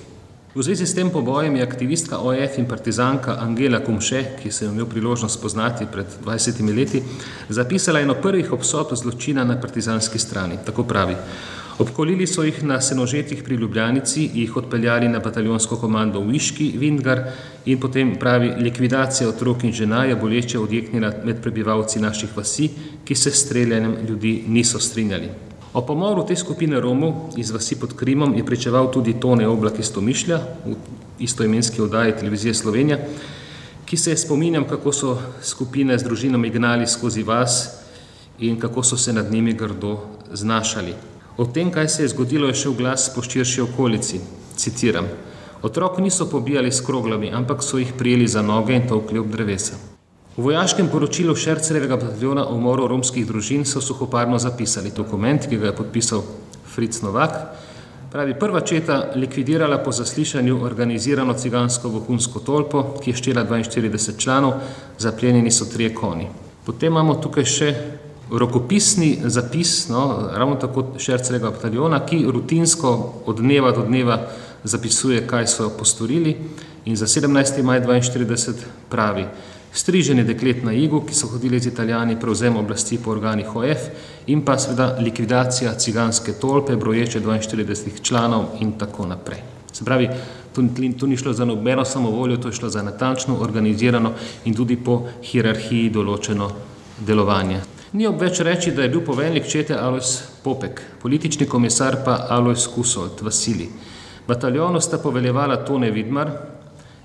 V 0.55 0.61
zvezi 0.61 0.86
s 0.86 0.93
tem 0.93 1.09
pobojem 1.09 1.55
je 1.55 1.63
aktivistka 1.63 2.19
OF 2.19 2.57
in 2.61 2.67
partizanka 2.69 3.39
Angela 3.41 3.80
Kumše, 3.80 4.38
ki 4.38 4.51
sem 4.51 4.69
imel 4.69 4.86
priložnost 4.86 5.39
spoznati 5.39 5.88
pred 5.89 6.05
20 6.26 6.76
leti, 6.76 7.01
zapisala 7.49 8.03
eno 8.03 8.13
prvih 8.13 8.51
obsodb 8.53 8.93
zločina 8.93 9.43
na 9.43 9.57
partizanski 9.61 10.19
strani. 10.19 10.59
Tako 10.65 10.84
pravi. 10.84 11.15
Obkolili 11.80 12.28
so 12.28 12.43
jih 12.43 12.63
na 12.63 12.82
senožetih 12.82 13.43
pri 13.43 13.55
Ljubljanici, 13.55 14.30
jih 14.34 14.57
odpeljali 14.57 15.07
na 15.09 15.19
bataljonsko 15.19 15.76
komando 15.82 16.19
v 16.21 16.36
Iški, 16.38 16.67
Vindgar 16.78 17.24
in 17.65 17.80
potem 17.80 18.11
pravi 18.19 18.51
likvidacija 18.59 19.30
otrok 19.30 19.63
in 19.63 19.71
žena 19.74 20.03
je 20.05 20.15
boleče 20.15 20.59
odjeknila 20.59 21.09
med 21.26 21.41
prebivalci 21.41 21.99
naših 21.99 22.38
vasi, 22.38 22.69
ki 23.05 23.15
se 23.15 23.32
s 23.32 23.45
streljanjem 23.45 23.95
ljudi 24.09 24.43
niso 24.47 24.80
strinjali. 24.80 25.30
O 25.74 25.82
pomoru 25.82 26.26
te 26.28 26.36
skupine 26.36 26.80
Romov 26.80 27.34
iz 27.38 27.51
vasi 27.51 27.80
pod 27.80 27.95
Krimom 27.97 28.36
je 28.38 28.45
pričeval 28.45 28.91
tudi 28.91 29.15
Tone 29.19 29.47
Oblak 29.47 29.80
iz 29.80 29.89
Tomišlja 29.93 30.38
v 30.65 30.76
istoimenski 31.19 31.82
oddaji 31.82 32.13
televizije 32.19 32.53
Slovenija, 32.53 32.99
ki 33.86 33.97
se 33.97 34.11
je 34.11 34.17
spominjam, 34.17 34.67
kako 34.69 34.93
so 34.93 35.17
skupine 35.41 35.97
z 35.97 36.03
družinami 36.03 36.49
gnali 36.49 36.88
skozi 36.88 37.24
vas 37.24 37.80
in 38.39 38.59
kako 38.59 38.84
so 38.84 38.97
se 38.97 39.13
nad 39.13 39.32
njimi 39.32 39.53
grdo 39.53 39.97
znašali. 40.34 41.12
O 41.38 41.46
tem, 41.46 41.72
kaj 41.72 41.90
se 41.90 42.04
je 42.04 42.08
zgodilo, 42.08 42.48
je 42.48 42.54
šel 42.54 42.74
glas 42.78 43.10
po 43.16 43.22
širši 43.22 43.62
okolici. 43.62 44.20
Citiram: 44.56 45.08
Otrok 45.62 45.98
niso 45.98 46.30
pobijali 46.30 46.72
s 46.72 46.82
kroglami, 46.86 47.32
ampak 47.34 47.64
so 47.64 47.78
jih 47.78 47.94
prijeli 47.98 48.28
za 48.28 48.42
noge 48.42 48.76
in 48.76 48.88
tolkli 48.88 49.20
ob 49.20 49.32
drevesa. 49.32 49.74
V 50.38 50.44
vojaškem 50.44 50.88
poročilu 50.90 51.36
Šercerevega 51.36 51.98
bataljona 51.98 52.46
o 52.48 52.56
umoru 52.56 52.88
romskih 52.88 53.26
družin 53.28 53.66
so 53.66 53.82
suhoparno 53.82 54.40
zapisali 54.40 54.92
dokument, 54.96 55.46
ki 55.50 55.58
ga 55.58 55.72
je 55.72 55.76
podpisal 55.76 56.24
Fritz 56.76 57.02
Novak. 57.02 57.38
Pravi, 58.12 58.34
prva 58.40 58.62
četa 58.62 59.12
likvidirala 59.16 59.78
po 59.78 59.92
zaslišanju 59.92 60.60
organizirano 60.66 61.34
cigansko 61.34 61.90
vohunsko 61.90 62.40
tolpo, 62.40 62.84
ki 63.02 63.10
je 63.12 63.16
štela 63.16 63.46
42 63.46 64.18
članov, 64.18 64.54
zaplenjeni 64.98 65.52
so 65.52 65.66
trije 65.66 65.94
koni. 65.94 66.28
Potem 66.66 66.94
imamo 66.94 67.16
tukaj 67.16 67.46
še 67.46 67.70
rokopisni 68.32 69.17
zapis, 69.24 69.89
no, 69.89 70.30
ravno 70.34 70.55
tako 70.55 70.86
Šercevega 70.97 71.51
bataljona, 71.51 72.05
ki 72.05 72.26
rutinsko 72.32 73.13
od 73.26 73.39
dneva 73.39 73.71
do 73.71 73.86
dneva 73.86 74.19
zapisuje, 74.63 75.28
kaj 75.28 75.47
so 75.47 75.69
postorili 75.80 76.36
in 76.86 76.95
za 76.95 77.07
17. 77.07 77.63
maj 77.63 77.82
42 77.82 78.53
pravi, 78.89 79.26
striženje 79.74 80.24
deklet 80.24 80.63
na 80.63 80.74
Igu, 80.74 81.01
ki 81.01 81.15
so 81.15 81.28
hodili 81.28 81.59
z 81.59 81.67
italijani, 81.67 82.19
prevzem 82.19 82.57
oblasti 82.57 82.97
po 82.97 83.11
organih 83.11 83.55
OF 83.55 83.89
in 84.28 84.41
pa 84.45 84.57
seveda 84.57 84.97
likvidacija 84.99 85.74
ciganske 85.74 86.34
tolpe, 86.34 86.76
broječe 86.76 87.21
42 87.21 88.01
članov 88.01 88.45
in 88.59 88.71
tako 88.78 89.05
naprej. 89.05 89.41
Se 89.74 89.86
pravi, 89.86 90.09
to 90.99 91.07
ni 91.07 91.17
šlo 91.17 91.34
za 91.34 91.45
nobeno 91.45 91.86
samovoljo, 91.86 92.38
to 92.38 92.47
je 92.47 92.53
šlo 92.53 92.69
za 92.69 92.84
natančno, 92.84 93.38
organizirano 93.39 94.13
in 94.45 94.55
tudi 94.55 94.76
po 94.76 95.01
hierarhiji 95.24 95.89
določeno 95.89 96.51
delovanje. 96.99 97.72
Ni 97.94 98.08
obveč 98.08 98.39
reči, 98.39 98.72
da 98.72 98.82
je 98.82 98.89
bil 98.89 99.04
poveljnik 99.06 99.46
čete 99.46 99.76
Alois 99.78 100.24
Popek, 100.44 100.82
politični 101.02 101.46
komisar 101.46 102.00
pa 102.06 102.16
Alois 102.30 102.66
Kusolt, 102.68 103.22
Vasili. 103.22 103.68
Bataljonu 104.28 104.82
sta 104.82 104.98
poveljevala 104.98 105.60
Tone 105.66 105.91
Vidmar 105.91 106.32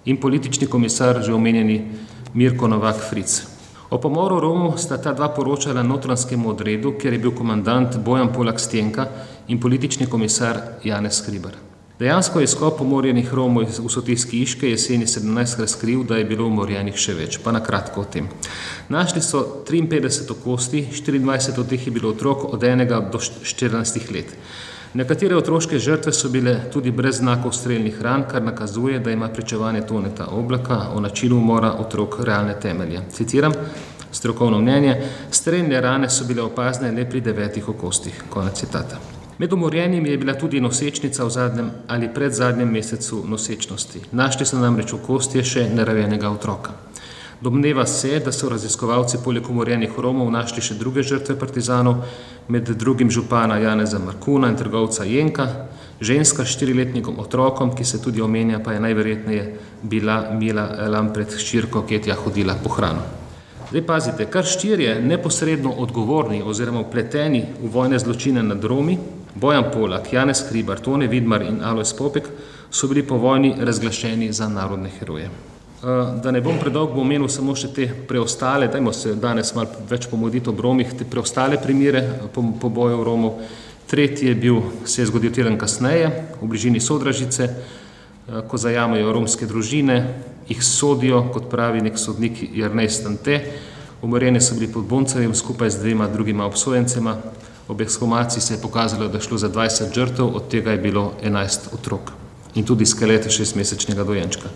in 0.05 0.17
politični 0.17 0.67
komisar, 0.67 1.21
že 1.23 1.35
omenjeni 1.35 1.83
Mirko 2.35 2.69
Novak 2.69 3.05
Fric. 3.11 3.43
O 3.91 4.01
pomoru 4.01 4.41
Romu 4.41 4.79
sta 4.79 4.97
ta 4.97 5.13
dva 5.13 5.29
poročala 5.29 5.83
notranskemu 5.83 6.49
odredu, 6.49 6.97
kjer 7.01 7.13
je 7.13 7.19
bil 7.19 7.37
komandant 7.37 7.99
Bojan 8.05 8.33
Polak 8.33 8.61
Stenka 8.61 9.09
in 9.49 9.61
politični 9.61 10.07
komisar 10.07 10.81
Janez 10.85 11.21
Hribar. 11.27 11.68
Dejansko 11.99 12.41
je 12.41 12.47
skop 12.47 12.81
umorjenih 12.81 13.35
Romov 13.35 13.65
v 13.79 13.89
Sotijski 13.91 14.43
Iške 14.43 14.69
jeseni 14.71 15.07
17 15.07 15.61
razkril, 15.61 16.05
da 16.05 16.17
je 16.17 16.25
bilo 16.25 16.47
umorjenih 16.47 16.95
še 16.95 17.15
več, 17.19 17.41
pa 17.43 17.51
na 17.51 17.59
kratko 17.59 18.05
o 18.05 18.07
tem. 18.07 18.29
Našli 18.89 19.23
so 19.23 19.65
53 19.67 20.37
kosti, 20.45 20.85
24 20.95 21.59
od 21.59 21.67
teh 21.67 21.87
je 21.87 21.93
bilo 21.93 22.15
otrok 22.15 22.45
od 22.55 22.63
enega 22.63 23.01
do 23.01 23.19
14 23.19 24.15
let. 24.15 24.31
Nekatere 24.95 25.37
otroške 25.37 25.79
žrtve 25.79 26.15
so 26.15 26.31
bile 26.31 26.71
tudi 26.73 26.95
brez 26.95 27.19
znakov 27.19 27.53
streljnih 27.53 27.99
ran, 28.03 28.29
kar 28.31 28.47
nakazuje, 28.47 29.03
da 29.03 29.11
ima 29.11 29.29
pričevanje 29.29 29.83
toneta 29.87 30.31
oblaka 30.31 30.81
o 30.95 31.01
načinu 31.01 31.43
umora 31.43 31.75
otrok 31.83 32.21
realne 32.23 32.55
temelje. 32.61 33.03
Citiram 33.13 33.53
strokovno 34.13 34.63
mnenje, 34.63 34.97
streljne 35.31 35.81
rane 35.81 36.11
so 36.11 36.25
bile 36.25 36.47
opazne 36.47 36.95
le 36.95 37.11
pri 37.11 37.21
devetih 37.21 37.69
okostih. 37.69 38.25
Konec 38.31 38.55
citata. 38.55 39.18
Med 39.39 39.53
umorjenimi 39.53 40.11
je 40.11 40.19
bila 40.19 40.35
tudi 40.35 40.61
nosečnica 40.61 41.25
v 41.25 41.31
zadnjem 41.31 41.71
ali 41.87 42.09
predzadnjem 42.15 42.69
mesecu 42.69 43.23
nosečnosti. 43.27 44.01
Našli 44.13 44.47
so 44.47 44.59
namreč 44.59 44.93
v 44.93 44.99
kostje 45.07 45.45
še 45.45 45.69
neravenega 45.71 46.31
otroka. 46.31 46.73
Domneva 47.41 47.85
se, 47.87 48.19
da 48.19 48.33
so 48.33 48.49
raziskovalci 48.51 49.21
poleg 49.25 49.47
umorjenih 49.51 49.95
Romov 49.99 50.31
našli 50.35 50.63
še 50.63 50.75
druge 50.75 51.05
žrtve 51.07 51.37
partizanov, 51.39 52.03
med 52.49 52.67
drugim 52.75 53.11
župana 53.15 53.61
Janeza 53.63 54.01
Markuna 54.03 54.51
in 54.51 54.57
trgovca 54.59 55.07
Jenka, 55.07 55.47
ženska 56.01 56.43
s 56.43 56.57
štiriletnikom 56.57 57.21
otrokom, 57.23 57.71
ki 57.79 57.85
se 57.85 58.03
tudi 58.03 58.21
omenja, 58.21 58.59
pa 58.59 58.75
je 58.75 58.83
najverjetneje 58.83 59.45
bila 59.83 60.19
Mila 60.35 60.67
Lampret 60.91 61.39
ščirko, 61.39 61.85
ki 61.87 61.95
je 61.95 62.03
tja 62.09 62.19
hodila 62.19 62.59
po 62.59 62.75
hrano. 62.75 63.07
Zdaj 63.71 63.87
pazite, 63.87 64.27
kar 64.27 64.43
štirje 64.49 64.99
neposredno 65.05 65.71
odgovorni 65.79 66.43
oziroma 66.43 66.81
upleteni 66.81 67.45
v 67.63 67.71
vojne 67.71 67.99
zločine 68.03 68.43
nad 68.43 68.65
Romi, 68.65 68.99
Bojan 69.35 69.71
Polak, 69.73 70.13
Janez 70.13 70.45
Hribar, 70.49 70.81
Tone 70.81 71.07
Vidmar 71.07 71.43
in 71.43 71.63
Alois 71.63 71.93
Popek, 71.93 72.29
so 72.71 72.89
bili 72.89 73.03
po 73.07 73.17
vojni 73.17 73.55
razglašeni 73.59 74.33
za 74.33 74.49
narodne 74.49 74.91
heroje. 74.99 75.31
Eh, 75.79 76.21
da 76.23 76.31
ne 76.31 76.41
bom 76.41 76.57
predolg, 76.59 76.91
bom 76.91 77.05
omenil 77.07 77.29
samo 77.31 77.53
še 77.55 77.69
te 77.71 77.85
preostale, 78.09 78.67
dajmo 78.67 78.91
se 78.93 79.13
danes 79.15 79.53
malo 79.55 79.85
več 79.87 80.09
pomoditi 80.11 80.51
ob 80.51 80.59
Romih, 80.59 80.91
te 80.99 81.07
preostale 81.07 81.61
primere 81.63 82.03
pobojev 82.35 82.99
po 82.99 83.05
Romov. 83.07 83.37
Tretji 83.87 84.27
je 84.27 84.35
bil, 84.35 84.59
se 84.85 85.03
je 85.03 85.07
zgodil 85.07 85.31
teden 85.33 85.55
kasneje, 85.57 86.11
v 86.41 86.49
bližini 86.51 86.81
Sodražice, 86.83 87.45
eh, 87.47 88.43
ko 88.49 88.59
zajamajo 88.59 89.13
romske 89.13 89.47
družine, 89.47 90.01
jih 90.49 90.65
sodijo, 90.65 91.23
kot 91.33 91.47
pravi 91.47 91.81
nek 91.81 91.99
sodnik 91.99 92.43
Jrnej 92.43 92.91
Stante. 92.91 93.39
Umorjeni 94.03 94.41
so 94.41 94.59
bili 94.59 94.73
pod 94.73 94.85
Boncevim 94.85 95.35
skupaj 95.35 95.71
z 95.71 95.79
dvema 95.79 96.09
drugima 96.09 96.47
obsojencema. 96.47 97.17
Ob 97.69 97.81
ekshumaciji 97.81 98.43
se 98.43 98.55
je 98.55 98.61
pokazalo, 98.61 99.09
da 99.09 99.19
je 99.19 99.25
šlo 99.25 99.39
za 99.39 99.49
20 99.49 99.95
žrtev, 99.95 100.27
od 100.37 100.49
tega 100.49 100.71
je 100.71 100.79
bilo 100.79 101.13
11 101.25 101.59
otrok 101.73 102.13
in 102.55 102.65
tudi 102.65 102.87
skelete 102.87 103.31
šestmesečnega 103.31 104.05
dojenčka. 104.05 104.49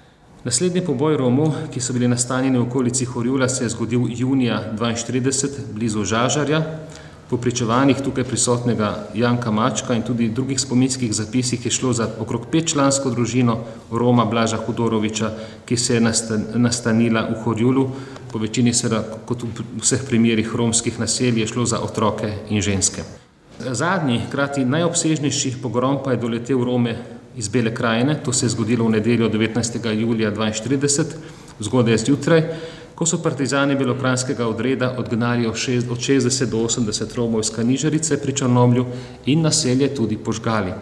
Naslednji 0.45 0.81
poboj 0.81 1.17
Romov, 1.17 1.53
ki 1.71 1.81
so 1.81 1.93
bili 1.93 2.09
nastanjeni 2.09 2.59
v 2.59 2.63
okolici 2.63 3.05
Horjula, 3.05 3.49
se 3.49 3.65
je 3.65 3.69
zgodil 3.69 4.09
junija 4.09 4.73
1942 4.79 5.73
blizu 5.75 6.05
Žažarja. 6.05 6.63
Po 7.31 7.37
pričevanjih 7.37 8.01
tukaj 8.05 8.25
prisotnega 8.25 9.07
Janka 9.15 9.51
Mačka 9.51 9.95
in 9.95 10.03
tudi 10.03 10.29
drugih 10.29 10.61
spominskih 10.61 11.15
zapisih 11.15 11.65
je 11.65 11.71
šlo 11.71 11.93
za 11.93 12.09
okrog 12.21 12.47
petčlansko 12.51 13.11
družino 13.11 13.59
Roma 13.91 14.25
Blaža 14.25 14.57
Hudoroviča, 14.57 15.31
ki 15.65 15.77
se 15.77 15.95
je 15.95 16.01
nastanila 16.55 17.29
v 17.31 17.39
Horjulu. 17.45 17.87
Po 18.33 18.39
večini 18.39 18.73
seveda, 18.73 19.03
kot 19.29 19.43
v 19.45 19.65
vseh 19.83 20.05
primerih 20.09 20.55
romskih 20.57 20.99
naselij, 21.01 21.43
je 21.43 21.47
šlo 21.47 21.67
za 21.67 21.83
otroke 21.85 22.31
in 22.49 22.63
ženske. 22.65 23.03
Zadnji, 23.61 24.23
krati 24.33 24.65
najobsežnejši 24.65 25.59
pogrom 25.63 25.99
pa 26.05 26.13
je 26.13 26.23
doletel 26.23 26.65
Rome 26.65 26.97
iz 27.37 27.49
Bele 27.49 27.75
krajine, 27.75 28.17
to 28.25 28.33
se 28.33 28.47
je 28.47 28.51
zgodilo 28.51 28.87
v 28.87 28.97
nedeljo 28.97 29.29
19. 29.29 30.01
julija 30.01 30.33
1942, 30.33 31.05
zgodaj 31.61 31.99
zjutraj, 31.99 32.43
ko 32.95 33.07
so 33.07 33.19
partizani 33.23 33.77
belokranskega 33.77 34.47
odreda 34.49 34.95
odgnali 34.99 35.47
od 35.47 35.55
60 35.55 36.47
do 36.47 36.57
80 36.57 37.17
Romov 37.17 37.41
iz 37.41 37.51
Kanižarice 37.51 38.21
pri 38.23 38.33
Črnomlju 38.33 38.87
in 39.27 39.43
naselje 39.43 39.95
tudi 39.95 40.17
požgali. 40.17 40.73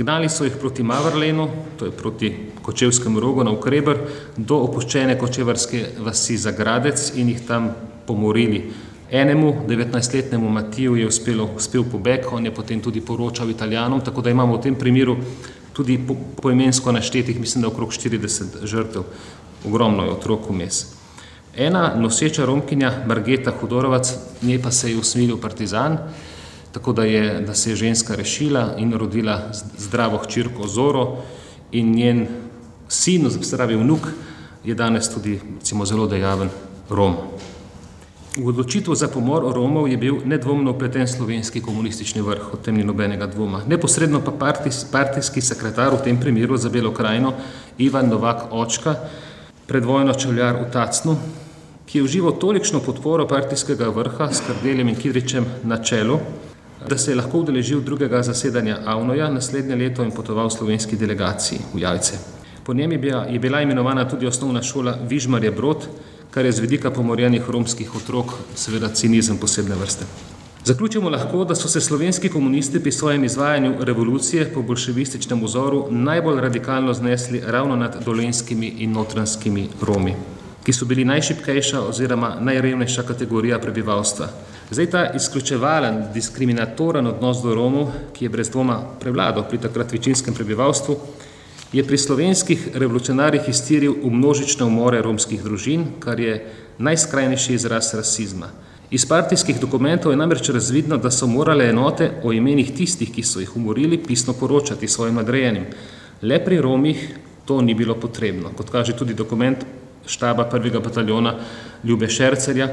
Gnali 0.00 0.28
so 0.32 0.44
jih 0.44 0.54
proti 0.56 0.82
Mavrlenu, 0.82 1.48
to 1.76 1.84
je 1.84 1.90
proti 1.92 2.32
Kočevskemu 2.62 3.20
rogu 3.20 3.44
na 3.44 3.52
Ukreber, 3.52 3.98
do 4.36 4.56
opuščene 4.64 5.18
kočevarske 5.20 5.80
vasi 6.00 6.38
Zagradec 6.40 7.10
in 7.20 7.28
jih 7.28 7.42
tam 7.44 7.66
pomorili. 8.06 8.62
Enemu, 9.10 9.50
19-letnemu 9.68 10.48
Matiju, 10.48 10.96
je 10.96 11.08
uspelo, 11.10 11.50
uspel 11.56 11.84
pobeg, 11.84 12.30
on 12.32 12.48
je 12.48 12.54
potem 12.54 12.80
tudi 12.80 13.02
poročal 13.04 13.50
italijanom, 13.50 14.00
tako 14.00 14.24
da 14.24 14.32
imamo 14.32 14.56
v 14.56 14.62
tem 14.62 14.78
primeru 14.78 15.18
tudi 15.76 15.98
po, 15.98 16.16
poimensko 16.40 16.92
naštetih, 16.96 17.40
mislim, 17.40 17.66
da 17.66 17.68
okrog 17.68 17.92
40 17.92 18.64
žrtev, 18.64 19.04
ogromno 19.68 20.08
je 20.08 20.16
otrok 20.16 20.48
vmes. 20.48 20.84
Ena 21.56 21.92
noseča 21.96 22.48
romkinja, 22.48 23.02
Margeta 23.06 23.52
Hudorovac, 23.60 24.14
nje 24.42 24.62
pa 24.62 24.70
se 24.70 24.94
je 24.94 24.96
usmilil 24.96 25.36
partizan, 25.36 25.98
tako 26.72 26.92
da, 26.92 27.04
je, 27.04 27.40
da 27.40 27.54
se 27.54 27.70
je 27.70 27.76
ženska 27.76 28.14
rešila 28.14 28.74
in 28.78 28.92
rodila 28.92 29.50
zdravo 29.78 30.18
hčirko 30.18 30.68
Zoro 30.68 31.16
in 31.72 31.94
njen 31.94 32.26
sin, 32.88 33.28
pravi 33.50 33.76
vnuk, 33.76 34.08
je 34.64 34.74
danes 34.74 35.08
tudi 35.08 35.40
recimo, 35.58 35.86
zelo 35.86 36.06
dejaven 36.06 36.48
Rom. 36.90 37.16
V 38.38 38.46
odločitev 38.46 38.94
za 38.94 39.08
pomor 39.10 39.42
Romov 39.42 39.88
je 39.90 39.96
bil 39.98 40.22
nedvomno 40.24 40.70
upleten 40.70 41.08
slovenski 41.08 41.60
komunistični 41.60 42.22
vrh, 42.22 42.54
o 42.54 42.56
tem 42.56 42.76
ni 42.78 42.84
nobenega 42.86 43.26
dvoma. 43.26 43.64
Neposredno 43.66 44.20
pa 44.22 44.30
partijs, 44.30 44.84
partijski 44.86 45.42
sekretar 45.42 45.90
v 45.94 46.02
tem 46.04 46.20
primeru 46.20 46.56
za 46.56 46.70
Belo 46.70 46.94
krajino 46.94 47.34
Ivan 47.78 48.06
Novak 48.08 48.54
Očka, 48.54 48.94
predvojno 49.66 50.14
čevljar 50.14 50.62
v 50.62 50.70
Tacnu, 50.70 51.16
ki 51.90 51.98
je 51.98 52.04
užival 52.06 52.38
tolikšno 52.38 52.78
podporo 52.86 53.26
partijskega 53.26 53.90
vrha 53.90 54.30
s 54.30 54.46
Kardeljem 54.46 54.94
in 54.94 54.98
Kidričem 54.98 55.46
na 55.66 55.82
čelu, 55.82 56.20
da 56.88 56.98
se 56.98 57.10
je 57.10 57.16
lahko 57.16 57.38
udeležil 57.38 57.80
drugega 57.80 58.22
zasedanja 58.22 58.78
Avnoja 58.84 59.30
naslednje 59.30 59.76
leto 59.76 60.04
in 60.04 60.10
potoval 60.10 60.50
slovenski 60.50 60.96
delegaciji 60.96 61.58
v 61.74 61.80
Jajce. 61.80 62.18
Po 62.64 62.74
njem 62.74 62.92
je 62.92 62.98
bila, 62.98 63.24
je 63.24 63.38
bila 63.38 63.60
imenovana 63.60 64.08
tudi 64.08 64.26
osnovna 64.26 64.62
šola 64.62 64.98
Vižmarje 65.08 65.50
Brod, 65.50 65.88
kar 66.30 66.44
je 66.44 66.52
z 66.52 66.60
vidika 66.60 66.90
pomorjenih 66.90 67.50
romskih 67.50 67.96
otrok 67.96 68.32
seveda 68.54 68.88
cinizem 68.88 69.38
posebne 69.38 69.74
vrste. 69.74 70.04
Zaključimo 70.64 71.10
lahko, 71.10 71.44
da 71.44 71.54
so 71.54 71.68
se 71.68 71.80
slovenski 71.80 72.28
komunisti 72.28 72.80
pri 72.80 72.92
svojem 72.92 73.24
izvajanju 73.24 73.74
revolucije 73.80 74.50
po 74.54 74.62
bolševističnem 74.62 75.44
vzoru 75.44 75.86
najbolj 75.90 76.40
radikalno 76.40 76.94
znesli 76.94 77.42
ravno 77.46 77.76
nad 77.76 77.96
dolenskimi 78.04 78.66
in 78.66 78.92
notranskimi 78.92 79.68
Romi, 79.82 80.14
ki 80.64 80.72
so 80.72 80.84
bili 80.84 81.04
najšipkejša 81.04 81.80
oziroma 81.80 82.36
najrevnejša 82.40 83.02
kategorija 83.02 83.58
prebivalstva. 83.58 84.28
Zdaj 84.70 84.86
ta 84.90 85.00
izključevalen, 85.18 86.04
diskriminatoren 86.14 87.06
odnos 87.06 87.40
do 87.42 87.54
Romov, 87.54 87.88
ki 88.14 88.24
je 88.24 88.28
brez 88.30 88.50
dvoma 88.54 88.76
prevladal 89.00 89.48
pri 89.48 89.58
takrat 89.58 89.92
večinskem 89.92 90.34
prebivalstvu, 90.34 90.94
je 91.72 91.82
pri 91.86 91.98
slovenskih 91.98 92.68
revolucionarjih 92.74 93.48
iztiril 93.50 93.96
v 94.02 94.12
množične 94.14 94.66
umore 94.66 95.02
romskih 95.02 95.42
družin, 95.42 95.84
kar 95.98 96.20
je 96.20 96.36
najskrajnejši 96.78 97.54
izraz 97.54 97.90
rasizma. 97.98 98.52
Iz 98.90 99.06
partijskih 99.06 99.58
dokumentov 99.60 100.12
je 100.12 100.18
namreč 100.18 100.52
razvidno, 100.54 100.96
da 101.02 101.10
so 101.10 101.26
morale 101.26 101.66
enote 101.70 102.10
o 102.22 102.32
imenih 102.32 102.70
tistih, 102.74 103.10
ki 103.10 103.26
so 103.26 103.42
jih 103.42 103.56
umorili, 103.56 103.98
pisno 103.98 104.34
poročati 104.38 104.88
svojim 104.88 105.18
nadrejenim. 105.18 105.66
Le 106.22 106.38
pri 106.44 106.60
Romih 106.60 107.08
to 107.44 107.60
ni 107.62 107.74
bilo 107.74 107.98
potrebno, 107.98 108.54
kot 108.54 108.70
kaže 108.70 108.94
tudi 108.96 109.14
dokument 109.14 109.66
štaba 110.06 110.44
prvega 110.50 110.80
bataljona 110.80 111.34
Ljube 111.84 112.08
Šercerja, 112.08 112.68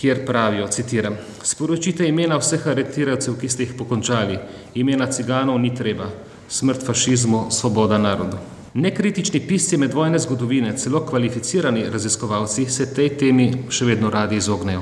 kjer 0.00 0.26
pravijo, 0.26 0.66
citiram, 0.72 1.16
sporočite 1.42 2.08
imena 2.08 2.38
vseh 2.40 2.66
aretiravcev, 2.66 3.34
ki 3.40 3.48
ste 3.48 3.66
jih 3.66 3.74
pokončali, 3.78 4.38
imena 4.74 5.10
ciganov 5.12 5.58
ni 5.60 5.74
treba, 5.76 6.06
smrt 6.48 6.86
fašizmu, 6.86 7.46
svoboda 7.50 7.98
narodu. 7.98 8.38
Nekritični 8.74 9.40
pisci 9.40 9.76
medvojne 9.76 10.18
zgodovine, 10.18 10.76
celo 10.78 11.00
kvalificirani 11.06 11.84
raziskovalci, 11.90 12.64
se 12.70 12.86
tej 12.94 13.10
temi 13.18 13.50
še 13.68 13.84
vedno 13.84 14.10
radi 14.10 14.38
izognejo. 14.40 14.80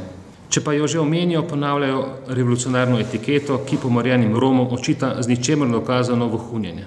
Če 0.49 0.62
pa 0.64 0.73
jo 0.77 0.87
že 0.87 1.01
omenijo, 1.01 1.43
ponavljajo 1.49 2.05
revolucionarno 2.29 3.01
etiketo, 3.01 3.59
ki 3.66 3.81
pomorjenim 3.83 4.37
Romom 4.39 4.71
očita 4.73 5.16
z 5.23 5.29
ničemer 5.29 5.69
dokazano 5.69 6.29
vohunjenje. 6.29 6.87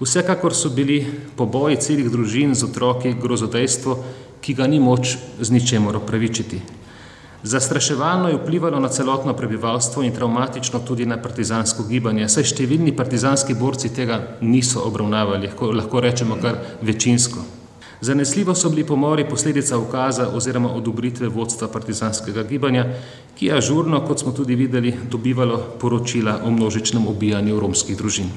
Vsekakor 0.00 0.56
so 0.56 0.72
bili 0.74 1.04
poboji 1.36 1.76
celih 1.76 2.10
družin 2.10 2.54
z 2.54 2.66
otroki 2.66 3.14
grozodejstvo, 3.22 3.96
ki 4.40 4.54
ga 4.56 4.66
ni 4.66 4.80
moč 4.80 5.16
z 5.40 5.50
ničemer 5.52 5.96
opravičiti. 5.96 6.79
Zastraševalno 7.42 8.28
je 8.28 8.36
vplivalo 8.36 8.80
na 8.80 8.88
celotno 8.88 9.32
prebivalstvo 9.32 10.02
in 10.02 10.12
traumatično 10.12 10.78
tudi 10.78 11.06
na 11.06 11.16
partizansko 11.16 11.86
gibanje, 11.88 12.28
saj 12.28 12.44
številni 12.52 12.92
partizanski 12.96 13.54
borci 13.56 13.88
tega 13.96 14.18
niso 14.40 14.82
obravnavali, 14.84 15.48
lahko, 15.48 15.70
lahko 15.72 16.02
rečemo 16.04 16.36
kar 16.42 16.58
večinsko. 16.82 17.40
Zanesljivo 18.00 18.54
so 18.54 18.68
bili 18.68 18.84
pomori 18.84 19.24
posledica 19.28 19.78
ukaza 19.78 20.28
oziroma 20.36 20.68
odobritve 20.72 21.28
vodstva 21.28 21.68
partizanskega 21.68 22.44
gibanja, 22.44 22.84
ki 23.36 23.46
je 23.46 23.56
ažurno, 23.56 24.04
kot 24.04 24.20
smo 24.20 24.32
tudi 24.32 24.54
videli, 24.54 24.94
dobivalo 25.10 25.58
poročila 25.80 26.40
o 26.44 26.50
množičnem 26.50 27.08
ubijanju 27.08 27.60
romskih 27.60 27.96
družin. 27.96 28.30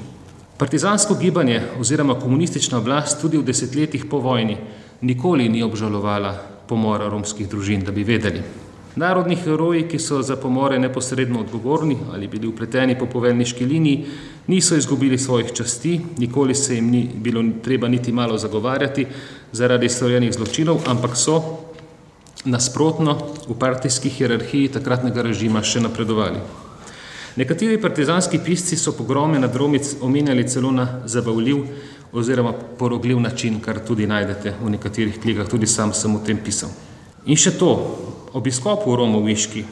Partizansko 0.56 1.14
gibanje 1.20 1.62
oziroma 1.80 2.16
komunistična 2.20 2.78
oblast 2.78 3.20
tudi 3.20 3.36
v 3.36 3.44
desetletjih 3.44 4.04
po 4.08 4.18
vojni 4.18 4.56
nikoli 5.00 5.48
ni 5.48 5.62
obžalovala 5.62 6.36
pomora 6.68 7.08
romskih 7.08 7.48
družin, 7.48 7.84
da 7.84 7.92
bi 7.92 8.04
vedeli. 8.04 8.63
Narodni 8.96 9.34
heroji, 9.36 9.88
ki 9.90 9.98
so 9.98 10.20
za 10.22 10.36
pomore 10.36 10.78
neposredno 10.78 11.40
odgovorni 11.40 11.96
ali 12.12 12.28
bili 12.28 12.46
upleteni 12.46 12.98
po 12.98 13.06
poveljniški 13.06 13.66
liniji, 13.66 14.06
niso 14.46 14.76
izgubili 14.76 15.18
svojih 15.18 15.52
časti, 15.52 16.00
nikoli 16.18 16.54
se 16.54 16.74
jim 16.74 16.90
ni 16.90 17.10
bilo 17.14 17.42
treba 17.62 17.88
niti 17.88 18.12
malo 18.12 18.38
zagovarjati 18.38 19.06
zaradi 19.52 19.88
storjenih 19.88 20.32
zločinov, 20.32 20.86
ampak 20.86 21.16
so 21.16 21.42
nasprotno 22.44 23.18
v 23.48 23.58
partijski 23.58 24.08
hierarhiji 24.08 24.68
takratnega 24.68 25.22
režima 25.22 25.62
še 25.62 25.80
napredovali. 25.80 26.38
Nekateri 27.36 27.80
partizanski 27.82 28.38
pisci 28.38 28.76
so 28.76 28.92
pogrome 28.92 29.38
nad 29.38 29.56
Romic 29.56 29.96
omenjali 30.00 30.48
celo 30.48 30.70
na 30.70 30.86
zabavljiv 31.04 31.64
oziroma 32.12 32.52
porogljiv 32.78 33.20
način, 33.20 33.58
kar 33.60 33.80
tudi 33.82 34.06
najdete 34.06 34.54
v 34.62 34.70
nekaterih 34.70 35.18
knjigah, 35.18 35.48
tudi 35.50 35.66
sam 35.66 35.92
sem 35.92 36.14
o 36.14 36.22
tem 36.22 36.38
pisal. 36.38 36.70
In 37.26 37.36
še 37.36 37.56
to, 37.58 37.72
ob 38.34 38.46
izkopu 38.46 38.96
Romov 38.96 39.22
v 39.22 39.30
Iški 39.30 39.62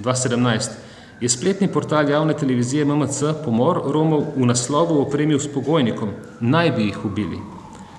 2017 0.00 1.20
je 1.20 1.28
spletni 1.28 1.68
portal 1.68 2.08
javne 2.08 2.32
televizije 2.36 2.84
MMC 2.84 3.44
pomor 3.44 3.80
Romov 3.92 4.32
v 4.36 4.48
naslovu 4.48 5.00
opremil 5.00 5.40
s 5.40 5.48
pogojnikom, 5.52 6.10
naj 6.40 6.70
bi 6.76 6.88
jih 6.88 7.04
ubili, 7.04 7.38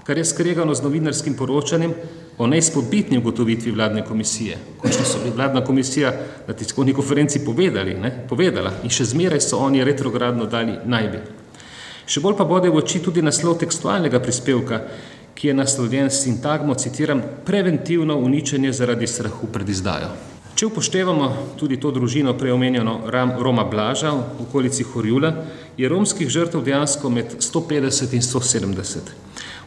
kar 0.03 0.17
je 0.17 0.25
skregano 0.25 0.73
z 0.73 0.81
novinarskim 0.81 1.33
poročanjem 1.37 1.93
o 2.37 2.47
neizpodbitni 2.47 3.17
ugotovitvi 3.17 3.71
vladne 3.71 4.05
komisije. 4.05 4.57
Končno 4.77 5.05
so 5.05 5.21
bi 5.23 5.33
vladna 5.33 5.63
komisija 5.65 6.13
na 6.47 6.53
tiskovni 6.53 6.93
konferenci 6.93 7.45
povedali, 7.45 7.93
ne, 7.93 8.25
povedala 8.29 8.73
in 8.83 8.89
še 8.89 9.05
zmeraj 9.05 9.41
so 9.41 9.57
oni 9.57 9.83
retrogradno 9.83 10.45
dali 10.45 10.77
naj 10.85 11.09
bi. 11.13 11.21
Še 12.07 12.21
bolj 12.23 12.37
pa 12.39 12.45
bode 12.47 12.69
v 12.69 12.79
oči 12.79 13.01
tudi 13.03 13.21
naslov 13.21 13.57
tekstualnega 13.59 14.21
prispevka, 14.23 14.79
ki 15.37 15.47
je 15.47 15.53
naslovljen 15.53 16.09
s 16.09 16.23
sintagmo, 16.23 16.73
citiram, 16.75 17.21
preventivno 17.45 18.17
uničenje 18.17 18.71
zaradi 18.73 19.07
strahu 19.07 19.47
pred 19.53 19.69
izdajo. 19.69 20.09
Če 20.57 20.65
upoštevamo 20.65 21.27
tudi 21.59 21.77
to 21.77 21.91
družino 21.93 22.33
preomenjeno 22.33 22.95
Roma 23.37 23.67
Blaža 23.69 24.09
v 24.09 24.47
okolici 24.47 24.83
Horjula, 24.89 25.29
je 25.77 25.89
romskih 25.89 26.29
žrtev 26.33 26.63
dejansko 26.65 27.11
med 27.13 27.35
150 27.37 28.15
in 28.17 28.25
170. 28.25 29.11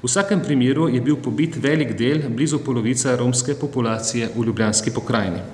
V 0.03 0.09
vsakem 0.11 0.43
primeru 0.43 0.89
je 0.91 0.99
bil 1.01 1.21
pobit 1.23 1.55
velik 1.63 1.95
del, 1.95 2.25
blizu 2.35 2.59
polovica 2.67 3.15
romske 3.17 3.55
populacije 3.55 4.33
v 4.35 4.47
Ljubljanski 4.49 4.91
pokrajini. 4.91 5.45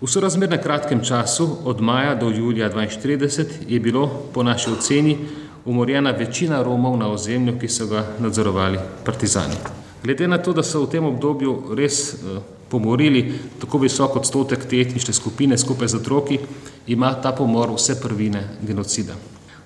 V 0.00 0.08
sorazmerno 0.08 0.56
kratkem 0.62 1.04
času, 1.04 1.48
od 1.64 1.80
maja 1.80 2.14
do 2.14 2.30
julija 2.30 2.70
1942, 2.72 3.68
je 3.68 3.80
bilo 3.80 4.08
po 4.32 4.42
naši 4.42 4.70
oceni 4.70 5.18
umorjena 5.66 6.10
večina 6.10 6.62
Romov 6.62 6.98
na 6.98 7.08
ozemlju, 7.12 7.58
ki 7.58 7.68
so 7.68 7.86
ga 7.86 8.04
nadzorovali 8.18 8.78
partizani. 9.04 9.56
Glede 10.02 10.28
na 10.28 10.38
to, 10.38 10.52
da 10.52 10.62
so 10.62 10.84
v 10.84 10.90
tem 10.90 11.04
obdobju 11.04 11.74
res 11.74 12.14
uh, 12.14 12.38
pomorili 12.68 13.32
tako 13.60 13.78
visok 13.78 14.16
odstotek 14.16 14.66
te 14.70 14.80
etnične 14.80 15.14
skupine 15.14 15.58
skupaj 15.58 15.88
z 15.88 15.96
otroki, 15.96 16.38
ima 16.86 17.14
ta 17.22 17.32
pomor 17.32 17.74
vse 17.74 18.00
prvine 18.00 18.42
genocida. 18.62 19.14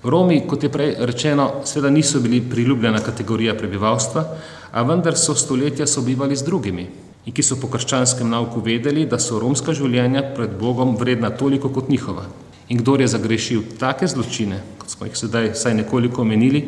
Romi, 0.03 0.41
kot 0.47 0.63
je 0.63 0.69
prej 0.73 0.95
rečeno, 1.05 1.61
seveda 1.65 1.89
niso 1.93 2.19
bili 2.19 2.41
priljubljena 2.41 2.99
kategorija 3.05 3.53
prebivalstva, 3.57 4.25
a 4.71 4.81
vendar 4.81 5.17
so 5.17 5.35
stoletja 5.35 5.87
sobivali 5.87 6.35
z 6.35 6.43
drugimi 6.43 6.87
in 7.25 7.33
ki 7.33 7.43
so 7.43 7.55
po 7.61 7.67
krščanskem 7.69 8.29
nauku 8.29 8.63
vedeli, 8.65 9.05
da 9.05 9.19
so 9.19 9.39
romska 9.39 9.75
življenja 9.77 10.23
pred 10.35 10.55
Bogom 10.57 10.95
vredna 10.97 11.29
toliko 11.29 11.69
kot 11.69 11.89
njihova. 11.89 12.25
In 12.71 12.79
kdo 12.79 12.95
je 12.95 13.07
zagrešil 13.07 13.75
take 13.75 14.07
zločine, 14.07 14.61
kot 14.79 14.89
smo 14.89 15.05
jih 15.05 15.17
sedaj 15.19 15.51
vsaj 15.51 15.75
nekoliko 15.83 16.23
omenili, 16.23 16.63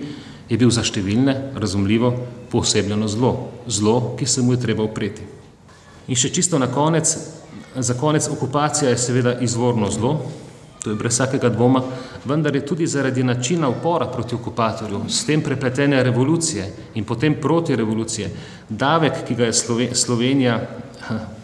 je 0.49 0.57
bil 0.59 0.67
za 0.67 0.83
številne, 0.83 1.55
razumljivo, 1.55 2.11
posebljeno 2.51 3.07
zlo, 3.07 3.31
zlo, 3.71 3.95
ki 4.19 4.27
se 4.27 4.43
mu 4.43 4.53
je 4.53 4.63
treba 4.65 4.83
upreti. 4.83 5.23
In 6.11 6.19
še 6.19 6.33
čisto 6.35 6.59
na 6.59 6.67
konec, 6.67 7.07
za 7.79 7.95
konec 7.95 8.27
okupacija 8.27 8.91
je 8.91 8.99
seveda 8.99 9.37
izvorno 9.39 9.87
zlo, 9.91 10.17
to 10.83 10.91
je 10.91 10.99
brez 10.99 11.15
vsakega 11.15 11.47
dvoma, 11.49 11.79
vendar 12.27 12.55
je 12.55 12.65
tudi 12.67 12.87
zaradi 12.87 13.23
načina 13.23 13.69
upora 13.71 14.09
proti 14.11 14.35
okupatorju, 14.35 15.05
s 15.07 15.23
tem 15.23 15.41
prepletene 15.41 16.03
revolucije 16.03 16.65
in 16.99 17.07
potem 17.07 17.39
proti 17.39 17.79
revolucije, 17.79 18.27
davek, 18.67 19.23
ki 19.23 19.39
ga 19.39 19.47
je 19.47 19.95
Slovenija, 19.95 20.59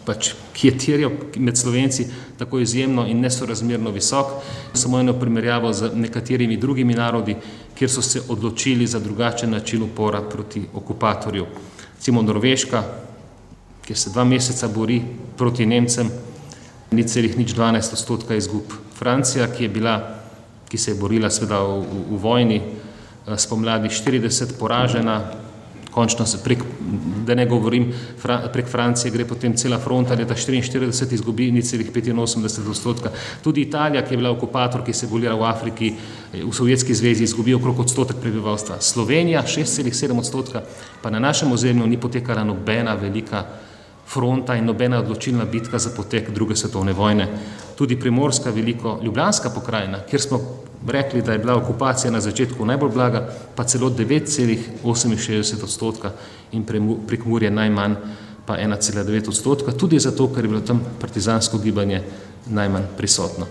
pač, 0.06 0.32
ki 0.52 0.68
je 0.68 0.78
terjal 0.78 1.12
med 1.36 1.58
Slovenci 1.58 2.06
tako 2.38 2.60
izjemno 2.60 3.06
in 3.06 3.20
nesorazmerno 3.20 3.90
visok, 3.90 4.26
samo 4.74 5.00
eno 5.00 5.12
primerjavo 5.12 5.72
z 5.72 5.90
nekaterimi 5.94 6.56
drugimi 6.56 6.94
narodi, 6.94 7.36
kjer 7.74 7.90
so 7.90 8.02
se 8.02 8.22
odločili 8.28 8.86
za 8.86 8.98
drugačen 8.98 9.50
način 9.50 9.82
upora 9.82 10.22
proti 10.22 10.66
okupatorju. 10.74 11.46
Recimo 11.96 12.22
Norveška, 12.22 12.82
ki 13.84 13.94
se 13.94 14.10
dva 14.10 14.24
meseca 14.24 14.68
bori 14.68 15.02
proti 15.36 15.66
Nemcem, 15.66 16.10
ni 16.90 17.04
celih 17.08 17.38
nič 17.38 17.54
12 17.54 17.92
odstotka 17.92 18.34
izgub. 18.34 18.72
Francija, 18.98 19.46
ki 19.52 19.68
bila, 19.68 19.98
ki 20.68 20.78
se 20.78 20.90
je 20.90 20.98
borila 20.98 21.30
sveda 21.30 21.62
v, 21.62 21.80
v, 21.80 22.02
v 22.10 22.18
vojni, 22.22 22.60
eh, 22.60 23.36
spomladi 23.38 23.88
40 23.88 24.58
poražena, 24.58 25.20
končno 25.90 26.26
se 26.26 26.38
prek, 26.44 26.62
da 27.26 27.34
ne 27.34 27.46
govorim, 27.46 27.92
prek 28.52 28.68
Francije 28.68 29.10
gre 29.10 29.24
potem 29.24 29.56
cela 29.56 29.78
fronta, 29.78 30.14
leta 30.14 30.34
44 30.34 31.14
izgubi 31.14 31.50
ni 31.52 31.62
celih 31.62 31.92
85 31.92 32.68
odstotka. 32.70 33.10
Tudi 33.42 33.60
Italija, 33.60 34.04
ki 34.04 34.14
je 34.14 34.18
bila 34.18 34.30
okupator, 34.30 34.84
ki 34.84 34.92
se 34.92 35.06
je 35.06 35.10
borila 35.10 35.34
v 35.34 35.44
Afriki, 35.44 35.94
eh, 36.32 36.44
v 36.44 36.52
Sovjetski 36.52 36.94
zvezi, 36.94 37.24
izgubi 37.24 37.54
okrog 37.54 37.80
odstotek 37.80 38.16
prebivalstva. 38.20 38.80
Slovenija 38.80 39.42
6,7 39.42 40.18
odstotka, 40.18 40.62
pa 41.02 41.10
na 41.10 41.18
našem 41.18 41.52
ozemlju 41.52 41.86
ni 41.86 42.00
potekala 42.00 42.44
nobena 42.44 42.94
velika 42.94 43.44
fronta 44.06 44.56
in 44.56 44.64
nobena 44.64 44.98
odločilna 44.98 45.44
bitka 45.44 45.78
za 45.78 45.90
potek 45.96 46.30
druge 46.30 46.56
svetovne 46.56 46.92
vojne. 46.92 47.28
Tudi 47.78 48.00
primorska 48.00 48.50
veliko 48.50 48.98
ljubljanska 49.02 49.50
pokrajina, 49.50 50.00
kjer 50.10 50.22
smo 50.22 50.40
rekli, 50.86 51.22
da 51.22 51.32
je 51.32 51.38
bila 51.38 51.56
okupacija 51.56 52.10
na 52.10 52.20
začetku 52.20 52.64
najbolj 52.64 52.90
blaga, 52.90 53.28
pa 53.54 53.64
celo 53.64 53.90
9,68 53.90 55.64
odstotka 55.64 56.12
in 56.52 56.64
prekmurje 57.06 57.50
najmanj 57.50 57.94
pa 58.46 58.56
1,9 58.56 59.28
odstotka, 59.28 59.72
tudi 59.72 59.98
zato, 59.98 60.26
ker 60.34 60.44
je 60.44 60.48
bilo 60.48 60.60
tam 60.60 60.80
partizansko 61.00 61.58
gibanje 61.58 62.02
najmanj 62.46 62.82
prisotno. 62.96 63.46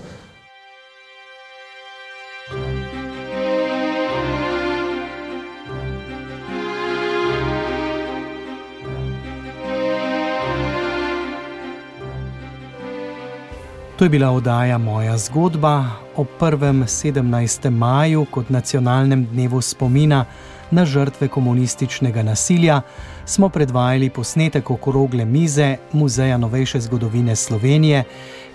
To 14.00 14.06
je 14.06 14.10
bila 14.10 14.32
oddaja 14.32 14.78
Moja 14.78 15.18
zgodba 15.18 15.86
o 16.16 16.26
1. 16.39 16.84
17. 16.84 17.70
maju 17.70 18.26
kot 18.32 18.50
nacionalnem 18.50 19.26
dnevu 19.26 19.62
spomina 19.62 20.26
na 20.72 20.86
žrtve 20.86 21.28
komunističnega 21.28 22.24
nasilja. 22.24 22.82
Smo 23.26 23.50
predvajali 23.50 24.10
posnetek 24.10 24.72
okrogle 24.72 25.26
mize 25.26 25.78
Muzeja 25.91 26.38
novejše 26.38 26.80
zgodovine 26.80 27.36
Slovenije, 27.36 28.04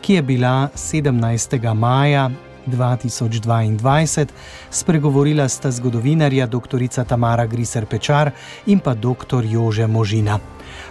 ki 0.00 0.14
je 0.14 0.22
bila 0.22 0.68
17. 0.74 1.74
maja 1.74 2.30
2022, 2.66 4.26
spregovorila 4.70 5.48
sta 5.48 5.70
zgodovinarja 5.70 6.46
dr. 6.46 7.04
Tamara 7.08 7.46
Griser 7.46 7.86
Pečar 7.86 8.30
in 8.66 8.78
pa 8.78 8.94
dr. 8.94 9.44
Jože 9.44 9.86
Možina. 9.86 10.38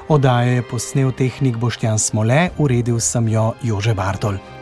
Oddajo 0.07 0.51
je 0.51 0.63
posnel 0.67 1.11
tehnik 1.15 1.55
Boštjan 1.55 1.99
Smole, 1.99 2.49
uredil 2.59 2.99
sem 2.99 3.27
jo 3.31 3.53
Jože 3.63 3.95
Bartol. 3.95 4.52